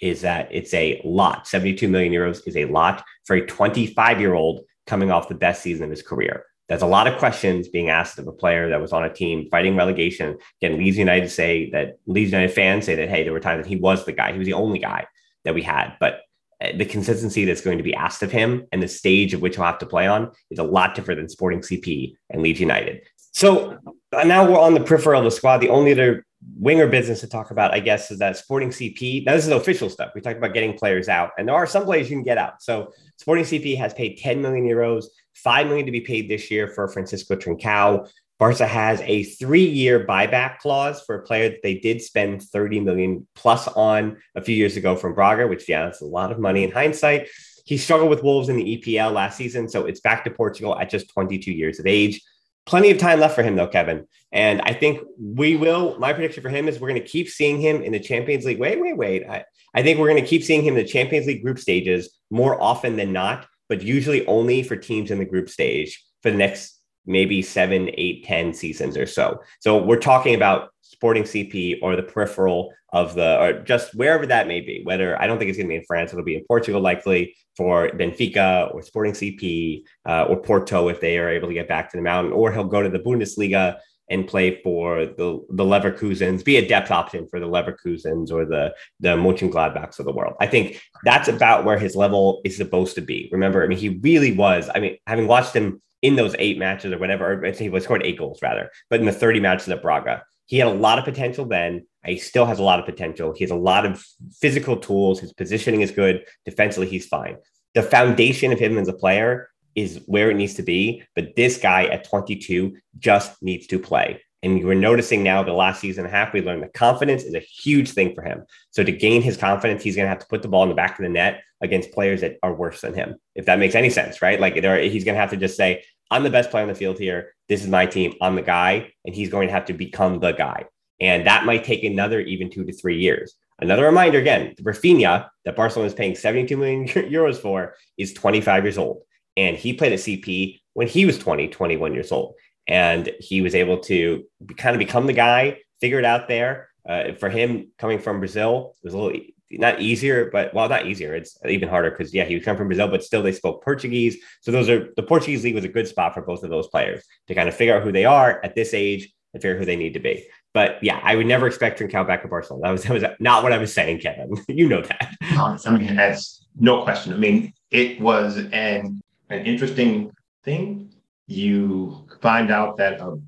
is 0.00 0.22
that 0.22 0.48
it's 0.50 0.72
a 0.72 1.00
lot. 1.04 1.46
72 1.46 1.86
million 1.86 2.12
euros 2.12 2.40
is 2.46 2.56
a 2.56 2.64
lot 2.66 3.04
for 3.30 3.36
a 3.36 3.46
25 3.46 4.20
year 4.20 4.34
old 4.34 4.62
coming 4.88 5.12
off 5.12 5.28
the 5.28 5.36
best 5.36 5.62
season 5.62 5.84
of 5.84 5.90
his 5.90 6.02
career. 6.02 6.46
There's 6.68 6.82
a 6.82 6.86
lot 6.86 7.06
of 7.06 7.16
questions 7.16 7.68
being 7.68 7.88
asked 7.88 8.18
of 8.18 8.26
a 8.26 8.32
player 8.32 8.70
that 8.70 8.80
was 8.80 8.92
on 8.92 9.04
a 9.04 9.12
team 9.12 9.48
fighting 9.48 9.76
relegation. 9.76 10.36
Again, 10.60 10.76
Leeds 10.76 10.98
United 10.98 11.30
say 11.30 11.70
that 11.70 11.98
Leeds 12.06 12.32
United 12.32 12.52
fans 12.52 12.86
say 12.86 12.96
that, 12.96 13.08
hey, 13.08 13.22
there 13.22 13.32
were 13.32 13.38
times 13.38 13.62
that 13.62 13.68
he 13.68 13.76
was 13.76 14.04
the 14.04 14.10
guy. 14.10 14.32
He 14.32 14.38
was 14.38 14.46
the 14.46 14.54
only 14.54 14.80
guy 14.80 15.06
that 15.44 15.54
we 15.54 15.62
had. 15.62 15.92
But 16.00 16.22
uh, 16.60 16.76
the 16.76 16.84
consistency 16.84 17.44
that's 17.44 17.60
going 17.60 17.78
to 17.78 17.84
be 17.84 17.94
asked 17.94 18.24
of 18.24 18.32
him 18.32 18.66
and 18.72 18.82
the 18.82 18.88
stage 18.88 19.32
of 19.32 19.40
which 19.40 19.54
he'll 19.54 19.64
have 19.64 19.78
to 19.78 19.86
play 19.86 20.08
on 20.08 20.32
is 20.50 20.58
a 20.58 20.64
lot 20.64 20.96
different 20.96 21.20
than 21.20 21.28
Sporting 21.28 21.60
CP 21.60 22.14
and 22.30 22.42
Leeds 22.42 22.58
United. 22.58 23.02
So 23.30 23.78
uh, 24.12 24.24
now 24.24 24.44
we're 24.44 24.58
on 24.58 24.74
the 24.74 24.80
peripheral 24.80 25.20
of 25.20 25.24
the 25.24 25.30
squad. 25.30 25.58
The 25.58 25.68
only 25.68 25.92
other 25.92 26.26
winger 26.56 26.86
business 26.86 27.20
to 27.20 27.28
talk 27.28 27.50
about, 27.50 27.72
I 27.74 27.80
guess, 27.80 28.10
is 28.10 28.18
that 28.18 28.36
Sporting 28.36 28.70
CP. 28.70 29.24
Now, 29.24 29.34
this 29.34 29.46
is 29.46 29.52
official 29.52 29.90
stuff. 29.90 30.12
We 30.14 30.20
talked 30.20 30.38
about 30.38 30.54
getting 30.54 30.76
players 30.76 31.08
out, 31.08 31.30
and 31.38 31.48
there 31.48 31.54
are 31.54 31.66
some 31.66 31.84
players 31.84 32.10
you 32.10 32.16
can 32.16 32.24
get 32.24 32.38
out. 32.38 32.62
So, 32.62 32.92
Sporting 33.20 33.44
CP 33.44 33.76
has 33.76 33.92
paid 33.92 34.16
10 34.16 34.40
million 34.40 34.64
euros, 34.64 35.04
5 35.34 35.66
million 35.66 35.84
to 35.84 35.92
be 35.92 36.00
paid 36.00 36.26
this 36.26 36.50
year 36.50 36.66
for 36.66 36.88
Francisco 36.88 37.36
Trincao. 37.36 38.08
Barca 38.38 38.66
has 38.66 39.02
a 39.02 39.24
three-year 39.24 40.06
buyback 40.06 40.56
clause 40.56 41.02
for 41.02 41.16
a 41.16 41.22
player 41.22 41.50
that 41.50 41.62
they 41.62 41.74
did 41.74 42.00
spend 42.00 42.42
30 42.42 42.80
million 42.80 43.28
plus 43.34 43.68
on 43.68 44.16
a 44.36 44.40
few 44.40 44.56
years 44.56 44.78
ago 44.78 44.96
from 44.96 45.14
Braga, 45.14 45.46
which 45.46 45.68
yeah, 45.68 45.84
that's 45.84 46.00
a 46.00 46.06
lot 46.06 46.32
of 46.32 46.38
money 46.38 46.64
in 46.64 46.70
hindsight. 46.70 47.28
He 47.66 47.76
struggled 47.76 48.08
with 48.08 48.22
Wolves 48.22 48.48
in 48.48 48.56
the 48.56 48.78
EPL 48.78 49.12
last 49.12 49.36
season, 49.36 49.68
so 49.68 49.84
it's 49.84 50.00
back 50.00 50.24
to 50.24 50.30
Portugal 50.30 50.78
at 50.78 50.88
just 50.88 51.10
22 51.10 51.52
years 51.52 51.78
of 51.78 51.86
age. 51.86 52.22
Plenty 52.66 52.90
of 52.90 52.98
time 52.98 53.20
left 53.20 53.34
for 53.34 53.42
him, 53.42 53.56
though, 53.56 53.66
Kevin. 53.66 54.06
And 54.32 54.60
I 54.62 54.72
think 54.72 55.00
we 55.18 55.56
will. 55.56 55.98
My 55.98 56.12
prediction 56.12 56.42
for 56.42 56.50
him 56.50 56.68
is 56.68 56.78
we're 56.78 56.88
going 56.88 57.02
to 57.02 57.08
keep 57.08 57.28
seeing 57.28 57.60
him 57.60 57.82
in 57.82 57.92
the 57.92 58.00
Champions 58.00 58.44
League. 58.44 58.60
Wait, 58.60 58.80
wait, 58.80 58.96
wait. 58.96 59.26
I, 59.26 59.44
I 59.74 59.82
think 59.82 59.98
we're 59.98 60.08
going 60.08 60.22
to 60.22 60.28
keep 60.28 60.44
seeing 60.44 60.62
him 60.62 60.76
in 60.76 60.84
the 60.84 60.88
Champions 60.88 61.26
League 61.26 61.42
group 61.42 61.58
stages 61.58 62.18
more 62.30 62.60
often 62.60 62.96
than 62.96 63.12
not, 63.12 63.46
but 63.68 63.82
usually 63.82 64.26
only 64.26 64.62
for 64.62 64.76
teams 64.76 65.10
in 65.10 65.18
the 65.18 65.24
group 65.24 65.48
stage 65.48 66.04
for 66.22 66.30
the 66.30 66.36
next 66.36 66.79
maybe 67.06 67.42
seven, 67.42 67.90
eight, 67.94 68.24
ten 68.24 68.52
seasons 68.52 68.96
or 68.96 69.06
so. 69.06 69.40
So 69.60 69.82
we're 69.82 69.98
talking 69.98 70.34
about 70.34 70.70
Sporting 70.82 71.22
CP 71.22 71.78
or 71.82 71.96
the 71.96 72.02
peripheral 72.02 72.72
of 72.92 73.14
the, 73.14 73.40
or 73.40 73.62
just 73.62 73.94
wherever 73.94 74.26
that 74.26 74.48
may 74.48 74.60
be. 74.60 74.82
Whether 74.84 75.20
I 75.20 75.26
don't 75.26 75.38
think 75.38 75.48
it's 75.48 75.56
going 75.56 75.68
to 75.68 75.72
be 75.72 75.76
in 75.76 75.84
France, 75.86 76.12
it'll 76.12 76.24
be 76.24 76.34
in 76.34 76.44
Portugal 76.46 76.80
likely 76.80 77.34
for 77.56 77.88
Benfica 77.90 78.74
or 78.74 78.82
Sporting 78.82 79.12
CP 79.12 79.82
uh, 80.06 80.24
or 80.24 80.42
Porto 80.42 80.88
if 80.88 81.00
they 81.00 81.18
are 81.18 81.28
able 81.28 81.48
to 81.48 81.54
get 81.54 81.68
back 81.68 81.90
to 81.90 81.96
the 81.96 82.02
mountain, 82.02 82.32
or 82.32 82.52
he'll 82.52 82.64
go 82.64 82.82
to 82.82 82.88
the 82.88 82.98
Bundesliga 82.98 83.78
and 84.10 84.26
play 84.26 84.60
for 84.62 85.06
the 85.06 85.40
the 85.50 85.64
Leverkusens, 85.64 86.44
be 86.44 86.56
a 86.56 86.66
depth 86.66 86.90
option 86.90 87.26
for 87.28 87.38
the 87.40 87.46
Leverkusens 87.46 88.30
or 88.32 88.44
the 88.44 88.74
the 88.98 89.10
Mönchengladbachs 89.10 89.98
of 90.00 90.04
the 90.04 90.12
world. 90.12 90.34
I 90.40 90.46
think 90.48 90.82
that's 91.04 91.28
about 91.28 91.64
where 91.64 91.78
his 91.78 91.94
level 91.96 92.40
is 92.44 92.56
supposed 92.56 92.96
to 92.96 93.00
be. 93.00 93.28
Remember, 93.32 93.62
I 93.62 93.68
mean, 93.68 93.78
he 93.78 94.00
really 94.02 94.32
was. 94.32 94.68
I 94.74 94.80
mean, 94.80 94.98
having 95.06 95.28
watched 95.28 95.54
him 95.54 95.80
in 96.02 96.16
those 96.16 96.34
eight 96.38 96.58
matches 96.58 96.92
or 96.92 96.98
whatever, 96.98 97.40
think 97.42 97.58
he 97.58 97.68
was 97.68 97.84
scored 97.84 98.02
eight 98.04 98.18
goals 98.18 98.40
rather, 98.42 98.70
but 98.88 99.00
in 99.00 99.06
the 99.06 99.12
30 99.12 99.40
matches 99.40 99.68
at 99.68 99.82
Braga, 99.82 100.22
he 100.46 100.58
had 100.58 100.68
a 100.68 100.72
lot 100.72 100.98
of 100.98 101.04
potential 101.04 101.44
then. 101.44 101.86
He 102.04 102.18
still 102.18 102.46
has 102.46 102.58
a 102.58 102.62
lot 102.62 102.80
of 102.80 102.86
potential. 102.86 103.32
He 103.36 103.44
has 103.44 103.50
a 103.50 103.56
lot 103.56 103.86
of 103.86 104.04
physical 104.40 104.76
tools. 104.76 105.20
His 105.20 105.32
positioning 105.32 105.82
is 105.82 105.92
good. 105.92 106.24
Defensively, 106.44 106.88
he's 106.88 107.06
fine. 107.06 107.36
The 107.74 107.82
foundation 107.82 108.52
of 108.52 108.58
him 108.58 108.76
as 108.76 108.88
a 108.88 108.92
player 108.92 109.48
is 109.76 110.00
where 110.06 110.30
it 110.30 110.36
needs 110.36 110.54
to 110.54 110.62
be. 110.62 111.04
But 111.14 111.36
this 111.36 111.58
guy 111.58 111.84
at 111.84 112.08
22 112.08 112.76
just 112.98 113.40
needs 113.42 113.68
to 113.68 113.78
play. 113.78 114.22
And 114.42 114.64
we're 114.64 114.74
noticing 114.74 115.22
now 115.22 115.42
the 115.42 115.52
last 115.52 115.80
season 115.80 116.04
and 116.04 116.12
a 116.12 116.16
half, 116.16 116.32
we 116.32 116.40
learned 116.40 116.62
that 116.62 116.72
confidence 116.72 117.22
is 117.22 117.34
a 117.34 117.40
huge 117.40 117.92
thing 117.92 118.14
for 118.14 118.24
him. 118.24 118.44
So 118.70 118.82
to 118.82 118.90
gain 118.90 119.22
his 119.22 119.36
confidence, 119.36 119.82
he's 119.82 119.96
going 119.96 120.06
to 120.06 120.10
have 120.10 120.20
to 120.20 120.26
put 120.26 120.42
the 120.42 120.48
ball 120.48 120.62
in 120.62 120.70
the 120.70 120.74
back 120.74 120.98
of 120.98 121.02
the 121.02 121.10
net 121.10 121.42
against 121.60 121.92
players 121.92 122.20
that 122.22 122.38
are 122.42 122.54
worse 122.54 122.80
than 122.80 122.94
him, 122.94 123.16
if 123.34 123.46
that 123.46 123.58
makes 123.58 123.74
any 123.74 123.90
sense, 123.90 124.22
right? 124.22 124.40
Like 124.40 124.60
there, 124.62 124.80
he's 124.80 125.04
going 125.04 125.14
to 125.14 125.20
have 125.20 125.30
to 125.30 125.36
just 125.36 125.56
say, 125.56 125.84
I'm 126.10 126.22
the 126.24 126.30
best 126.30 126.50
player 126.50 126.62
on 126.62 126.68
the 126.68 126.74
field 126.74 126.98
here. 126.98 127.34
This 127.48 127.62
is 127.62 127.68
my 127.68 127.86
team. 127.86 128.14
I'm 128.20 128.34
the 128.34 128.42
guy. 128.42 128.92
And 129.04 129.14
he's 129.14 129.30
going 129.30 129.48
to 129.48 129.52
have 129.52 129.66
to 129.66 129.72
become 129.72 130.18
the 130.18 130.32
guy. 130.32 130.66
And 131.00 131.26
that 131.26 131.44
might 131.44 131.64
take 131.64 131.84
another 131.84 132.20
even 132.20 132.50
two 132.50 132.64
to 132.64 132.72
three 132.72 132.98
years. 132.98 133.34
Another 133.60 133.84
reminder 133.84 134.18
again, 134.18 134.54
Raphinha 134.62 135.28
that 135.44 135.56
Barcelona 135.56 135.88
is 135.88 135.94
paying 135.94 136.14
72 136.14 136.56
million 136.56 136.86
euros 136.88 137.36
for 137.36 137.74
is 137.96 138.12
25 138.12 138.64
years 138.64 138.78
old. 138.78 139.02
And 139.36 139.56
he 139.56 139.72
played 139.72 139.92
at 139.92 140.00
CP 140.00 140.60
when 140.74 140.88
he 140.88 141.06
was 141.06 141.18
20, 141.18 141.48
21 141.48 141.94
years 141.94 142.10
old. 142.10 142.34
And 142.66 143.10
he 143.20 143.40
was 143.40 143.54
able 143.54 143.78
to 143.80 144.24
kind 144.56 144.74
of 144.74 144.78
become 144.78 145.06
the 145.06 145.12
guy, 145.12 145.58
figure 145.80 145.98
it 145.98 146.04
out 146.04 146.28
there. 146.28 146.68
Uh, 146.88 147.12
for 147.12 147.28
him 147.28 147.68
coming 147.78 147.98
from 147.98 148.18
Brazil, 148.18 148.74
it 148.82 148.86
was 148.86 148.94
a 148.94 148.98
little 148.98 149.20
not 149.50 149.80
easier, 149.80 150.30
but 150.30 150.54
well, 150.54 150.68
not 150.68 150.86
easier. 150.86 151.14
It's 151.14 151.36
even 151.48 151.68
harder 151.68 151.90
because 151.90 152.14
yeah, 152.14 152.24
he 152.24 152.34
was 152.34 152.44
come 152.44 152.56
from 152.56 152.68
Brazil, 152.68 152.88
but 152.88 153.02
still 153.02 153.22
they 153.22 153.32
spoke 153.32 153.64
Portuguese. 153.64 154.16
So 154.42 154.52
those 154.52 154.68
are 154.68 154.88
the 154.96 155.02
Portuguese 155.02 155.42
league 155.42 155.54
was 155.54 155.64
a 155.64 155.68
good 155.68 155.88
spot 155.88 156.14
for 156.14 156.22
both 156.22 156.42
of 156.42 156.50
those 156.50 156.68
players 156.68 157.04
to 157.28 157.34
kind 157.34 157.48
of 157.48 157.54
figure 157.54 157.76
out 157.76 157.82
who 157.82 157.92
they 157.92 158.04
are 158.04 158.40
at 158.44 158.54
this 158.54 158.74
age 158.74 159.12
and 159.32 159.42
figure 159.42 159.58
who 159.58 159.64
they 159.64 159.76
need 159.76 159.94
to 159.94 160.00
be. 160.00 160.24
But 160.52 160.82
yeah, 160.82 161.00
I 161.02 161.16
would 161.16 161.26
never 161.26 161.46
expect 161.46 161.80
Trincao 161.80 162.06
back 162.06 162.24
at 162.24 162.30
Barcelona. 162.30 162.62
That 162.64 162.72
was 162.72 162.82
that 162.84 162.92
was 162.92 163.04
not 163.20 163.42
what 163.42 163.52
I 163.52 163.58
was 163.58 163.72
saying, 163.72 164.00
Kevin. 164.00 164.32
you 164.48 164.68
know 164.68 164.82
that. 164.82 165.14
I 165.20 165.76
mean, 165.76 165.96
that's 165.96 166.46
no 166.58 166.82
question. 166.82 167.12
I 167.12 167.16
mean, 167.16 167.52
it 167.70 168.00
was 168.00 168.36
an 168.36 169.00
an 169.30 169.46
interesting 169.46 170.10
thing. 170.44 170.92
You 171.26 172.06
find 172.20 172.50
out 172.50 172.76
that 172.78 173.00
a 173.00 173.20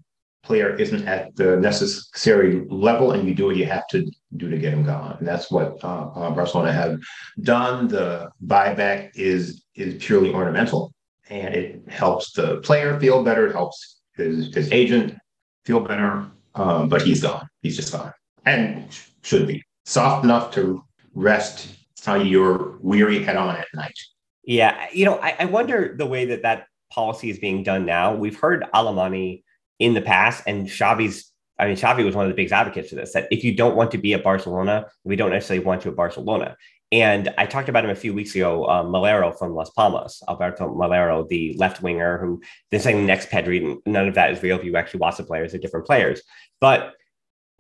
player 0.43 0.75
isn't 0.75 1.07
at 1.07 1.35
the 1.37 1.57
necessary 1.57 2.65
level, 2.69 3.13
and 3.13 3.29
you 3.29 3.35
do 3.35 3.47
what 3.47 3.57
you 3.57 3.67
have 3.67 3.87
to 3.89 4.11
do 4.37 4.49
to 4.51 4.59
get 4.59 4.73
him 4.73 4.85
gone. 4.85 5.17
And 5.19 5.27
that's 5.27 5.51
what 5.51 5.83
uh, 5.85 6.11
uh, 6.15 6.31
Barcelona 6.31 6.73
have 6.73 6.99
done. 7.43 7.89
The 7.89 8.31
buyback 8.47 9.11
is 9.15 9.65
is 9.75 10.03
purely 10.03 10.33
ornamental, 10.33 10.93
and 11.29 11.55
it 11.55 11.83
helps 11.89 12.33
the 12.33 12.59
player 12.59 12.99
feel 12.99 13.23
better. 13.23 13.47
It 13.47 13.53
helps 13.53 14.01
his 14.17 14.55
his 14.55 14.71
agent 14.73 15.19
feel 15.65 15.81
better. 15.81 16.27
Um, 16.55 16.89
but 16.89 17.03
he's 17.03 17.23
gone. 17.23 17.49
He's 17.63 17.77
just 17.77 17.93
gone, 17.93 18.13
and 18.45 18.87
should 19.23 19.47
be 19.47 19.63
soft 19.87 20.25
enough 20.25 20.53
to 20.55 20.85
rest 21.15 21.69
on 22.07 22.27
your 22.27 22.79
weary 22.81 23.23
head 23.23 23.37
on 23.37 23.57
at 23.57 23.67
night. 23.75 23.99
Yeah, 24.45 24.89
you 24.93 25.05
know, 25.05 25.19
I, 25.19 25.37
I 25.41 25.45
wonder 25.47 25.95
the 25.97 26.07
way 26.07 26.27
that 26.27 26.43
that 26.43 26.67
policy 26.91 27.31
is 27.31 27.39
being 27.39 27.63
done 27.63 27.87
now. 27.87 28.15
We've 28.15 28.39
heard 28.39 28.67
Alemany 28.75 29.45
in 29.79 29.95
the 29.95 30.03
past, 30.03 30.45
and 30.47 30.69
Xavi's. 30.69 31.32
I 31.63 31.67
mean, 31.67 31.77
Xavi 31.77 32.05
was 32.05 32.17
one 32.17 32.25
of 32.25 32.29
the 32.29 32.35
biggest 32.35 32.53
advocates 32.53 32.89
for 32.89 32.97
this. 32.97 33.13
That 33.13 33.29
if 33.31 33.45
you 33.45 33.55
don't 33.55 33.77
want 33.77 33.93
to 33.93 33.99
be 33.99 34.15
at 34.15 34.25
Barcelona, 34.25 34.89
we 35.05 35.15
don't 35.15 35.31
necessarily 35.31 35.65
want 35.65 35.85
you 35.85 35.93
at 35.93 35.97
Barcelona. 35.97 36.57
And 36.91 37.33
I 37.39 37.47
talked 37.47 37.69
about 37.69 37.85
him 37.85 37.91
a 37.91 37.95
few 37.95 38.13
weeks 38.13 38.35
ago, 38.35 38.67
um, 38.67 38.89
Moleiro 38.89 39.37
from 39.39 39.55
Las 39.55 39.71
Palmas, 39.71 40.23
Alberto 40.29 40.69
Moleiro, 40.69 41.27
the 41.29 41.55
left 41.57 41.81
winger 41.81 42.19
who 42.19 42.43
they're 42.71 42.81
saying 42.81 43.07
next 43.07 43.31
Pedri. 43.31 43.79
None 43.87 44.09
of 44.09 44.15
that 44.17 44.33
is 44.33 44.43
real. 44.43 44.59
If 44.59 44.65
you 44.65 44.77
actually 44.77 44.99
watch 44.99 45.19
the 45.19 45.23
players, 45.23 45.53
they're 45.53 45.61
different 45.61 45.87
players. 45.87 46.21
But 46.61 46.95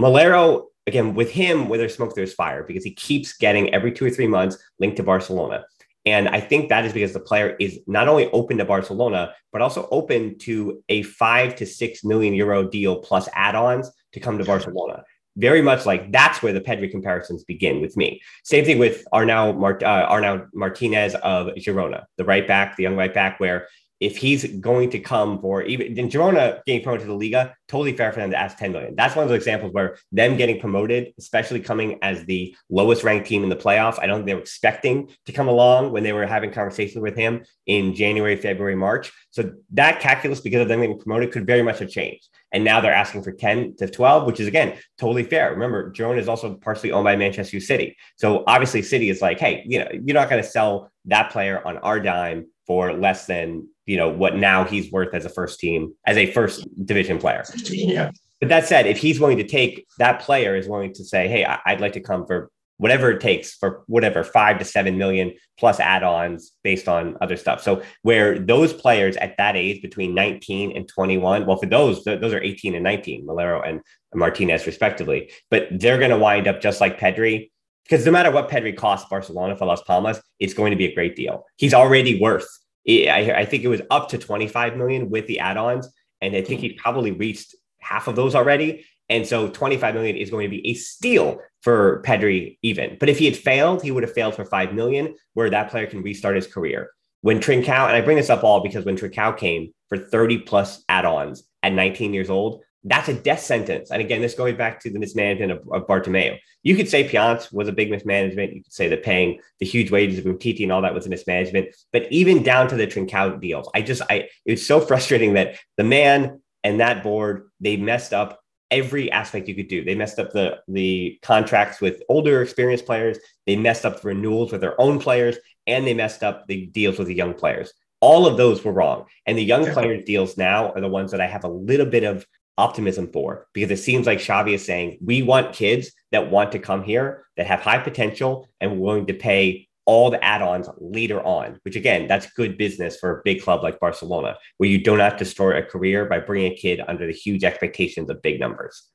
Moleiro, 0.00 0.64
again, 0.88 1.14
with 1.14 1.30
him, 1.30 1.68
where 1.68 1.78
there's 1.78 1.94
smoke, 1.94 2.16
there's 2.16 2.34
fire 2.34 2.64
because 2.64 2.82
he 2.82 2.92
keeps 2.92 3.36
getting 3.36 3.72
every 3.72 3.92
two 3.92 4.04
or 4.04 4.10
three 4.10 4.26
months 4.26 4.58
linked 4.80 4.96
to 4.96 5.04
Barcelona. 5.04 5.64
And 6.04 6.28
I 6.28 6.40
think 6.40 6.68
that 6.68 6.84
is 6.84 6.92
because 6.92 7.12
the 7.12 7.20
player 7.20 7.56
is 7.60 7.78
not 7.86 8.08
only 8.08 8.30
open 8.30 8.58
to 8.58 8.64
Barcelona, 8.64 9.34
but 9.52 9.62
also 9.62 9.88
open 9.90 10.38
to 10.38 10.82
a 10.88 11.02
five 11.02 11.54
to 11.56 11.66
six 11.66 12.02
million 12.02 12.34
euro 12.34 12.68
deal 12.68 12.96
plus 12.96 13.28
add 13.34 13.54
ons 13.54 13.90
to 14.12 14.20
come 14.20 14.38
to 14.38 14.44
Barcelona. 14.44 15.04
Very 15.36 15.62
much 15.62 15.86
like 15.86 16.12
that's 16.12 16.42
where 16.42 16.52
the 16.52 16.60
Pedri 16.60 16.90
comparisons 16.90 17.44
begin 17.44 17.80
with 17.80 17.96
me. 17.96 18.20
Same 18.44 18.64
thing 18.64 18.78
with 18.78 19.04
Arnau, 19.14 19.56
Mart- 19.56 19.82
uh, 19.82 20.44
Martinez 20.52 21.14
of 21.14 21.54
Girona, 21.54 22.04
the 22.18 22.24
right 22.24 22.46
back, 22.46 22.76
the 22.76 22.82
young 22.82 22.96
right 22.96 23.14
back, 23.14 23.40
where 23.40 23.68
if 24.02 24.16
he's 24.16 24.44
going 24.58 24.90
to 24.90 24.98
come 24.98 25.40
for 25.40 25.62
even 25.62 25.96
in 25.96 26.08
Girona 26.08 26.58
getting 26.66 26.82
promoted 26.82 27.06
to 27.06 27.12
the 27.12 27.16
Liga, 27.16 27.54
totally 27.68 27.96
fair 27.96 28.12
for 28.12 28.18
them 28.18 28.32
to 28.32 28.36
ask 28.36 28.58
10 28.58 28.72
million. 28.72 28.96
That's 28.96 29.14
one 29.14 29.22
of 29.22 29.28
those 29.28 29.36
examples 29.36 29.72
where 29.72 29.96
them 30.10 30.36
getting 30.36 30.58
promoted, 30.58 31.14
especially 31.20 31.60
coming 31.60 32.00
as 32.02 32.24
the 32.24 32.56
lowest 32.68 33.04
ranked 33.04 33.28
team 33.28 33.44
in 33.44 33.48
the 33.48 33.54
playoff, 33.54 34.00
I 34.00 34.06
don't 34.06 34.18
think 34.18 34.26
they 34.26 34.34
were 34.34 34.40
expecting 34.40 35.08
to 35.26 35.32
come 35.32 35.46
along 35.46 35.92
when 35.92 36.02
they 36.02 36.12
were 36.12 36.26
having 36.26 36.50
conversations 36.50 37.00
with 37.00 37.16
him 37.16 37.44
in 37.66 37.94
January, 37.94 38.34
February, 38.34 38.74
March. 38.74 39.12
So 39.30 39.52
that 39.74 40.00
calculus, 40.00 40.40
because 40.40 40.62
of 40.62 40.68
them 40.68 40.80
getting 40.80 40.98
promoted, 40.98 41.30
could 41.30 41.46
very 41.46 41.62
much 41.62 41.78
have 41.78 41.88
changed. 41.88 42.28
And 42.50 42.64
now 42.64 42.80
they're 42.80 42.92
asking 42.92 43.22
for 43.22 43.30
10 43.30 43.76
to 43.76 43.88
12, 43.88 44.26
which 44.26 44.40
is 44.40 44.48
again 44.48 44.78
totally 44.98 45.22
fair. 45.22 45.52
Remember, 45.52 45.92
Girona 45.92 46.18
is 46.18 46.28
also 46.28 46.54
partially 46.54 46.90
owned 46.90 47.04
by 47.04 47.14
Manchester 47.14 47.60
City. 47.60 47.96
So 48.16 48.42
obviously, 48.48 48.82
City 48.82 49.10
is 49.10 49.22
like, 49.22 49.38
hey, 49.38 49.62
you 49.64 49.78
know, 49.78 49.88
you're 49.92 50.14
not 50.14 50.28
going 50.28 50.42
to 50.42 50.48
sell 50.48 50.90
that 51.04 51.30
player 51.30 51.64
on 51.64 51.78
our 51.78 52.00
dime 52.00 52.46
for 52.66 52.92
less 52.92 53.26
than 53.26 53.68
you 53.86 53.96
know 53.96 54.08
what 54.08 54.36
now 54.36 54.64
he's 54.64 54.90
worth 54.92 55.14
as 55.14 55.24
a 55.24 55.28
first 55.28 55.58
team 55.58 55.94
as 56.06 56.16
a 56.16 56.30
first 56.32 56.66
division 56.84 57.18
player. 57.18 57.44
Yeah. 57.68 58.10
But 58.40 58.48
that 58.48 58.66
said, 58.66 58.86
if 58.86 58.98
he's 58.98 59.20
willing 59.20 59.38
to 59.38 59.46
take 59.46 59.86
that 59.98 60.20
player 60.20 60.56
is 60.56 60.68
willing 60.68 60.92
to 60.94 61.04
say, 61.04 61.28
hey, 61.28 61.44
I'd 61.44 61.80
like 61.80 61.92
to 61.92 62.00
come 62.00 62.26
for 62.26 62.50
whatever 62.82 63.12
it 63.12 63.20
takes 63.20 63.54
for 63.54 63.84
whatever 63.86 64.24
five 64.24 64.58
to 64.58 64.64
seven 64.64 64.98
million 64.98 65.32
plus 65.56 65.78
add-ons 65.78 66.50
based 66.64 66.88
on 66.88 67.16
other 67.20 67.36
stuff. 67.36 67.62
So 67.62 67.82
where 68.02 68.40
those 68.40 68.72
players 68.72 69.16
at 69.18 69.36
that 69.36 69.54
age 69.54 69.80
between 69.80 70.16
19 70.16 70.76
and 70.76 70.88
21, 70.88 71.46
well, 71.46 71.58
for 71.58 71.66
those, 71.66 72.02
those 72.02 72.32
are 72.32 72.42
18 72.42 72.74
and 72.74 72.82
19, 72.82 73.24
Moleiro 73.24 73.64
and 73.64 73.80
Martinez 74.12 74.66
respectively, 74.66 75.30
but 75.48 75.68
they're 75.70 75.98
going 75.98 76.10
to 76.10 76.18
wind 76.18 76.48
up 76.48 76.60
just 76.60 76.80
like 76.80 76.98
Pedri. 76.98 77.50
Because 77.84 78.06
no 78.06 78.12
matter 78.12 78.30
what 78.30 78.48
Pedri 78.48 78.76
costs 78.76 79.08
Barcelona 79.08 79.56
for 79.56 79.66
Las 79.66 79.82
Palmas, 79.82 80.20
it's 80.38 80.54
going 80.54 80.70
to 80.70 80.76
be 80.76 80.86
a 80.86 80.94
great 80.94 81.16
deal. 81.16 81.44
He's 81.56 81.74
already 81.74 82.20
worth 82.20 82.46
I, 82.88 83.46
think 83.48 83.62
it 83.62 83.68
was 83.68 83.82
up 83.90 84.08
to 84.10 84.18
25 84.18 84.76
million 84.76 85.10
with 85.10 85.26
the 85.26 85.38
add-ons, 85.38 85.88
and 86.20 86.34
I 86.34 86.42
think 86.42 86.60
he 86.60 86.72
probably 86.72 87.12
reached 87.12 87.54
half 87.78 88.08
of 88.08 88.16
those 88.16 88.34
already. 88.34 88.84
And 89.08 89.26
so 89.26 89.48
25 89.48 89.94
million 89.94 90.16
is 90.16 90.30
going 90.30 90.50
to 90.50 90.56
be 90.56 90.66
a 90.68 90.74
steal 90.74 91.38
for 91.60 92.02
Pedri 92.02 92.58
even. 92.62 92.96
But 92.98 93.08
if 93.08 93.18
he 93.18 93.26
had 93.26 93.36
failed, 93.36 93.82
he 93.82 93.90
would 93.90 94.02
have 94.02 94.12
failed 94.12 94.34
for 94.34 94.44
5 94.44 94.72
million, 94.72 95.14
where 95.34 95.50
that 95.50 95.70
player 95.70 95.86
can 95.86 96.02
restart 96.02 96.36
his 96.36 96.46
career. 96.46 96.90
When 97.20 97.38
Trincao, 97.38 97.86
and 97.86 97.96
I 97.96 98.00
bring 98.00 98.16
this 98.16 98.30
up 98.30 98.42
all 98.42 98.62
because 98.62 98.84
when 98.84 98.96
Trincao 98.96 99.36
came 99.36 99.72
for 99.88 99.98
30 99.98 100.38
plus 100.38 100.82
add-ons 100.88 101.44
at 101.62 101.72
19 101.72 102.14
years 102.14 102.30
old, 102.30 102.62
that's 102.84 103.08
a 103.08 103.14
death 103.14 103.40
sentence. 103.40 103.90
And 103.90 104.00
again, 104.00 104.20
this 104.20 104.34
going 104.34 104.56
back 104.56 104.80
to 104.80 104.90
the 104.90 104.98
mismanagement 104.98 105.52
of, 105.52 105.58
of 105.70 105.86
Bartomeu. 105.86 106.38
You 106.62 106.76
could 106.76 106.88
say 106.88 107.08
Pjanic 107.08 107.52
was 107.52 107.68
a 107.68 107.72
big 107.72 107.90
mismanagement. 107.90 108.54
You 108.54 108.62
could 108.62 108.72
say 108.72 108.88
that 108.88 109.04
paying 109.04 109.40
the 109.60 109.66
huge 109.66 109.90
wages 109.90 110.18
of 110.18 110.24
Umtiti 110.24 110.62
and 110.62 110.72
all 110.72 110.82
that 110.82 110.94
was 110.94 111.06
a 111.06 111.10
mismanagement. 111.10 111.74
But 111.92 112.10
even 112.10 112.42
down 112.42 112.68
to 112.68 112.76
the 112.76 112.86
Trincao 112.86 113.40
deals, 113.40 113.68
I 113.74 113.82
just, 113.82 114.02
I, 114.10 114.28
it's 114.44 114.66
so 114.66 114.80
frustrating 114.86 115.34
that 115.34 115.58
the 115.76 115.84
man 115.84 116.40
and 116.64 116.80
that 116.80 117.02
board, 117.02 117.50
they 117.60 117.76
messed 117.76 118.12
up 118.12 118.40
every 118.70 119.12
aspect 119.12 119.48
you 119.48 119.54
could 119.54 119.68
do. 119.68 119.84
They 119.84 119.94
messed 119.94 120.18
up 120.18 120.32
the, 120.32 120.58
the 120.66 121.18
contracts 121.22 121.80
with 121.80 122.02
older 122.08 122.42
experienced 122.42 122.86
players. 122.86 123.18
They 123.46 123.54
messed 123.54 123.84
up 123.84 124.00
the 124.00 124.08
renewals 124.08 124.50
with 124.50 124.60
their 124.60 124.80
own 124.80 124.98
players 124.98 125.36
and 125.66 125.86
they 125.86 125.94
messed 125.94 126.22
up 126.22 126.46
the 126.48 126.66
deals 126.66 126.98
with 126.98 127.06
the 127.06 127.14
young 127.14 127.34
players 127.34 127.72
all 128.02 128.26
of 128.26 128.36
those 128.36 128.64
were 128.64 128.72
wrong. 128.72 129.06
And 129.26 129.38
the 129.38 129.44
young 129.44 129.64
players 129.64 130.04
deals 130.04 130.36
now 130.36 130.72
are 130.72 130.80
the 130.80 130.88
ones 130.88 131.12
that 131.12 131.20
I 131.20 131.28
have 131.28 131.44
a 131.44 131.48
little 131.48 131.86
bit 131.86 132.02
of 132.02 132.26
optimism 132.58 133.10
for 133.12 133.46
because 133.52 133.70
it 133.70 133.82
seems 133.82 134.06
like 134.06 134.18
Xavi 134.18 134.54
is 134.54 134.64
saying 134.64 134.98
we 135.04 135.22
want 135.22 135.54
kids 135.54 135.92
that 136.10 136.30
want 136.30 136.52
to 136.52 136.58
come 136.58 136.82
here 136.82 137.24
that 137.36 137.46
have 137.46 137.60
high 137.60 137.78
potential 137.78 138.48
and 138.60 138.80
willing 138.80 139.06
to 139.06 139.14
pay 139.14 139.68
all 139.84 140.10
the 140.10 140.22
add-ons 140.22 140.68
later 140.78 141.20
on 141.26 141.58
which 141.64 141.74
again 141.74 142.06
that's 142.06 142.30
good 142.32 142.56
business 142.56 142.98
for 143.00 143.18
a 143.18 143.22
big 143.24 143.42
club 143.42 143.64
like 143.64 143.80
barcelona 143.80 144.36
where 144.58 144.68
you 144.68 144.80
do 144.80 144.96
not 144.96 145.18
destroy 145.18 145.58
a 145.58 145.62
career 145.62 146.04
by 146.04 146.20
bringing 146.20 146.52
a 146.52 146.54
kid 146.54 146.80
under 146.86 147.04
the 147.04 147.12
huge 147.12 147.42
expectations 147.42 148.08
of 148.08 148.22
big 148.22 148.38
numbers 148.38 148.90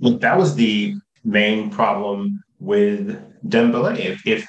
look 0.00 0.20
that 0.20 0.36
was 0.36 0.56
the 0.56 0.92
main 1.22 1.70
problem 1.70 2.42
with 2.58 3.16
dembele 3.48 3.96
if, 3.96 4.26
if 4.26 4.44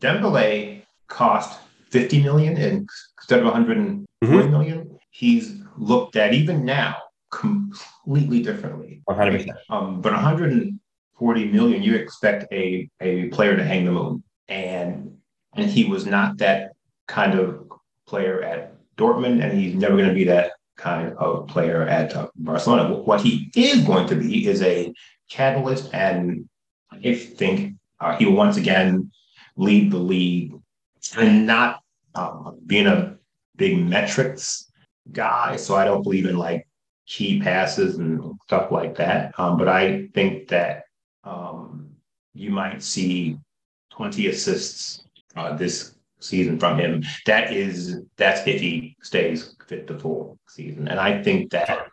dembele 0.00 0.82
cost 1.06 1.60
50 1.90 2.22
million 2.22 2.56
instead 2.56 3.40
of 3.40 3.44
140 3.44 4.06
mm-hmm. 4.24 4.50
million, 4.50 4.98
he's 5.10 5.60
looked 5.76 6.16
at 6.16 6.32
even 6.34 6.64
now 6.64 6.96
completely 7.30 8.42
differently. 8.42 9.02
100%. 9.08 9.48
Um, 9.68 10.00
but 10.00 10.12
140 10.12 11.44
million, 11.46 11.82
you 11.82 11.94
expect 11.94 12.52
a, 12.52 12.88
a 13.00 13.28
player 13.28 13.56
to 13.56 13.64
hang 13.64 13.84
the 13.84 13.92
moon. 13.92 14.22
And 14.48 15.16
and 15.54 15.68
he 15.68 15.84
was 15.84 16.06
not 16.06 16.38
that 16.38 16.72
kind 17.08 17.38
of 17.38 17.68
player 18.06 18.42
at 18.42 18.74
Dortmund, 18.96 19.42
and 19.42 19.58
he's 19.58 19.74
never 19.74 19.96
going 19.96 20.08
to 20.08 20.14
be 20.14 20.24
that 20.24 20.52
kind 20.76 21.16
of 21.16 21.48
player 21.48 21.82
at 21.82 22.14
uh, 22.14 22.28
Barcelona. 22.36 22.94
What 22.94 23.20
he 23.20 23.50
is 23.54 23.84
going 23.84 24.06
to 24.08 24.14
be 24.14 24.46
is 24.46 24.62
a 24.62 24.92
catalyst, 25.28 25.92
and 25.92 26.48
I 26.90 27.14
think 27.14 27.76
uh, 28.00 28.16
he 28.16 28.26
will 28.26 28.34
once 28.34 28.56
again 28.56 29.10
lead 29.56 29.90
the 29.90 29.98
league 29.98 30.54
and 31.16 31.46
not 31.46 31.80
um, 32.14 32.58
being 32.66 32.86
a 32.86 33.16
big 33.56 33.78
metrics 33.78 34.70
guy. 35.12 35.56
So 35.56 35.76
I 35.76 35.84
don't 35.84 36.02
believe 36.02 36.26
in 36.26 36.36
like 36.36 36.66
key 37.06 37.40
passes 37.40 37.98
and 37.98 38.38
stuff 38.44 38.70
like 38.70 38.96
that. 38.96 39.32
Um, 39.38 39.56
but 39.56 39.68
I 39.68 40.08
think 40.14 40.48
that 40.48 40.84
um, 41.24 41.90
you 42.34 42.50
might 42.50 42.82
see 42.82 43.36
20 43.90 44.28
assists 44.28 45.04
uh, 45.36 45.56
this 45.56 45.94
season 46.20 46.58
from 46.58 46.78
him. 46.78 47.02
That 47.26 47.52
is 47.52 48.00
that's 48.16 48.46
if 48.46 48.60
he 48.60 48.96
stays 49.02 49.56
fit 49.66 49.86
the 49.86 49.98
full 49.98 50.38
season. 50.48 50.88
And 50.88 51.00
I 51.00 51.22
think 51.22 51.50
that 51.50 51.88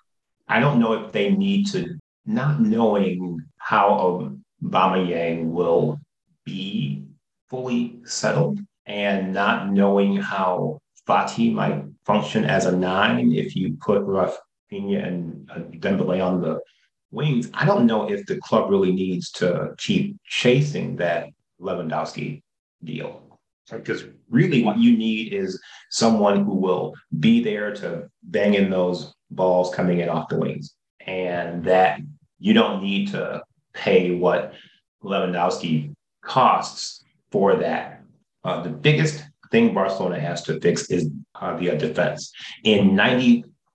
I 0.48 0.60
don't 0.60 0.80
know 0.80 0.94
if 0.94 1.12
they 1.12 1.32
need 1.32 1.68
to 1.72 1.98
not 2.26 2.62
knowing 2.62 3.42
how 3.58 4.32
Aubameyang 4.64 5.46
will 5.46 6.00
be 6.46 7.04
fully 7.50 8.00
settled 8.04 8.60
and 8.86 9.34
not 9.34 9.72
knowing 9.72 10.18
how 10.18 10.80
Fati 11.08 11.54
might 11.54 11.84
function 12.06 12.44
as 12.46 12.66
a 12.66 12.76
nine 12.76 13.32
if 13.34 13.56
you 13.56 13.78
put 13.80 14.02
Raphinha 14.72 15.08
and 15.08 15.50
uh, 15.50 15.60
Dembele 15.78 16.26
on 16.26 16.42
the 16.42 16.60
wings. 17.12 17.50
I 17.54 17.66
don't 17.66 17.86
know 17.86 18.10
if 18.10 18.26
the 18.26 18.38
club 18.38 18.70
really 18.70 18.92
needs 18.92 19.32
to 19.32 19.74
keep 19.78 20.18
chasing 20.26 20.96
that 20.98 21.30
Lewandowski 21.62 22.42
deal. 22.84 23.24
Because 23.70 24.06
really, 24.30 24.64
what 24.64 24.78
you 24.78 24.98
need 24.98 25.34
is 25.34 25.62
someone 25.90 26.46
who 26.46 26.54
will 26.56 26.94
be 27.20 27.44
there 27.44 27.74
to 27.76 28.10
bang 28.24 28.54
in 28.54 28.70
those 28.70 29.14
balls 29.30 29.76
coming 29.76 30.00
in 30.00 30.08
off 30.08 30.30
the 30.30 30.38
wings. 30.38 30.74
And 31.02 31.64
that 31.66 32.00
you 32.40 32.54
don't 32.54 32.82
need 32.82 33.12
to 33.12 33.44
pay 33.74 34.12
what 34.12 34.54
Lewandowski 35.04 35.94
costs 36.22 37.04
for 37.32 37.56
that. 37.58 38.04
Uh, 38.44 38.64
the 38.64 38.70
biggest 38.70 39.26
thing 39.52 39.74
Barcelona 39.74 40.20
has 40.20 40.44
to 40.44 40.60
fix 40.62 40.90
is 40.90 41.10
uh, 41.36 41.58
the 41.58 41.76
defense. 41.76 42.32
In 42.64 42.96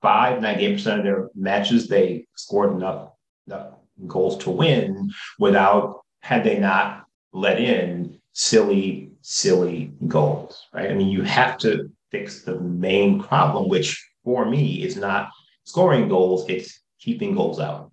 95, 0.02 0.42
98% 0.42 0.98
of 0.98 1.04
their 1.04 1.28
matches, 1.34 1.88
they 1.88 2.26
scored 2.36 2.72
enough, 2.72 3.10
enough 3.46 3.74
goals 4.06 4.36
to 4.38 4.50
win 4.50 5.10
without, 5.38 6.00
had 6.20 6.44
they 6.44 6.58
not 6.58 7.04
let 7.32 7.60
in 7.60 8.18
silly, 8.32 9.10
silly 9.20 9.92
goals, 10.08 10.66
right? 10.72 10.90
I 10.90 10.94
mean, 10.94 11.08
you 11.08 11.22
have 11.22 11.58
to 11.58 11.90
fix 12.10 12.42
the 12.42 12.58
main 12.60 13.22
problem, 13.22 13.68
which 13.68 14.04
for 14.24 14.44
me 14.44 14.82
is 14.82 14.96
not 14.96 15.30
scoring 15.64 16.08
goals, 16.08 16.48
it's 16.48 16.80
keeping 17.00 17.34
goals 17.34 17.60
out. 17.60 17.90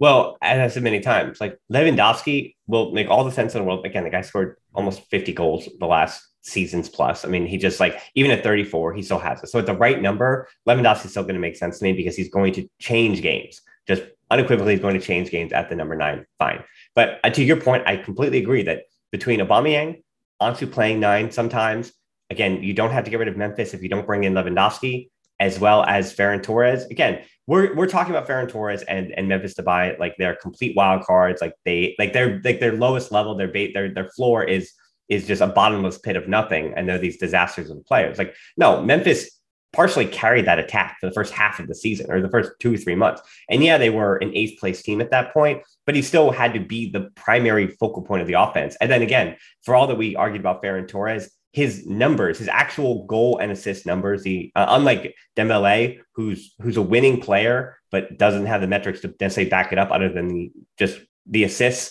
Well, 0.00 0.36
as 0.40 0.60
I 0.60 0.72
said 0.72 0.84
many 0.84 1.00
times, 1.00 1.40
like 1.40 1.58
Lewandowski 1.72 2.54
will 2.66 2.92
make 2.92 3.08
all 3.08 3.24
the 3.24 3.32
sense 3.32 3.54
in 3.54 3.60
the 3.60 3.64
world. 3.64 3.84
Again, 3.84 4.04
the 4.04 4.10
guy 4.10 4.20
scored 4.20 4.56
almost 4.72 5.02
50 5.10 5.32
goals 5.32 5.68
the 5.80 5.86
last 5.86 6.22
seasons 6.48 6.88
plus. 6.88 7.24
I 7.24 7.28
mean, 7.28 7.46
he 7.46 7.56
just 7.56 7.80
like 7.80 8.00
even 8.14 8.30
at 8.30 8.42
34, 8.42 8.94
he 8.94 9.02
still 9.02 9.18
has 9.18 9.42
it. 9.42 9.48
So 9.48 9.58
at 9.58 9.66
the 9.66 9.74
right 9.74 10.00
number, 10.00 10.48
Lewandowski 10.66 11.06
is 11.06 11.10
still 11.12 11.22
going 11.22 11.34
to 11.34 11.40
make 11.40 11.56
sense 11.56 11.78
to 11.78 11.84
me 11.84 11.92
because 11.92 12.16
he's 12.16 12.30
going 12.30 12.52
to 12.54 12.68
change 12.78 13.22
games. 13.22 13.60
Just 13.86 14.02
unequivocally, 14.30 14.74
he's 14.74 14.82
going 14.82 14.98
to 14.98 15.04
change 15.04 15.30
games 15.30 15.52
at 15.52 15.68
the 15.68 15.76
number 15.76 15.94
nine. 15.94 16.26
Fine. 16.38 16.64
But 16.94 17.20
uh, 17.24 17.30
to 17.30 17.42
your 17.42 17.60
point, 17.60 17.84
I 17.86 17.96
completely 17.96 18.38
agree 18.38 18.62
that 18.64 18.84
between 19.10 19.40
Aubameyang, 19.40 20.02
Ansu 20.40 20.70
playing 20.70 21.00
nine 21.00 21.30
sometimes. 21.30 21.92
Again, 22.30 22.62
you 22.62 22.74
don't 22.74 22.90
have 22.90 23.04
to 23.04 23.10
get 23.10 23.18
rid 23.18 23.28
of 23.28 23.36
Memphis 23.36 23.72
if 23.72 23.82
you 23.82 23.88
don't 23.88 24.06
bring 24.06 24.24
in 24.24 24.34
Lewandowski, 24.34 25.08
as 25.40 25.58
well 25.58 25.82
as 25.84 26.14
Ferran 26.14 26.42
Torres. 26.42 26.84
Again, 26.84 27.22
we're 27.46 27.74
we're 27.74 27.86
talking 27.86 28.14
about 28.14 28.28
Ferran 28.28 28.48
Torres 28.48 28.82
and 28.82 29.12
and 29.12 29.26
Memphis 29.26 29.54
to 29.54 29.62
buy 29.62 29.96
like 29.98 30.14
they're 30.18 30.36
complete 30.36 30.76
wild 30.76 31.04
cards. 31.04 31.40
Like 31.40 31.54
they 31.64 31.96
like 31.98 32.12
they're 32.12 32.40
like 32.44 32.60
their 32.60 32.74
lowest 32.74 33.10
level, 33.10 33.34
their 33.34 33.48
bait, 33.48 33.72
their 33.72 33.92
their 33.92 34.10
floor 34.10 34.44
is 34.44 34.72
is 35.08 35.26
just 35.26 35.42
a 35.42 35.46
bottomless 35.46 35.98
pit 35.98 36.16
of 36.16 36.28
nothing, 36.28 36.74
and 36.76 36.88
they're 36.88 36.98
these 36.98 37.18
disasters 37.18 37.70
of 37.70 37.84
players. 37.86 38.18
Like 38.18 38.34
no, 38.56 38.82
Memphis 38.82 39.38
partially 39.72 40.06
carried 40.06 40.46
that 40.46 40.58
attack 40.58 40.96
for 40.98 41.06
the 41.06 41.12
first 41.12 41.32
half 41.32 41.60
of 41.60 41.68
the 41.68 41.74
season 41.74 42.10
or 42.10 42.20
the 42.20 42.30
first 42.30 42.52
two 42.58 42.74
or 42.74 42.76
three 42.76 42.94
months. 42.94 43.20
And 43.50 43.62
yeah, 43.62 43.78
they 43.78 43.90
were 43.90 44.16
an 44.16 44.34
eighth 44.34 44.58
place 44.58 44.82
team 44.82 45.00
at 45.00 45.10
that 45.10 45.32
point, 45.32 45.62
but 45.84 45.94
he 45.94 46.02
still 46.02 46.30
had 46.30 46.54
to 46.54 46.60
be 46.60 46.90
the 46.90 47.10
primary 47.14 47.68
focal 47.68 48.02
point 48.02 48.22
of 48.22 48.28
the 48.28 48.34
offense. 48.34 48.76
And 48.80 48.90
then 48.90 49.02
again, 49.02 49.36
for 49.62 49.74
all 49.74 49.86
that 49.88 49.96
we 49.98 50.16
argued 50.16 50.40
about 50.40 50.62
Ferran 50.62 50.88
Torres, 50.88 51.30
his 51.52 51.86
numbers, 51.86 52.38
his 52.38 52.48
actual 52.48 53.04
goal 53.06 53.38
and 53.38 53.50
assist 53.50 53.86
numbers, 53.86 54.24
he 54.24 54.52
uh, 54.54 54.66
unlike 54.70 55.14
Dembele, 55.36 55.98
who's 56.14 56.54
who's 56.60 56.76
a 56.76 56.82
winning 56.82 57.20
player 57.20 57.78
but 57.90 58.18
doesn't 58.18 58.46
have 58.46 58.60
the 58.60 58.66
metrics 58.66 59.00
to 59.00 59.14
necessarily 59.20 59.48
back 59.48 59.72
it 59.72 59.78
up 59.78 59.90
other 59.90 60.10
than 60.10 60.28
the, 60.28 60.52
just 60.78 60.98
the 61.26 61.44
assists. 61.44 61.90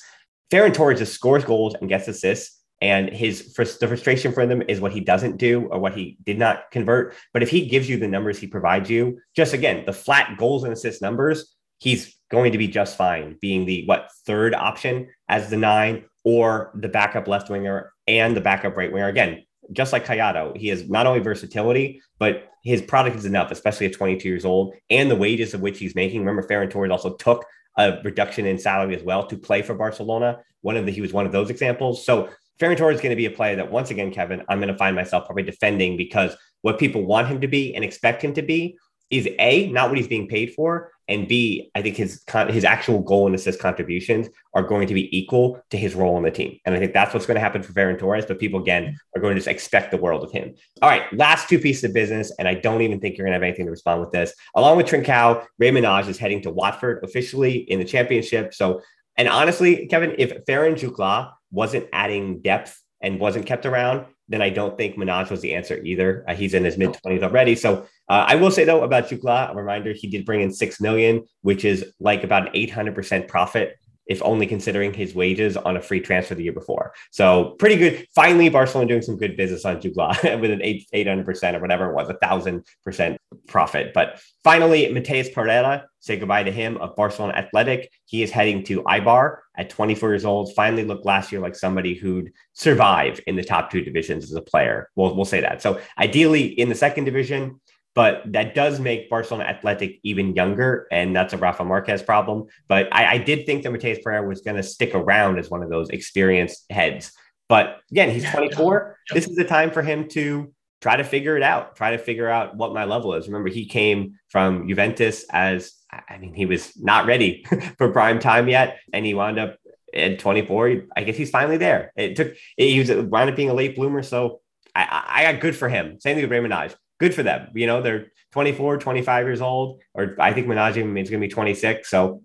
Ferran 0.51 0.73
Torres 0.73 0.99
just 0.99 1.13
scores 1.13 1.43
goals 1.43 1.75
and 1.75 1.89
gets 1.89 2.07
assists 2.07 2.56
and 2.81 3.09
his 3.09 3.53
the 3.55 3.87
frustration 3.87 4.31
for 4.31 4.45
them 4.45 4.61
is 4.67 4.79
what 4.79 4.91
he 4.91 4.99
doesn't 4.99 5.37
do 5.37 5.67
or 5.71 5.79
what 5.79 5.95
he 5.95 6.17
did 6.23 6.37
not 6.37 6.69
convert. 6.71 7.15
But 7.33 7.43
if 7.43 7.49
he 7.49 7.67
gives 7.67 7.89
you 7.89 7.97
the 7.97 8.07
numbers 8.07 8.37
he 8.37 8.47
provides 8.47 8.89
you, 8.89 9.19
just 9.35 9.53
again 9.53 9.83
the 9.85 9.93
flat 9.93 10.37
goals 10.37 10.63
and 10.63 10.73
assist 10.73 11.01
numbers, 11.01 11.55
he's 11.79 12.15
going 12.29 12.51
to 12.51 12.57
be 12.57 12.67
just 12.67 12.97
fine 12.97 13.37
being 13.41 13.65
the 13.65 13.85
what 13.85 14.09
third 14.25 14.53
option 14.53 15.09
as 15.27 15.49
the 15.49 15.57
nine 15.57 16.05
or 16.23 16.71
the 16.75 16.89
backup 16.89 17.27
left 17.27 17.49
winger 17.49 17.93
and 18.07 18.35
the 18.35 18.41
backup 18.41 18.75
right 18.77 18.91
winger. 18.91 19.07
Again, 19.07 19.43
just 19.71 19.93
like 19.93 20.05
Collado, 20.05 20.55
he 20.55 20.67
has 20.67 20.89
not 20.89 21.07
only 21.07 21.19
versatility, 21.19 22.01
but 22.19 22.49
his 22.63 22.81
product 22.81 23.15
is 23.15 23.25
enough, 23.25 23.51
especially 23.51 23.85
at 23.85 23.93
22 23.93 24.27
years 24.27 24.45
old, 24.45 24.73
and 24.89 25.09
the 25.09 25.15
wages 25.15 25.53
of 25.53 25.61
which 25.61 25.79
he's 25.79 25.95
making. 25.95 26.19
Remember, 26.19 26.47
Ferran 26.47 26.69
Torres 26.69 26.91
also 26.91 27.15
took 27.15 27.45
a 27.77 27.99
reduction 28.03 28.45
in 28.45 28.57
salary 28.57 28.95
as 28.95 29.03
well 29.03 29.25
to 29.27 29.37
play 29.37 29.61
for 29.61 29.73
Barcelona. 29.73 30.39
One 30.61 30.77
of 30.77 30.85
the 30.85 30.91
he 30.91 31.01
was 31.01 31.13
one 31.13 31.25
of 31.25 31.31
those 31.31 31.49
examples. 31.49 32.05
So 32.05 32.29
Ferran 32.59 32.77
Torres 32.77 32.95
is 32.95 33.01
going 33.01 33.11
to 33.11 33.15
be 33.15 33.25
a 33.25 33.31
player 33.31 33.55
that 33.55 33.71
once 33.71 33.91
again, 33.91 34.11
Kevin, 34.11 34.43
I'm 34.49 34.59
going 34.59 34.71
to 34.71 34.77
find 34.77 34.95
myself 34.95 35.25
probably 35.25 35.43
defending 35.43 35.97
because 35.97 36.35
what 36.61 36.79
people 36.79 37.05
want 37.05 37.27
him 37.27 37.41
to 37.41 37.47
be 37.47 37.75
and 37.75 37.83
expect 37.83 38.23
him 38.23 38.33
to 38.33 38.41
be 38.41 38.77
is 39.09 39.27
a 39.39 39.69
not 39.71 39.89
what 39.89 39.97
he's 39.97 40.07
being 40.07 40.27
paid 40.27 40.53
for, 40.53 40.91
and 41.07 41.27
b 41.27 41.71
I 41.75 41.81
think 41.81 41.95
his 41.95 42.23
his 42.49 42.65
actual 42.65 42.99
goal 42.99 43.25
and 43.25 43.35
assist 43.35 43.59
contributions 43.59 44.27
are 44.53 44.63
going 44.63 44.87
to 44.87 44.93
be 44.93 45.17
equal 45.17 45.61
to 45.69 45.77
his 45.77 45.95
role 45.95 46.15
on 46.15 46.23
the 46.23 46.31
team, 46.31 46.59
and 46.65 46.75
I 46.75 46.79
think 46.79 46.93
that's 46.93 47.13
what's 47.13 47.25
going 47.25 47.35
to 47.35 47.41
happen 47.41 47.63
for 47.63 47.71
Ferran 47.71 47.97
Torres. 47.97 48.25
But 48.25 48.39
people 48.39 48.59
again 48.59 48.97
are 49.15 49.21
going 49.21 49.33
to 49.33 49.39
just 49.39 49.47
expect 49.47 49.91
the 49.91 49.97
world 49.97 50.23
of 50.23 50.31
him. 50.31 50.55
All 50.81 50.89
right, 50.89 51.03
last 51.13 51.47
two 51.47 51.59
pieces 51.59 51.85
of 51.85 51.93
business, 51.93 52.33
and 52.37 52.47
I 52.47 52.55
don't 52.55 52.81
even 52.81 52.99
think 52.99 53.17
you're 53.17 53.25
going 53.25 53.31
to 53.31 53.35
have 53.35 53.43
anything 53.43 53.65
to 53.65 53.71
respond 53.71 54.01
with 54.01 54.11
this. 54.11 54.33
Along 54.55 54.75
with 54.75 54.87
Trincao, 54.87 55.45
Rey 55.57 55.71
Manaj 55.71 56.09
is 56.09 56.17
heading 56.17 56.41
to 56.41 56.51
Watford 56.51 57.03
officially 57.03 57.59
in 57.71 57.79
the 57.79 57.85
championship. 57.85 58.53
So, 58.53 58.81
and 59.17 59.27
honestly, 59.27 59.87
Kevin, 59.87 60.15
if 60.17 60.45
Ferran 60.45 60.75
Jutgla 60.75 61.31
wasn't 61.51 61.87
adding 61.93 62.41
depth 62.41 62.79
and 63.01 63.19
wasn't 63.19 63.45
kept 63.45 63.65
around, 63.65 64.05
then 64.29 64.41
I 64.41 64.49
don't 64.49 64.77
think 64.77 64.97
Manaj 64.97 65.29
was 65.29 65.41
the 65.41 65.53
answer 65.55 65.81
either. 65.83 66.25
Uh, 66.27 66.35
he's 66.35 66.53
in 66.53 66.63
his 66.63 66.77
mid 66.77 66.89
20s 66.89 67.23
already. 67.23 67.55
So 67.55 67.83
uh, 68.09 68.25
I 68.27 68.35
will 68.35 68.51
say 68.51 68.65
though 68.65 68.83
about 68.83 69.07
Jutgla, 69.07 69.51
a 69.51 69.55
reminder, 69.55 69.93
he 69.93 70.07
did 70.07 70.25
bring 70.25 70.41
in 70.41 70.51
6 70.51 70.81
million, 70.81 71.23
which 71.41 71.63
is 71.63 71.93
like 71.99 72.23
about 72.23 72.47
an 72.47 72.53
800% 72.53 73.27
profit 73.27 73.77
if 74.09 74.21
only 74.23 74.47
considering 74.47 74.93
his 74.93 75.13
wages 75.13 75.57
on 75.57 75.77
a 75.77 75.81
free 75.81 75.99
transfer 75.99 76.35
the 76.35 76.43
year 76.43 76.53
before. 76.53 76.93
So 77.11 77.55
pretty 77.59 77.75
good. 77.75 78.07
Finally, 78.15 78.49
Barcelona 78.49 78.87
doing 78.87 79.01
some 79.01 79.17
good 79.17 79.37
business 79.37 79.65
on 79.65 79.81
Jutgla 79.81 80.39
with 80.41 80.51
an 80.51 80.59
800% 80.59 81.55
or 81.55 81.59
whatever 81.59 81.89
it 81.89 81.95
was, 81.95 82.09
a 82.09 82.17
thousand 82.17 82.65
percent 82.83 83.17
profit. 83.47 83.93
But 83.93 84.21
finally, 84.43 84.85
Matheus 84.87 85.33
Pereira, 85.33 85.85
say 85.99 86.17
goodbye 86.17 86.43
to 86.43 86.51
him 86.51 86.77
of 86.77 86.95
Barcelona 86.95 87.33
Athletic. 87.33 87.91
He 88.05 88.23
is 88.23 88.31
heading 88.31 88.63
to 88.65 88.83
Eibar 88.83 89.39
at 89.57 89.69
24 89.69 90.09
years 90.09 90.25
old. 90.25 90.53
Finally 90.55 90.85
looked 90.85 91.05
last 91.05 91.31
year 91.31 91.41
like 91.41 91.55
somebody 91.55 91.95
who'd 91.95 92.31
survive 92.53 93.19
in 93.27 93.35
the 93.35 93.43
top 93.43 93.69
two 93.71 93.81
divisions 93.81 94.23
as 94.23 94.33
a 94.33 94.41
player. 94.41 94.89
We'll, 94.95 95.15
we'll 95.15 95.25
say 95.25 95.41
that. 95.41 95.61
So 95.61 95.79
ideally 95.97 96.45
in 96.45 96.69
the 96.69 96.75
second 96.75 97.05
division, 97.05 97.59
but 97.97 98.21
that 98.27 98.53
does 98.53 98.79
make 98.79 99.09
Barcelona 99.09 99.45
Athletic 99.45 99.99
even 100.03 100.35
younger, 100.35 100.85
and 100.91 101.15
that's 101.15 101.33
a 101.33 101.37
Rafa 101.37 101.65
Marquez 101.65 102.03
problem. 102.03 102.45
But 102.67 102.87
I, 102.91 103.13
I 103.13 103.17
did 103.17 103.47
think 103.47 103.63
that 103.63 103.71
Matheus 103.71 104.03
Pereira 104.03 104.27
was 104.27 104.41
going 104.41 104.55
to 104.55 104.61
stick 104.61 104.93
around 104.93 105.39
as 105.39 105.49
one 105.49 105.63
of 105.63 105.71
those 105.71 105.89
experienced 105.89 106.67
heads. 106.69 107.11
But 107.49 107.79
again, 107.89 108.11
he's 108.11 108.23
24. 108.29 108.97
This 109.15 109.27
is 109.27 109.35
the 109.35 109.45
time 109.45 109.71
for 109.71 109.81
him 109.81 110.07
to 110.09 110.53
try 110.79 110.95
to 110.95 111.03
figure 111.03 111.37
it 111.37 111.41
out, 111.41 111.75
try 111.75 111.89
to 111.89 111.97
figure 111.97 112.29
out 112.29 112.55
what 112.55 112.71
my 112.71 112.85
level 112.85 113.15
is. 113.15 113.25
Remember, 113.25 113.49
he 113.49 113.65
came 113.65 114.13
from 114.29 114.67
Juventus 114.67 115.25
as, 115.31 115.73
I 115.91 116.19
mean, 116.19 116.35
he 116.35 116.45
was 116.45 116.77
not 116.77 117.07
ready 117.07 117.47
for 117.79 117.89
prime 117.89 118.19
time 118.19 118.47
yet, 118.47 118.77
and 118.93 119.07
he 119.07 119.15
wound 119.15 119.39
up 119.39 119.57
at 119.91 120.19
24. 120.19 120.83
I 120.95 121.03
guess 121.03 121.17
he's 121.17 121.31
finally 121.31 121.57
there. 121.57 121.93
It 121.95 122.15
took, 122.15 122.35
he 122.57 122.77
was 122.77 122.91
wound 122.91 123.31
up 123.31 123.35
being 123.35 123.49
a 123.49 123.55
late 123.55 123.75
bloomer. 123.75 124.03
So 124.03 124.41
I, 124.75 125.03
I 125.07 125.31
got 125.31 125.41
good 125.41 125.55
for 125.55 125.67
him. 125.67 125.99
Same 125.99 126.15
thing 126.15 126.25
with 126.25 126.31
Raymond 126.31 126.53
good 126.99 127.13
for 127.13 127.23
them. 127.23 127.49
You 127.53 127.67
know, 127.67 127.81
they're 127.81 128.07
24, 128.31 128.77
25 128.77 129.25
years 129.25 129.41
old, 129.41 129.81
or 129.93 130.15
I 130.19 130.33
think 130.33 130.47
Manaj 130.47 130.69
is 130.71 130.75
going 130.77 131.05
to 131.05 131.17
be 131.17 131.27
26. 131.27 131.89
So 131.89 132.21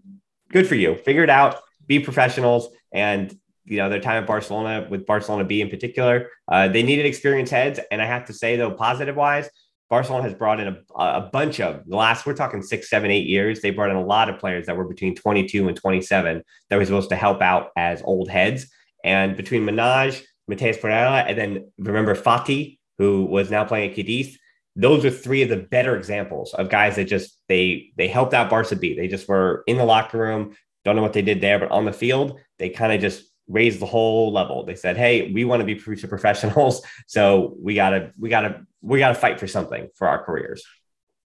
good 0.51 0.67
for 0.67 0.75
you. 0.75 0.97
Figure 0.97 1.25
it 1.25 1.31
out, 1.31 1.61
be 1.87 2.01
professionals. 2.01 2.69
And, 2.93 3.35
you 3.65 3.79
know, 3.79 3.89
their 3.89 4.01
time 4.01 4.23
at 4.23 4.27
Barcelona 4.27 4.87
with 4.91 5.07
Barcelona 5.07 5.45
B 5.45 5.61
in 5.61 5.71
particular, 5.71 6.31
uh, 6.49 6.69
they 6.69 6.83
needed 6.83 7.07
experienced 7.07 7.53
heads. 7.53 7.81
And 7.91 8.03
I 8.03 8.07
have 8.07 8.27
to 8.27 8.33
say, 8.33 8.57
though, 8.57 8.73
positive 8.73 9.17
wise, 9.17 9.49
Barcelona 9.89 10.25
has 10.25 10.35
brought 10.35 10.59
in 10.59 10.69
a, 10.69 10.79
a 10.97 11.29
bunch 11.33 11.61
of 11.61 11.85
the 11.87 11.97
last, 11.97 12.25
we're 12.25 12.33
talking 12.33 12.63
six, 12.63 12.89
seven, 12.89 13.11
eight 13.11 13.27
years. 13.27 13.61
They 13.61 13.71
brought 13.71 13.91
in 13.91 13.97
a 13.97 14.05
lot 14.05 14.31
of 14.31 14.39
players 14.39 14.67
that 14.67 14.77
were 14.77 14.89
between 14.89 15.15
22 15.15 15.69
and 15.69 15.77
27 15.77 16.43
that 16.71 16.77
were 16.77 16.85
supposed 16.85 17.11
to 17.11 17.17
help 17.17 17.43
out 17.43 17.69
as 17.77 18.03
old 18.03 18.31
heads. 18.31 18.69
And 19.05 19.37
between 19.37 19.65
Manaj, 19.65 20.23
Matheus 20.51 20.81
Pereira, 20.81 21.25
and 21.29 21.39
then 21.39 21.73
remember 21.79 22.15
Fati, 22.15 22.79
who 22.99 23.27
was 23.27 23.51
now 23.51 23.65
playing 23.65 23.91
at 23.91 23.97
Cadiz, 23.97 24.39
those 24.75 25.05
are 25.05 25.11
three 25.11 25.43
of 25.43 25.49
the 25.49 25.57
better 25.57 25.97
examples 25.97 26.55
of 26.55 26.71
guys 26.71 26.97
that 26.97 27.05
just 27.05 27.39
they 27.49 27.91
they 27.97 28.09
helped 28.09 28.35
out 28.35 28.51
Barca 28.51 28.77
B. 28.77 28.95
They 28.95 29.09
just 29.09 29.29
were 29.29 29.63
in 29.67 29.77
the 29.77 29.85
locker 29.85 30.19
room, 30.19 30.57
don't 30.85 30.97
know 30.97 31.03
what 31.03 31.13
they 31.13 31.23
did 31.23 31.41
there, 31.41 31.59
but 31.59 31.71
on 31.71 31.85
the 31.85 31.93
field, 31.93 32.41
they 32.59 32.71
kind 32.71 32.93
of 32.93 33.01
just 33.01 33.25
raised 33.49 33.81
the 33.81 33.87
whole 33.87 34.33
level. 34.33 34.65
They 34.65 34.75
said, 34.75 34.97
"Hey, 34.97 35.31
we 35.33 35.45
want 35.45 35.61
to 35.61 35.67
be 35.67 35.79
future 35.79 36.09
professionals, 36.09 36.83
so 37.07 37.55
we 37.61 37.75
gotta 37.75 38.13
we 38.19 38.29
gotta 38.29 38.63
we 38.81 38.99
gotta 38.99 39.15
fight 39.15 39.39
for 39.39 39.47
something 39.47 39.89
for 39.95 40.09
our 40.09 40.25
careers." 40.25 40.65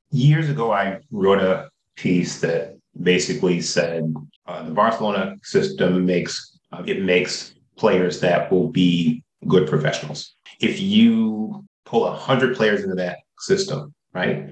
Years 0.10 0.50
ago, 0.50 0.72
I 0.72 1.00
wrote 1.12 1.42
a 1.42 1.70
piece 1.96 2.42
that 2.42 2.78
basically 3.02 3.62
said 3.62 4.14
uh, 4.48 4.64
the 4.64 4.72
Barcelona 4.72 5.36
system 5.44 6.06
makes 6.06 6.58
uh, 6.72 6.84
it 6.86 7.04
makes 7.04 7.54
players 7.78 8.20
that 8.22 8.52
will 8.52 8.70
be 8.70 9.24
good 9.48 9.68
professionals. 9.68 10.34
If 10.60 10.80
you 10.80 11.66
pull 11.86 12.02
100 12.02 12.56
players 12.56 12.84
into 12.84 12.96
that 12.96 13.20
system, 13.40 13.94
right? 14.14 14.50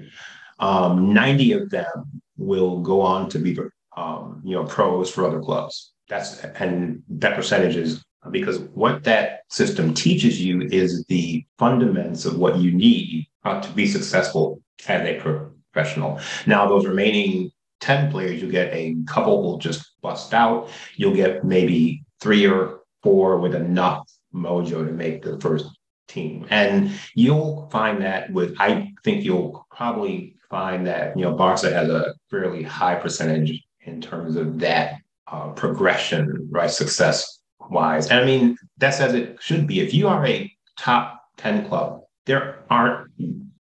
Um, 0.58 1.12
90 1.12 1.52
of 1.52 1.70
them 1.70 2.22
will 2.36 2.80
go 2.80 3.00
on 3.00 3.28
to 3.30 3.38
be, 3.38 3.58
um, 3.96 4.42
you 4.44 4.54
know, 4.54 4.64
pros 4.64 5.10
for 5.10 5.26
other 5.26 5.40
clubs. 5.40 5.92
That's 6.08 6.40
and 6.44 7.02
that 7.08 7.34
percentage 7.34 7.76
is 7.76 8.04
because 8.30 8.58
what 8.58 9.04
that 9.04 9.40
system 9.50 9.94
teaches 9.94 10.42
you 10.42 10.62
is 10.62 11.04
the 11.06 11.44
fundamentals 11.58 12.26
of 12.26 12.38
what 12.38 12.58
you 12.58 12.72
need 12.72 13.26
uh, 13.44 13.60
to 13.60 13.70
be 13.70 13.86
successful 13.86 14.60
as 14.88 15.02
a 15.02 15.20
professional. 15.20 16.20
Now, 16.46 16.68
those 16.68 16.86
remaining 16.86 17.50
10 17.80 18.10
players, 18.10 18.40
you 18.40 18.50
get 18.50 18.72
a 18.72 18.96
couple 19.06 19.42
will 19.42 19.58
just 19.58 20.00
bust 20.00 20.32
out. 20.32 20.70
You'll 20.96 21.14
get 21.14 21.44
maybe 21.44 22.04
three 22.20 22.46
or 22.46 22.80
four 23.02 23.38
with 23.38 23.54
enough 23.54 24.10
mojo 24.34 24.86
to 24.86 24.92
make 24.92 25.22
the 25.22 25.38
first 25.40 25.66
team. 26.08 26.46
And 26.50 26.92
you'll 27.14 27.68
find 27.70 28.02
that 28.02 28.30
with, 28.32 28.54
I 28.58 28.92
think 29.04 29.24
you'll 29.24 29.66
probably 29.70 30.36
find 30.50 30.86
that, 30.86 31.16
you 31.16 31.24
know, 31.24 31.34
Barca 31.34 31.70
has 31.72 31.88
a 31.88 32.14
fairly 32.30 32.62
high 32.62 32.94
percentage 32.94 33.62
in 33.80 34.00
terms 34.00 34.36
of 34.36 34.58
that 34.60 34.94
uh, 35.26 35.48
progression, 35.50 36.48
right? 36.50 36.70
Success 36.70 37.40
wise. 37.70 38.08
And 38.10 38.20
I 38.20 38.24
mean, 38.24 38.56
that's 38.78 39.00
as 39.00 39.14
it 39.14 39.38
should 39.40 39.66
be. 39.66 39.80
If 39.80 39.92
you 39.92 40.08
are 40.08 40.24
a 40.26 40.52
top 40.78 41.22
10 41.38 41.68
club, 41.68 42.02
there 42.26 42.64
aren't 42.70 43.10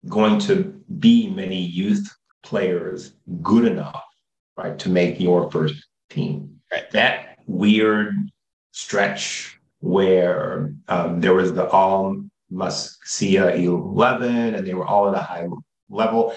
going 0.08 0.40
to 0.40 0.64
be 1.00 1.30
many 1.30 1.60
youth 1.62 2.08
players 2.44 3.14
good 3.42 3.66
enough, 3.66 4.04
right, 4.58 4.78
to 4.80 4.90
make 4.90 5.20
your 5.20 5.50
first 5.52 5.86
team. 6.10 6.60
Right. 6.72 6.90
That 6.92 7.38
weird 7.48 8.16
stretch 8.72 9.60
where 9.80 10.74
um, 10.88 11.22
there 11.22 11.34
was 11.34 11.54
the 11.54 11.68
all 11.68 12.16
Masia 12.52 13.56
11, 13.58 14.56
and 14.56 14.68
they 14.68 14.74
were 14.74 14.86
all 14.86 15.10
at 15.10 15.16
a 15.16 15.22
high 15.22 15.48
level 15.90 16.34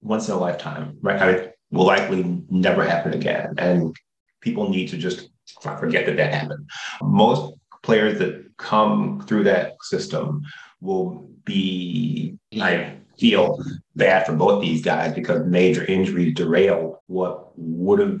once 0.00 0.28
in 0.28 0.34
a 0.34 0.38
lifetime, 0.38 0.96
right? 1.02 1.20
I 1.20 1.52
will 1.70 1.84
likely 1.84 2.42
never 2.50 2.84
happen 2.84 3.14
again. 3.14 3.54
And 3.58 3.94
people 4.40 4.68
need 4.70 4.88
to 4.88 4.96
just 4.96 5.30
forget 5.60 6.06
that 6.06 6.16
that 6.16 6.32
happened. 6.32 6.68
Most 7.02 7.54
players 7.82 8.18
that 8.18 8.44
come 8.56 9.24
through 9.26 9.44
that 9.44 9.76
system 9.82 10.42
will 10.80 11.28
be, 11.44 12.36
I 12.60 12.96
feel 13.18 13.58
bad 13.96 14.26
for 14.26 14.34
both 14.34 14.62
these 14.62 14.82
guys 14.82 15.14
because 15.14 15.44
major 15.46 15.84
injuries 15.84 16.34
derail 16.34 17.02
what 17.06 17.52
would 17.56 17.98
have 17.98 18.20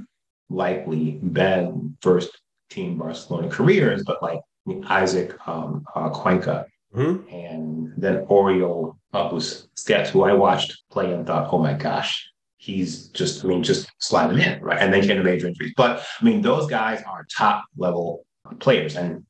likely 0.50 1.12
been 1.12 1.96
first 2.00 2.30
team 2.70 2.98
Barcelona 2.98 3.48
careers, 3.48 4.02
but 4.04 4.22
like 4.22 4.40
Isaac 4.86 5.36
um, 5.46 5.84
uh, 5.94 6.10
Cuenca 6.10 6.66
Mm-hmm. 6.94 7.34
And 7.34 7.92
then 7.96 8.26
Oriol 8.26 8.96
Busquets, 9.12 10.08
who 10.08 10.22
I 10.22 10.32
watched 10.32 10.82
play 10.90 11.12
and 11.12 11.26
thought, 11.26 11.48
oh 11.52 11.58
my 11.58 11.74
gosh, 11.74 12.28
he's 12.56 13.08
just, 13.08 13.44
I 13.44 13.48
mean, 13.48 13.62
just 13.62 13.90
slide 13.98 14.30
him 14.30 14.38
in, 14.38 14.60
right? 14.62 14.78
And 14.78 14.92
then 14.92 15.06
get 15.06 15.18
a 15.18 15.22
major 15.22 15.48
injuries. 15.48 15.74
But 15.76 16.04
I 16.20 16.24
mean, 16.24 16.42
those 16.42 16.66
guys 16.66 17.02
are 17.06 17.26
top 17.36 17.64
level 17.76 18.24
players, 18.58 18.96
and 18.96 19.24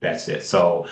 that's 0.00 0.28
it. 0.28 0.42
So 0.44 0.88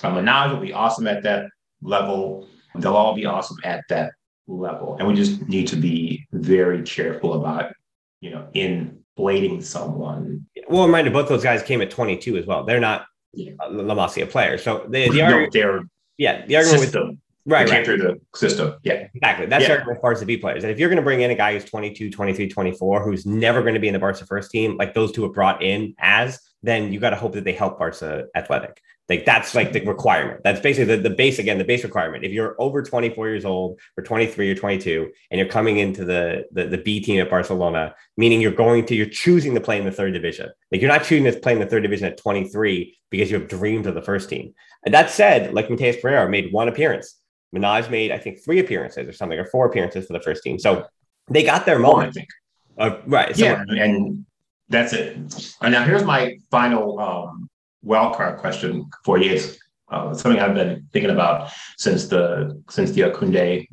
Manaj 0.00 0.52
will 0.52 0.60
be 0.60 0.72
awesome 0.72 1.06
at 1.06 1.22
that 1.22 1.46
level. 1.82 2.48
They'll 2.74 2.96
all 2.96 3.14
be 3.14 3.26
awesome 3.26 3.56
at 3.64 3.84
that 3.88 4.12
level. 4.46 4.96
And 4.98 5.08
we 5.08 5.14
just 5.14 5.48
need 5.48 5.68
to 5.68 5.76
be 5.76 6.26
very 6.32 6.82
careful 6.82 7.34
about, 7.34 7.72
you 8.20 8.30
know, 8.30 8.46
inflating 8.54 9.62
someone. 9.62 10.46
Well, 10.68 10.86
reminder, 10.86 11.10
both 11.10 11.28
those 11.28 11.42
guys 11.42 11.62
came 11.62 11.80
at 11.80 11.90
22 11.90 12.36
as 12.36 12.46
well. 12.46 12.64
They're 12.64 12.80
not 12.80 13.06
yeah. 13.36 13.52
La 13.70 13.94
Masia 13.94 14.28
player. 14.28 14.58
So 14.58 14.86
the, 14.88 15.10
the 15.10 15.22
argument, 15.22 15.52
they're 15.52 15.80
yeah, 16.18 16.46
the 16.46 16.56
argument 16.56 16.82
system. 16.82 17.08
with 17.08 17.18
right, 17.46 17.68
right. 17.68 17.84
through 17.84 17.98
the 17.98 18.20
system. 18.34 18.74
Yeah, 18.82 19.08
exactly. 19.14 19.46
That's 19.46 19.62
yeah. 19.62 19.68
the 19.68 19.74
argument 19.74 19.98
as 19.98 20.00
far 20.00 20.12
as 20.12 20.20
the 20.20 20.26
B 20.26 20.36
players. 20.36 20.64
And 20.64 20.72
if 20.72 20.78
you're 20.78 20.88
going 20.88 20.96
to 20.96 21.02
bring 21.02 21.20
in 21.20 21.30
a 21.30 21.34
guy 21.34 21.52
who's 21.52 21.64
22, 21.64 22.10
23, 22.10 22.48
24, 22.48 23.04
who's 23.04 23.26
never 23.26 23.62
going 23.62 23.74
to 23.74 23.80
be 23.80 23.88
in 23.88 23.92
the 23.92 24.00
Barca 24.00 24.24
first 24.26 24.50
team, 24.50 24.76
like 24.76 24.94
those 24.94 25.12
two 25.12 25.22
have 25.24 25.32
brought 25.32 25.62
in 25.62 25.94
as, 25.98 26.40
then 26.62 26.92
you 26.92 26.98
got 26.98 27.10
to 27.10 27.16
hope 27.16 27.34
that 27.34 27.44
they 27.44 27.52
help 27.52 27.78
Barca 27.78 28.24
Athletic. 28.34 28.80
Like 29.08 29.24
that's 29.24 29.54
like 29.54 29.72
the 29.72 29.84
requirement. 29.84 30.40
That's 30.42 30.60
basically 30.60 30.96
the, 30.96 31.08
the 31.08 31.14
base 31.14 31.38
again, 31.38 31.58
the 31.58 31.64
base 31.64 31.84
requirement. 31.84 32.24
If 32.24 32.32
you're 32.32 32.56
over 32.58 32.82
24 32.82 33.28
years 33.28 33.44
old 33.44 33.78
or 33.96 34.02
23 34.02 34.50
or 34.50 34.54
22 34.56 35.12
and 35.30 35.38
you're 35.38 35.48
coming 35.48 35.78
into 35.78 36.04
the, 36.04 36.46
the, 36.50 36.66
the 36.66 36.78
B 36.78 37.00
team 37.00 37.20
at 37.20 37.30
Barcelona, 37.30 37.94
meaning 38.16 38.40
you're 38.40 38.50
going 38.50 38.84
to, 38.86 38.96
you're 38.96 39.06
choosing 39.06 39.54
to 39.54 39.60
play 39.60 39.78
in 39.78 39.84
the 39.84 39.92
third 39.92 40.12
division. 40.12 40.50
Like 40.72 40.80
you're 40.80 40.90
not 40.90 41.04
choosing 41.04 41.30
to 41.30 41.38
play 41.38 41.52
in 41.52 41.60
the 41.60 41.66
third 41.66 41.84
division 41.84 42.08
at 42.08 42.18
23 42.18 42.98
because 43.10 43.30
you 43.30 43.38
have 43.38 43.48
dreams 43.48 43.86
of 43.86 43.94
the 43.94 44.02
first 44.02 44.28
team. 44.28 44.54
And 44.84 44.92
that 44.92 45.10
said, 45.10 45.54
like 45.54 45.68
Matheus 45.68 46.00
Pereira 46.00 46.28
made 46.28 46.52
one 46.52 46.68
appearance. 46.68 47.16
Manaj 47.54 47.88
made, 47.90 48.10
I 48.10 48.18
think, 48.18 48.44
three 48.44 48.58
appearances 48.58 49.06
or 49.08 49.12
something, 49.12 49.38
or 49.38 49.46
four 49.46 49.66
appearances 49.66 50.06
for 50.06 50.12
the 50.14 50.20
first 50.20 50.42
team. 50.42 50.58
So 50.58 50.86
they 51.30 51.44
got 51.44 51.64
their 51.64 51.78
moment. 51.78 52.08
I 52.08 52.12
think. 52.12 52.28
Uh, 52.76 52.98
right. 53.06 53.36
Yeah. 53.38 53.62
And 53.68 54.26
that's 54.68 54.92
it. 54.92 55.16
And 55.62 55.72
now 55.72 55.84
here's 55.84 56.04
my 56.04 56.38
final 56.50 56.98
um, 56.98 57.48
wildcard 57.86 58.38
question 58.38 58.90
for 59.04 59.18
you. 59.18 59.40
Uh, 59.88 60.12
something 60.12 60.40
I've 60.40 60.54
been 60.54 60.88
thinking 60.92 61.12
about 61.12 61.50
since 61.78 62.08
the 62.08 62.60
since 62.68 62.90
the 62.90 63.02
Koundé 63.02 63.68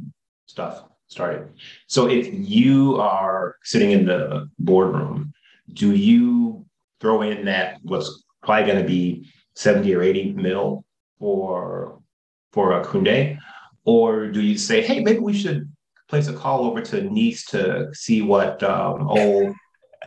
stuff 0.45 0.83
started. 1.07 1.49
So 1.87 2.07
if 2.07 2.27
you 2.31 2.99
are 2.99 3.55
sitting 3.63 3.91
in 3.91 4.05
the 4.05 4.49
boardroom, 4.59 5.33
do 5.73 5.95
you 5.95 6.65
throw 6.99 7.23
in 7.23 7.45
that 7.45 7.79
what's 7.81 8.23
probably 8.43 8.71
going 8.71 8.81
to 8.83 8.87
be 8.87 9.27
70 9.55 9.93
or 9.95 10.01
80 10.01 10.33
mil 10.33 10.85
for 11.19 11.99
for 12.51 12.79
a 12.79 12.85
Koundé? 12.85 13.39
Or 13.85 14.27
do 14.27 14.41
you 14.41 14.57
say, 14.57 14.81
hey, 14.81 15.01
maybe 15.01 15.19
we 15.19 15.33
should 15.33 15.69
place 16.07 16.27
a 16.27 16.33
call 16.33 16.65
over 16.65 16.81
to 16.81 17.01
Nice 17.09 17.45
to 17.47 17.89
see 17.93 18.21
what 18.21 18.61
um, 18.63 19.07
old 19.09 19.55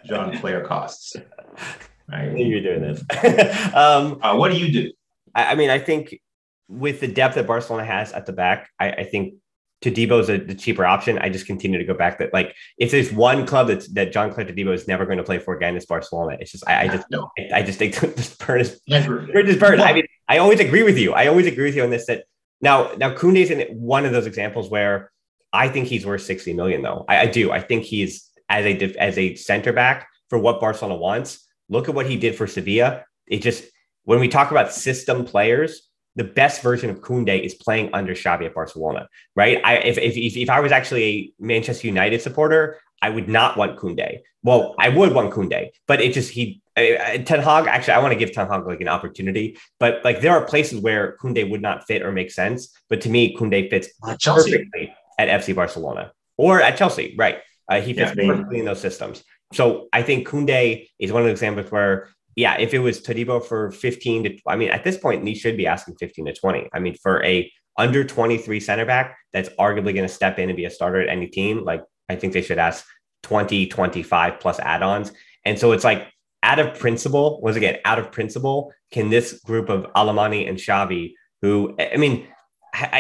John 0.07 0.39
Claire 0.39 0.65
costs? 0.65 1.17
I 2.11 2.27
knew 2.27 2.47
you're 2.47 2.61
doing 2.61 2.83
this. 2.83 3.01
um, 3.75 4.19
uh, 4.23 4.37
what 4.37 4.53
do 4.53 4.59
you 4.59 4.73
do? 4.73 4.93
I, 5.35 5.53
I, 5.53 5.55
mean, 5.55 5.71
I 5.71 5.79
think 5.79 6.21
with 6.69 7.01
the 7.01 7.09
depth 7.09 7.35
that 7.35 7.47
Barcelona 7.47 7.85
has 7.85 8.13
at 8.13 8.27
the 8.27 8.33
back, 8.33 8.71
I, 8.79 8.91
I 8.91 9.05
think 9.05 9.35
Todibo 9.83 10.21
is 10.21 10.31
a, 10.31 10.39
the 10.39 10.55
cheaper 10.55 10.85
option. 10.85 11.19
I 11.19 11.29
just 11.29 11.47
continue 11.47 11.79
to 11.79 11.85
go 11.85 11.95
back 11.95 12.19
that 12.19 12.33
like 12.33 12.55
if 12.79 12.91
there's 12.91 13.13
one 13.13 13.47
club 13.47 13.69
that's 13.69 13.89
that 13.89 14.13
Jean-Claude 14.13 14.49
Todibo 14.49 14.73
is 14.73 14.89
never 14.89 15.05
going 15.05 15.19
to 15.19 15.25
play 15.25 15.39
for 15.39 15.55
again, 15.55 15.77
it's 15.77 15.87
Barcelona. 15.87 16.37
It's 16.41 16.53
just 16.53 16.67
I, 16.67 16.85
I 16.85 16.89
just 16.89 17.07
no. 17.11 17.31
I, 17.39 17.59
I, 17.59 17.63
just 17.63 17.79
think 17.79 17.95
this 18.17 18.35
burn 18.37 18.61
is 18.61 18.81
just 18.89 19.61
burn. 19.61 19.81
I 19.81 19.93
mean, 19.93 20.07
I 20.29 20.39
always 20.39 20.61
agree 20.61 20.83
with 20.83 20.97
you. 20.97 21.13
I 21.13 21.27
always 21.27 21.47
agree 21.47 21.65
with 21.65 21.77
you 21.77 21.83
on 21.83 21.91
this. 21.91 22.07
That 22.07 22.25
now 22.61 22.91
now 22.97 23.15
Koundé's 23.15 23.51
in 23.51 23.61
one 23.77 24.07
of 24.07 24.13
those 24.13 24.27
examples 24.27 24.71
where 24.71 25.13
I 25.53 25.69
think 25.69 25.89
he's 25.89 26.07
worth 26.07 26.23
60 26.23 26.55
million 26.55 26.83
though. 26.83 27.05
I, 27.07 27.21
I 27.21 27.27
do. 27.27 27.53
I 27.53 27.61
think 27.61 27.85
he's 27.85 28.31
as 28.49 28.65
a 28.65 28.97
as 28.97 29.19
a 29.19 29.35
center 29.35 29.75
back 29.75 30.09
for 30.31 30.39
what 30.39 30.59
Barcelona 30.59 30.97
wants. 30.97 31.46
Look 31.69 31.89
at 31.89 31.95
what 31.95 32.07
he 32.07 32.17
did 32.17 32.37
for 32.37 32.47
Sevilla. 32.47 33.05
It 33.27 33.43
just, 33.43 33.65
when 34.05 34.21
we 34.21 34.29
talk 34.29 34.51
about 34.51 34.73
system 34.73 35.25
players, 35.25 35.89
the 36.15 36.25
best 36.25 36.63
version 36.63 36.91
of 36.91 37.01
Koundé 37.01 37.43
is 37.43 37.55
playing 37.55 37.91
under 37.93 38.15
Xavi 38.15 38.47
at 38.47 38.55
Barcelona, 38.55 39.09
right? 39.35 39.61
I, 39.63 39.77
if, 39.77 39.99
if, 39.99 40.37
if 40.37 40.49
I 40.49 40.61
was 40.61 40.73
actually 40.73 41.05
a 41.05 41.33
Manchester 41.39 41.87
United 41.87 42.23
supporter, 42.23 42.79
I 43.03 43.11
would 43.11 43.29
not 43.29 43.57
want 43.57 43.79
Koundé. 43.79 44.21
Well, 44.43 44.75
I 44.79 44.89
would 44.89 45.13
want 45.13 45.33
Koundé, 45.33 45.71
but 45.87 46.01
it 46.01 46.15
just, 46.15 46.31
he, 46.31 46.63
Ten 46.77 47.41
Hag, 47.41 47.67
actually, 47.67 47.95
I 47.95 47.99
want 48.01 48.13
to 48.13 48.19
give 48.19 48.33
Ten 48.33 48.49
Hag 48.49 48.67
like 48.67 48.81
an 48.81 48.89
opportunity, 48.89 49.59
but 49.81 50.05
like 50.05 50.21
there 50.21 50.33
are 50.33 50.45
places 50.45 50.81
where 50.81 51.17
Koundé 51.21 51.49
would 51.51 51.63
not 51.63 51.87
fit 51.87 52.03
or 52.03 52.13
make 52.13 52.31
sense. 52.31 52.75
But 52.89 53.01
to 53.03 53.09
me, 53.09 53.35
Koundé 53.35 53.71
fits 53.71 53.89
uh, 54.03 54.17
perfectly 54.23 54.95
at 55.19 55.41
FC 55.41 55.55
Barcelona 55.55 56.13
or 56.37 56.61
at 56.61 56.77
Chelsea, 56.77 57.15
right? 57.17 57.39
Uh, 57.69 57.81
he 57.81 57.95
fits 57.95 58.13
yeah, 58.15 58.27
perfectly 58.27 58.59
in 58.59 58.67
those 58.67 58.81
systems. 58.81 59.25
So 59.53 59.89
I 59.93 60.03
think 60.03 60.27
Koundé 60.27 60.89
is 60.99 61.13
one 61.13 61.23
of 61.23 61.27
the 61.27 61.33
examples 61.33 61.71
where, 61.71 62.09
yeah, 62.35 62.59
if 62.59 62.75
it 62.75 62.81
was 62.81 63.01
Todibo 63.01 63.45
for 63.45 63.71
15 63.71 64.25
to, 64.25 64.39
I 64.47 64.57
mean, 64.57 64.71
at 64.71 64.85
this 64.85 64.99
point, 64.99 65.27
he 65.27 65.35
should 65.35 65.57
be 65.57 65.67
asking 65.67 65.97
15 65.99 66.27
to 66.27 66.35
20. 66.35 66.69
I 66.73 66.79
mean, 66.79 66.95
for 67.03 67.25
a 67.25 67.51
under 67.79 68.05
23 68.05 68.59
center 68.61 68.87
back 68.87 69.17
that's 69.33 69.49
arguably 69.51 69.95
going 69.95 70.07
to 70.07 70.09
step 70.09 70.39
in 70.39 70.49
and 70.49 70.57
be 70.57 70.65
a 70.65 70.71
starter 70.71 71.01
at 71.01 71.09
any 71.09 71.29
team, 71.29 71.65
like 71.65 71.83
I 72.09 72.17
think 72.17 72.33
they 72.33 72.43
should 72.43 72.59
ask 72.59 72.85
20, 73.23 73.67
25 73.67 74.41
plus 74.41 74.59
add 74.61 74.83
ons. 74.83 75.13
And 75.45 75.59
so 75.59 75.73
it's 75.73 75.85
like, 75.85 76.09
out 76.43 76.59
of 76.61 76.79
principle, 76.79 77.41
once 77.41 77.57
again, 77.57 77.79
out 77.85 77.99
of 77.99 78.13
principle, 78.13 78.73
can 78.93 79.11
this 79.11 79.41
group 79.41 79.69
of 79.69 79.85
Alemany 79.95 80.49
and 80.49 80.59
Xavi, 80.59 81.15
who, 81.43 81.75
I 81.79 81.97
mean, 81.97 82.29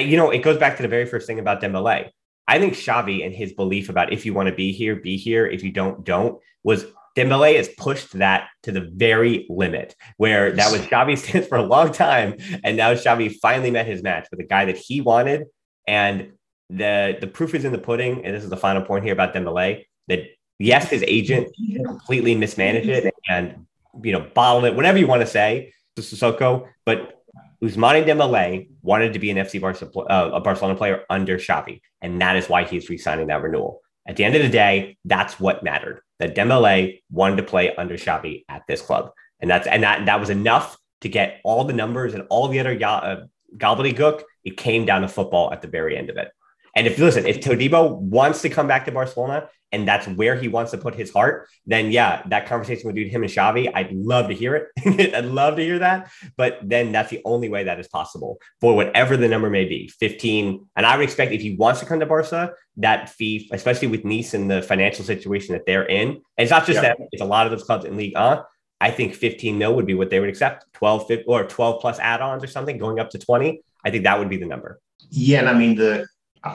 you 0.00 0.16
know, 0.16 0.30
it 0.30 0.38
goes 0.38 0.58
back 0.58 0.76
to 0.76 0.82
the 0.82 0.88
very 0.88 1.06
first 1.06 1.26
thing 1.28 1.38
about 1.38 1.60
Dembele. 1.60 2.10
I 2.48 2.58
think 2.58 2.74
Xavi 2.74 3.24
and 3.24 3.34
his 3.34 3.52
belief 3.52 3.88
about 3.88 4.12
if 4.12 4.24
you 4.24 4.34
want 4.34 4.48
to 4.48 4.54
be 4.54 4.72
here, 4.72 4.96
be 4.96 5.16
here. 5.16 5.46
If 5.46 5.62
you 5.62 5.72
don't, 5.72 6.04
don't 6.04 6.40
was 6.62 6.86
Dembele 7.16 7.56
has 7.56 7.68
pushed 7.68 8.12
that 8.18 8.48
to 8.64 8.72
the 8.72 8.90
very 8.92 9.46
limit 9.48 9.96
where 10.18 10.52
that 10.52 10.70
was 10.70 10.82
Xavi's 10.82 11.24
stance 11.28 11.46
for 11.46 11.56
a 11.56 11.62
long 11.62 11.92
time. 11.92 12.36
And 12.62 12.76
now 12.76 12.92
Xavi 12.92 13.34
finally 13.40 13.70
met 13.70 13.86
his 13.86 14.02
match 14.02 14.28
with 14.30 14.40
a 14.40 14.44
guy 14.44 14.66
that 14.66 14.76
he 14.76 15.00
wanted. 15.00 15.46
And 15.88 16.32
the 16.68 17.16
the 17.20 17.26
proof 17.26 17.54
is 17.54 17.64
in 17.64 17.72
the 17.72 17.78
pudding. 17.78 18.24
And 18.24 18.34
this 18.34 18.44
is 18.44 18.50
the 18.50 18.56
final 18.56 18.82
point 18.82 19.04
here 19.04 19.12
about 19.12 19.34
Dembele 19.34 19.84
that 20.08 20.24
yes, 20.58 20.90
his 20.90 21.02
agent 21.06 21.48
completely 21.84 22.34
mismanaged 22.34 22.88
it 22.88 23.14
and 23.28 23.66
you 24.02 24.12
know 24.12 24.28
bottled 24.34 24.64
it, 24.66 24.76
whatever 24.76 24.98
you 24.98 25.06
want 25.06 25.22
to 25.22 25.26
say 25.26 25.72
to 25.96 26.02
Sissoko, 26.02 26.68
but 26.84 27.15
Ousmane 27.62 28.06
Dembele 28.06 28.68
wanted 28.82 29.12
to 29.12 29.18
be 29.18 29.30
an 29.30 29.38
FC 29.38 29.60
Barcelona, 29.60 30.08
uh, 30.08 30.30
a 30.34 30.40
Barcelona 30.40 30.76
player 30.76 31.04
under 31.08 31.38
Xavi, 31.38 31.80
and 32.02 32.20
that 32.20 32.36
is 32.36 32.48
why 32.48 32.64
he's 32.64 32.88
re-signing 32.88 33.28
that 33.28 33.42
renewal. 33.42 33.80
At 34.06 34.16
the 34.16 34.24
end 34.24 34.36
of 34.36 34.42
the 34.42 34.48
day, 34.48 34.96
that's 35.04 35.40
what 35.40 35.62
mattered. 35.62 36.00
That 36.18 36.34
Dembele 36.34 37.00
wanted 37.10 37.36
to 37.36 37.42
play 37.42 37.74
under 37.76 37.96
Xavi 37.96 38.44
at 38.48 38.62
this 38.68 38.80
club, 38.80 39.10
and 39.40 39.50
that's 39.50 39.66
and 39.66 39.82
that 39.82 40.06
that 40.06 40.20
was 40.20 40.30
enough 40.30 40.76
to 41.02 41.08
get 41.08 41.40
all 41.44 41.64
the 41.64 41.72
numbers 41.72 42.14
and 42.14 42.24
all 42.30 42.48
the 42.48 42.60
other 42.60 42.78
uh, 42.82 43.26
gobbledygook. 43.56 44.22
It 44.44 44.56
came 44.56 44.86
down 44.86 45.02
to 45.02 45.08
football 45.08 45.52
at 45.52 45.62
the 45.62 45.68
very 45.68 45.96
end 45.96 46.10
of 46.10 46.16
it. 46.16 46.30
And 46.76 46.86
if 46.86 46.98
listen, 46.98 47.26
if 47.26 47.40
Todibo 47.40 47.96
wants 47.98 48.42
to 48.42 48.50
come 48.50 48.68
back 48.68 48.84
to 48.84 48.92
Barcelona 48.92 49.48
and 49.72 49.88
that's 49.88 50.06
where 50.06 50.36
he 50.36 50.46
wants 50.46 50.70
to 50.72 50.78
put 50.78 50.94
his 50.94 51.10
heart, 51.10 51.48
then 51.64 51.90
yeah, 51.90 52.22
that 52.28 52.46
conversation 52.46 52.86
with 52.86 52.96
him 53.10 53.22
and 53.22 53.32
Xavi, 53.32 53.72
I'd 53.74 53.92
love 53.92 54.28
to 54.28 54.34
hear 54.34 54.54
it. 54.54 54.68
I'd 55.14 55.24
love 55.24 55.56
to 55.56 55.64
hear 55.64 55.78
that. 55.78 56.10
But 56.36 56.58
then 56.62 56.92
that's 56.92 57.08
the 57.08 57.22
only 57.24 57.48
way 57.48 57.64
that 57.64 57.80
is 57.80 57.88
possible 57.88 58.38
for 58.60 58.76
whatever 58.76 59.16
the 59.16 59.26
number 59.26 59.48
may 59.48 59.64
be, 59.64 59.88
15. 59.88 60.66
And 60.76 60.86
I 60.86 60.96
would 60.96 61.02
expect 61.02 61.32
if 61.32 61.40
he 61.40 61.56
wants 61.56 61.80
to 61.80 61.86
come 61.86 61.98
to 62.00 62.06
Barca, 62.06 62.52
that 62.76 63.08
fee, 63.08 63.48
especially 63.52 63.88
with 63.88 64.04
Nice 64.04 64.34
and 64.34 64.50
the 64.50 64.60
financial 64.60 65.04
situation 65.04 65.54
that 65.54 65.64
they're 65.64 65.86
in, 65.86 66.08
and 66.08 66.22
it's 66.36 66.50
not 66.50 66.66
just 66.66 66.82
yeah. 66.82 66.94
that, 66.94 66.98
it's 67.10 67.22
a 67.22 67.26
lot 67.26 67.46
of 67.46 67.52
those 67.52 67.64
clubs 67.64 67.86
in 67.86 67.96
League 67.96 68.14
Uh, 68.14 68.42
I 68.82 68.90
think 68.90 69.14
15 69.14 69.56
mil 69.56 69.74
would 69.74 69.86
be 69.86 69.94
what 69.94 70.10
they 70.10 70.20
would 70.20 70.28
accept, 70.28 70.66
12 70.74 71.10
or 71.26 71.44
12 71.44 71.80
plus 71.80 71.98
add-ons 71.98 72.44
or 72.44 72.46
something 72.46 72.76
going 72.76 73.00
up 73.00 73.08
to 73.10 73.18
20. 73.18 73.62
I 73.82 73.90
think 73.90 74.04
that 74.04 74.18
would 74.18 74.28
be 74.28 74.36
the 74.36 74.44
number. 74.44 74.78
Yeah, 75.08 75.38
and 75.38 75.48
I 75.48 75.54
mean 75.54 75.76
the 75.76 76.06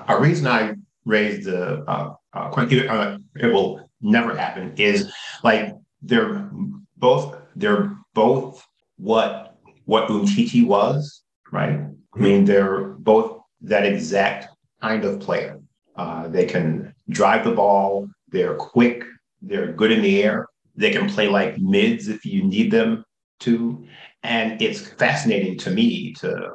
a 0.07 0.19
reason 0.19 0.47
I 0.47 0.75
raised 1.05 1.45
the 1.45 1.83
uh, 1.87 2.13
uh, 2.33 2.49
uh, 2.55 3.17
it 3.35 3.47
will 3.47 3.89
never 4.01 4.35
happen 4.35 4.73
is 4.77 5.11
like 5.43 5.73
they're 6.01 6.49
both 6.97 7.37
they're 7.55 7.95
both 8.13 8.65
what 8.97 9.57
what 9.85 10.09
Umtiti 10.09 10.65
was, 10.65 11.23
right? 11.51 11.79
I 12.15 12.19
mean, 12.19 12.45
they're 12.45 12.89
both 12.99 13.41
that 13.61 13.85
exact 13.85 14.47
kind 14.81 15.03
of 15.05 15.19
player. 15.19 15.59
Uh, 15.95 16.27
they 16.27 16.45
can 16.45 16.93
drive 17.09 17.43
the 17.43 17.51
ball. 17.51 18.07
They're 18.29 18.55
quick. 18.55 19.03
They're 19.41 19.73
good 19.73 19.91
in 19.91 20.01
the 20.01 20.23
air. 20.23 20.47
They 20.75 20.91
can 20.91 21.09
play 21.09 21.27
like 21.27 21.57
mids 21.57 22.07
if 22.07 22.25
you 22.25 22.43
need 22.43 22.71
them 22.71 23.03
to. 23.41 23.85
And 24.23 24.61
it's 24.61 24.79
fascinating 24.79 25.57
to 25.59 25.71
me 25.71 26.13
to 26.15 26.51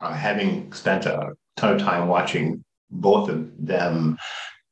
uh, 0.00 0.12
having 0.12 0.72
spent 0.72 1.06
a 1.06 1.34
ton 1.56 1.74
of 1.74 1.80
time 1.80 2.08
watching 2.08 2.64
both 2.90 3.28
of 3.28 3.50
them 3.58 4.18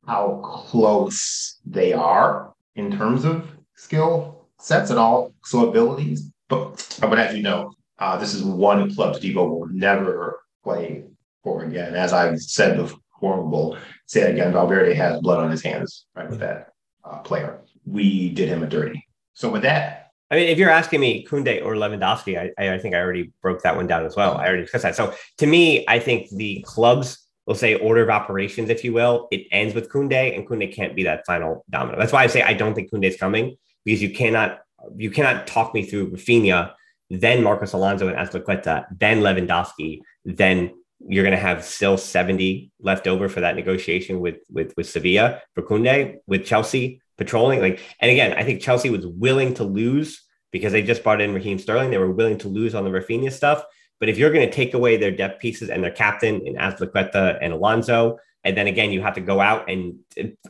how 0.07 0.41
close 0.43 1.61
they 1.66 1.93
are 1.93 2.55
in 2.77 2.97
terms 2.97 3.25
of 3.25 3.51
skill 3.77 4.49
sets 4.59 4.91
and 4.91 4.99
also 4.99 5.69
abilities. 5.69 6.31
But, 6.49 6.99
but 7.01 7.19
as 7.19 7.37
you 7.37 7.43
know, 7.43 7.73
uh, 7.99 8.16
this 8.16 8.35
is 8.35 8.43
one 8.43 8.95
club 8.95 9.16
Todibo 9.16 9.49
will 9.49 9.69
never 9.71 10.41
play 10.64 11.05
for 11.43 11.64
again. 11.64 11.95
As 11.95 12.12
I've 12.12 12.41
said 12.41 12.77
before, 12.77 13.43
we'll 13.43 13.77
say 14.07 14.23
it 14.23 14.31
again, 14.31 14.53
Valverde 14.53 14.95
has 14.95 15.21
blood 15.21 15.41
on 15.41 15.51
his 15.51 15.62
hands 15.62 16.07
right 16.14 16.29
with 16.29 16.41
that 16.41 16.71
uh, 17.05 17.19
player. 17.19 17.61
We 17.85 18.31
did 18.31 18.49
him 18.49 18.62
a 18.62 18.66
dirty. 18.66 19.05
So 19.35 19.51
with 19.51 19.62
that, 19.62 20.09
I 20.31 20.37
mean, 20.37 20.49
if 20.49 20.59
you're 20.59 20.71
asking 20.71 21.01
me 21.01 21.27
Koundé 21.27 21.64
or 21.64 21.75
Lewandowski, 21.75 22.53
I, 22.59 22.73
I 22.73 22.79
think 22.79 22.95
I 22.95 23.01
already 23.01 23.33
broke 23.41 23.62
that 23.62 23.77
one 23.77 23.87
down 23.87 24.05
as 24.05 24.14
well. 24.14 24.37
I 24.37 24.47
already 24.47 24.62
discussed 24.62 24.83
that. 24.83 24.95
So 24.95 25.14
to 25.39 25.47
me, 25.47 25.87
I 25.89 25.99
think 25.99 26.29
the 26.31 26.62
clubs 26.66 27.28
we'll 27.49 27.57
say 27.57 27.75
order 27.77 28.03
of 28.03 28.11
operations, 28.11 28.69
if 28.69 28.85
you 28.85 28.93
will, 28.93 29.27
it 29.31 29.47
ends 29.51 29.75
with 29.75 29.89
Koundé, 29.89 30.37
and 30.37 30.47
Koundé 30.47 30.73
can't 30.73 30.95
be 30.95 31.05
that 31.05 31.25
final 31.25 31.65
domino. 31.71 31.99
That's 31.99 32.13
why 32.13 32.23
I 32.23 32.27
say 32.27 32.43
I 32.43 32.53
don't 32.53 32.75
think 32.75 32.91
Koundé 32.93 33.07
is 33.07 33.17
coming 33.17 33.57
because 33.87 34.03
you 34.03 34.11
cannot 34.11 34.61
you 34.97 35.11
cannot 35.11 35.47
talk 35.47 35.73
me 35.75 35.83
through 35.83 36.11
Raphinha, 36.11 36.73
then 37.09 37.43
Marcos 37.43 37.73
Alonso 37.73 38.07
and 38.07 38.17
Azpilicueta, 38.17 38.85
then 38.97 39.21
Lewandowski, 39.21 40.03
then 40.27 40.75
you're 41.01 41.25
going 41.25 41.35
to 41.35 41.41
have 41.41 41.65
still 41.65 41.97
70 41.97 42.71
left 42.81 43.07
over 43.07 43.29
for 43.29 43.41
that 43.41 43.57
negotiation 43.57 44.21
with 44.21 44.41
with 44.51 44.75
with 44.77 44.89
Sevilla 44.89 45.41
for 45.55 45.63
Koundé, 45.63 46.19
with 46.27 46.45
Chelsea 46.45 47.01
patrolling. 47.17 47.61
Like, 47.61 47.81
and 47.99 48.11
again, 48.11 48.35
I 48.35 48.45
think 48.45 48.61
Chelsea 48.61 48.91
was 48.91 49.07
willing 49.07 49.55
to 49.55 49.65
lose 49.65 50.23
because 50.53 50.73
they 50.73 50.83
just 50.83 51.03
brought 51.03 51.23
in 51.23 51.33
Raheem 51.33 51.59
Sterling. 51.59 51.91
They 51.91 51.99
were 51.99 52.13
willing 52.13 52.39
to 52.39 52.49
lose 52.49 52.75
on 52.75 52.85
the 52.85 52.91
Raphinha 52.91 53.33
stuff. 53.33 53.65
But 54.01 54.09
if 54.09 54.19
you're 54.19 54.33
going 54.33 54.49
to 54.49 54.55
take 54.55 54.75
away 54.75 54.97
their 54.97 55.11
depth 55.11 55.41
pieces 55.41 55.71
and 55.71 55.83
their 55.83 55.91
captain 55.91 56.47
in 56.47 56.55
Azpilicueta 56.55 57.39
and 57.41 57.53
Alonso, 57.53 58.19
and 58.45 58.57
then 58.57 58.67
again 58.67 58.93
you 58.93 59.03
have 59.03 59.15
to 59.15 59.21
go 59.21 59.41
out 59.41 59.69
and 59.69 59.97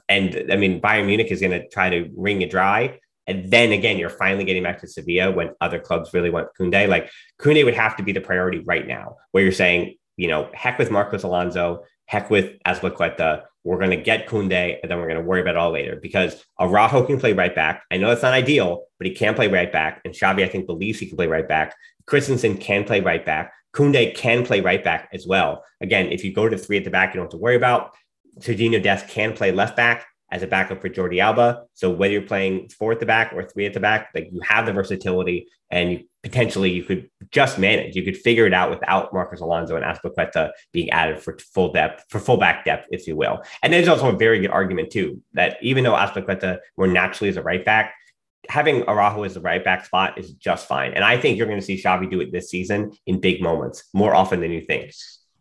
and 0.08 0.52
I 0.52 0.56
mean 0.56 0.80
Bayern 0.80 1.06
Munich 1.06 1.28
is 1.30 1.40
going 1.40 1.52
to 1.52 1.68
try 1.68 1.88
to 1.90 2.10
wring 2.16 2.42
it 2.42 2.50
dry. 2.50 2.98
And 3.26 3.50
then 3.50 3.72
again, 3.72 3.98
you're 3.98 4.08
finally 4.08 4.44
getting 4.44 4.62
back 4.62 4.80
to 4.80 4.88
Sevilla 4.88 5.30
when 5.30 5.50
other 5.60 5.78
clubs 5.78 6.14
really 6.14 6.30
want 6.30 6.48
Koundé. 6.58 6.88
Like 6.88 7.10
Koundé 7.38 7.62
would 7.64 7.74
have 7.74 7.94
to 7.96 8.02
be 8.02 8.12
the 8.12 8.22
priority 8.22 8.60
right 8.60 8.86
now, 8.86 9.16
where 9.32 9.42
you're 9.42 9.52
saying, 9.52 9.96
you 10.16 10.28
know, 10.28 10.48
heck 10.54 10.78
with 10.78 10.90
Marcos 10.90 11.24
Alonso, 11.24 11.84
heck 12.06 12.30
with 12.30 12.58
Azpilicueta. 12.66 13.42
We're 13.68 13.76
going 13.76 13.90
to 13.90 14.02
get 14.02 14.26
Koundé, 14.26 14.78
and 14.80 14.90
then 14.90 14.96
we're 14.96 15.08
going 15.08 15.20
to 15.20 15.26
worry 15.26 15.42
about 15.42 15.50
it 15.50 15.58
all 15.58 15.70
later 15.70 15.98
because 16.00 16.42
Araujo 16.58 17.04
can 17.04 17.20
play 17.20 17.34
right 17.34 17.54
back. 17.54 17.82
I 17.90 17.98
know 17.98 18.10
it's 18.10 18.22
not 18.22 18.32
ideal, 18.32 18.86
but 18.96 19.06
he 19.06 19.14
can 19.14 19.34
play 19.34 19.46
right 19.46 19.70
back. 19.70 20.00
And 20.06 20.14
Xavi, 20.14 20.42
I 20.42 20.48
think, 20.48 20.64
believes 20.64 20.98
he 20.98 21.06
can 21.06 21.18
play 21.18 21.26
right 21.26 21.46
back. 21.46 21.76
Christensen 22.06 22.56
can 22.56 22.84
play 22.84 23.00
right 23.00 23.26
back. 23.26 23.52
Koundé 23.76 24.16
can 24.16 24.46
play 24.46 24.62
right 24.62 24.82
back 24.82 25.10
as 25.12 25.26
well. 25.26 25.64
Again, 25.82 26.06
if 26.06 26.24
you 26.24 26.32
go 26.32 26.48
to 26.48 26.56
three 26.56 26.78
at 26.78 26.84
the 26.84 26.90
back, 26.90 27.12
you 27.12 27.18
don't 27.18 27.26
have 27.26 27.32
to 27.32 27.36
worry 27.36 27.56
about. 27.56 27.94
Sergiño 28.40 28.82
Dest 28.82 29.06
can 29.06 29.34
play 29.34 29.52
left 29.52 29.76
back 29.76 30.06
as 30.30 30.42
a 30.42 30.46
backup 30.46 30.80
for 30.80 30.88
Jordi 30.88 31.20
Alba. 31.20 31.64
So 31.74 31.90
whether 31.90 32.14
you're 32.14 32.22
playing 32.22 32.70
four 32.70 32.92
at 32.92 33.00
the 33.00 33.06
back 33.06 33.34
or 33.34 33.42
three 33.42 33.66
at 33.66 33.74
the 33.74 33.80
back, 33.80 34.08
like 34.14 34.30
you 34.32 34.40
have 34.48 34.64
the 34.64 34.72
versatility 34.72 35.46
and 35.70 35.92
you 35.92 36.04
potentially 36.28 36.70
you 36.70 36.84
could 36.84 37.08
just 37.30 37.58
manage. 37.58 37.96
You 37.96 38.02
could 38.02 38.16
figure 38.16 38.46
it 38.46 38.52
out 38.52 38.68
without 38.68 39.12
Marcos 39.14 39.40
Alonso 39.40 39.76
and 39.76 39.84
Azpilicueta 39.84 40.50
being 40.72 40.90
added 40.90 41.20
for 41.20 41.38
full 41.54 41.72
depth, 41.72 42.04
for 42.10 42.18
full 42.18 42.36
back 42.36 42.66
depth, 42.66 42.86
if 42.90 43.06
you 43.06 43.16
will. 43.16 43.42
And 43.62 43.72
there's 43.72 43.88
also 43.88 44.14
a 44.14 44.16
very 44.16 44.40
good 44.40 44.50
argument 44.50 44.90
too 44.90 45.22
that 45.32 45.56
even 45.62 45.84
though 45.84 45.94
Azpilicueta 45.94 46.58
more 46.76 46.86
naturally 46.86 47.30
is 47.30 47.38
a 47.38 47.42
right 47.42 47.64
back, 47.64 47.94
having 48.48 48.82
Araujo 48.82 49.24
as 49.24 49.34
the 49.34 49.40
right 49.40 49.64
back 49.64 49.86
spot 49.86 50.18
is 50.18 50.32
just 50.32 50.68
fine. 50.68 50.92
And 50.92 51.02
I 51.02 51.18
think 51.18 51.38
you're 51.38 51.46
going 51.46 51.60
to 51.60 51.64
see 51.64 51.82
Xavi 51.82 52.10
do 52.10 52.20
it 52.20 52.30
this 52.30 52.50
season 52.50 52.92
in 53.06 53.20
big 53.20 53.42
moments 53.42 53.84
more 53.94 54.14
often 54.14 54.40
than 54.40 54.50
you 54.50 54.60
think. 54.60 54.92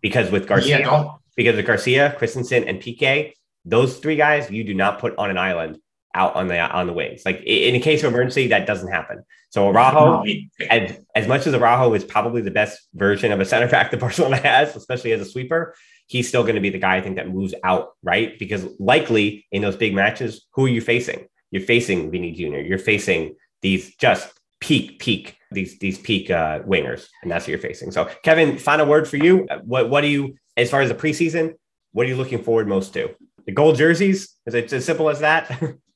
Because 0.02 0.32
with 0.32 0.48
Garcia, 0.48 0.80
yeah, 0.80 1.10
because 1.36 1.56
with 1.56 1.66
Garcia, 1.66 2.16
Christensen, 2.18 2.64
and 2.66 2.80
Piqué, 2.80 3.34
those 3.66 3.98
three 3.98 4.16
guys 4.16 4.50
you 4.50 4.64
do 4.64 4.74
not 4.74 5.00
put 5.00 5.18
on 5.18 5.30
an 5.30 5.38
island 5.38 5.80
out 6.18 6.36
on 6.36 6.48
the 6.48 6.60
on 6.60 6.88
the 6.88 6.94
wings. 6.94 7.22
Like 7.26 7.42
in 7.46 7.76
a 7.76 7.80
case 7.80 8.04
of 8.04 8.12
emergency, 8.12 8.48
that 8.48 8.66
doesn't 8.66 8.92
happen. 8.92 9.24
So 9.52 9.70
Araujo, 9.70 10.26
as, 10.70 11.00
as 11.16 11.28
much 11.28 11.48
as 11.48 11.54
Araujo 11.54 11.94
is 11.94 12.04
probably 12.04 12.42
the 12.42 12.52
best 12.52 12.80
version 12.94 13.32
of 13.32 13.40
a 13.40 13.46
center 13.46 13.70
back 13.70 13.92
that 13.92 14.00
Barcelona 14.00 14.38
has, 14.38 14.76
especially 14.76 15.14
as 15.14 15.22
a 15.22 15.26
sweeper, 15.26 15.76
he's 16.08 16.28
still 16.28 16.44
going 16.44 16.56
to 16.56 16.62
be 16.62 16.70
the 16.70 16.80
guy 16.80 16.98
I 16.98 17.02
think 17.02 17.16
that 17.16 17.30
moves 17.30 17.54
out 17.64 17.90
right 18.04 18.38
because 18.38 18.66
likely 18.80 19.46
in 19.52 19.62
those 19.62 19.78
big 19.78 19.94
matches, 19.94 20.46
who 20.54 20.66
are 20.66 20.70
you 20.70 20.82
facing? 20.82 21.28
You're 21.52 21.62
facing 21.62 22.12
Vini 22.12 22.32
Jr. 22.34 22.58
You're 22.58 22.78
facing 22.78 23.36
these 23.62 23.96
just 23.96 24.34
peak, 24.60 25.00
peak, 25.00 25.38
these 25.52 25.80
these 25.80 25.98
peak 25.98 26.30
uh, 26.30 26.60
wingers, 26.60 27.08
and 27.22 27.32
that's 27.32 27.44
what 27.44 27.50
you're 27.50 27.60
facing. 27.60 27.92
So, 27.92 28.10
Kevin, 28.24 28.58
final 28.58 28.86
word 28.86 29.08
for 29.08 29.18
you. 29.18 29.48
What 29.64 29.90
what 29.90 30.02
do 30.02 30.08
you, 30.08 30.36
as 30.58 30.70
far 30.70 30.82
as 30.82 30.90
the 30.90 30.96
preseason, 30.96 31.54
what 31.94 32.06
are 32.06 32.10
you 32.10 32.18
looking 32.18 32.44
forward 32.44 32.68
most 32.68 32.94
to? 32.96 33.16
The 33.46 33.54
gold 33.54 33.78
jerseys? 33.78 34.36
Is 34.46 34.54
it 34.54 34.74
as 34.74 34.84
simple 34.84 35.10
as 35.10 35.22
that? 35.22 35.50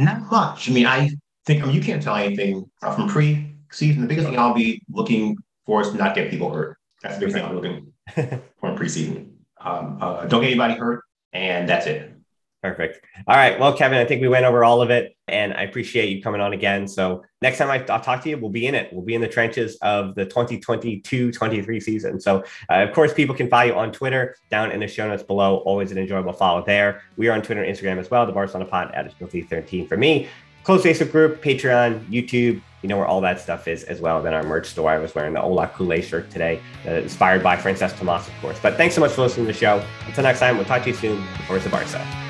Not 0.00 0.30
much. 0.30 0.70
I 0.70 0.72
mean, 0.72 0.86
I 0.86 1.10
think 1.46 1.62
I 1.62 1.66
mean, 1.66 1.74
you 1.74 1.82
can't 1.82 2.02
tell 2.02 2.16
anything 2.16 2.70
from 2.80 3.08
pre-season. 3.08 4.02
The 4.02 4.08
biggest 4.08 4.28
thing 4.28 4.38
I'll 4.38 4.54
be 4.54 4.82
looking 4.88 5.36
for 5.66 5.82
is 5.82 5.92
not 5.94 6.14
get 6.14 6.30
people 6.30 6.52
hurt. 6.52 6.76
That's 7.02 7.16
the 7.16 7.20
biggest 7.20 7.36
thing 7.36 7.44
I'm 7.44 7.54
looking 7.54 7.92
for 8.60 8.70
in 8.70 8.76
preseason. 8.76 9.32
Um, 9.60 9.98
uh, 10.00 10.24
don't 10.26 10.40
get 10.40 10.48
anybody 10.48 10.74
hurt, 10.74 11.04
and 11.32 11.68
that's 11.68 11.86
it. 11.86 12.14
Perfect. 12.62 13.02
All 13.26 13.36
right. 13.36 13.58
Well, 13.58 13.74
Kevin, 13.74 13.98
I 13.98 14.04
think 14.04 14.20
we 14.20 14.28
went 14.28 14.44
over 14.44 14.64
all 14.64 14.82
of 14.82 14.90
it 14.90 15.16
and 15.28 15.54
I 15.54 15.62
appreciate 15.62 16.14
you 16.14 16.22
coming 16.22 16.42
on 16.42 16.52
again. 16.52 16.86
So 16.86 17.24
next 17.40 17.56
time 17.56 17.70
I, 17.70 17.78
will 17.78 18.00
talk 18.00 18.22
to 18.24 18.28
you, 18.28 18.36
we'll 18.36 18.50
be 18.50 18.66
in 18.66 18.74
it. 18.74 18.92
We'll 18.92 19.04
be 19.04 19.14
in 19.14 19.22
the 19.22 19.28
trenches 19.28 19.76
of 19.80 20.14
the 20.14 20.26
2022-23 20.26 21.82
season. 21.82 22.20
So 22.20 22.44
uh, 22.68 22.82
of 22.82 22.92
course, 22.92 23.14
people 23.14 23.34
can 23.34 23.48
follow 23.48 23.64
you 23.64 23.74
on 23.74 23.92
Twitter 23.92 24.36
down 24.50 24.72
in 24.72 24.80
the 24.80 24.88
show 24.88 25.08
notes 25.08 25.22
below. 25.22 25.58
Always 25.58 25.90
an 25.90 25.96
enjoyable 25.96 26.34
follow 26.34 26.62
there. 26.62 27.02
We 27.16 27.28
are 27.28 27.32
on 27.32 27.40
Twitter 27.40 27.62
and 27.62 27.74
Instagram 27.74 27.98
as 27.98 28.10
well. 28.10 28.26
The 28.26 28.32
Barcelona 28.32 28.68
Pod 28.68 28.90
at 28.94 29.10
13 29.18 29.88
for 29.88 29.96
me. 29.96 30.28
Close 30.62 30.82
Facebook 30.82 31.10
group, 31.10 31.42
Patreon, 31.42 32.04
YouTube, 32.10 32.60
you 32.82 32.88
know 32.88 32.96
where 32.96 33.06
all 33.06 33.20
that 33.22 33.40
stuff 33.40 33.68
is 33.68 33.84
as 33.84 34.00
well. 34.00 34.22
Then 34.22 34.34
our 34.34 34.42
merch 34.42 34.66
store. 34.66 34.90
I 34.90 34.98
was 34.98 35.14
wearing 35.14 35.32
the 35.32 35.42
Ola 35.42 35.68
Kool 35.68 35.98
shirt 36.00 36.30
today, 36.30 36.60
uh, 36.86 36.92
inspired 36.92 37.42
by 37.42 37.56
Francesc 37.56 37.98
Tomas, 37.98 38.26
of 38.26 38.34
course. 38.40 38.58
But 38.60 38.76
thanks 38.76 38.94
so 38.94 39.00
much 39.00 39.12
for 39.12 39.22
listening 39.22 39.46
to 39.46 39.52
the 39.52 39.58
show. 39.58 39.82
Until 40.06 40.24
next 40.24 40.40
time, 40.40 40.56
we'll 40.56 40.66
talk 40.66 40.82
to 40.82 40.90
you 40.90 40.94
soon. 40.94 41.22
Forza 41.46 41.68
Barca. 41.68 42.29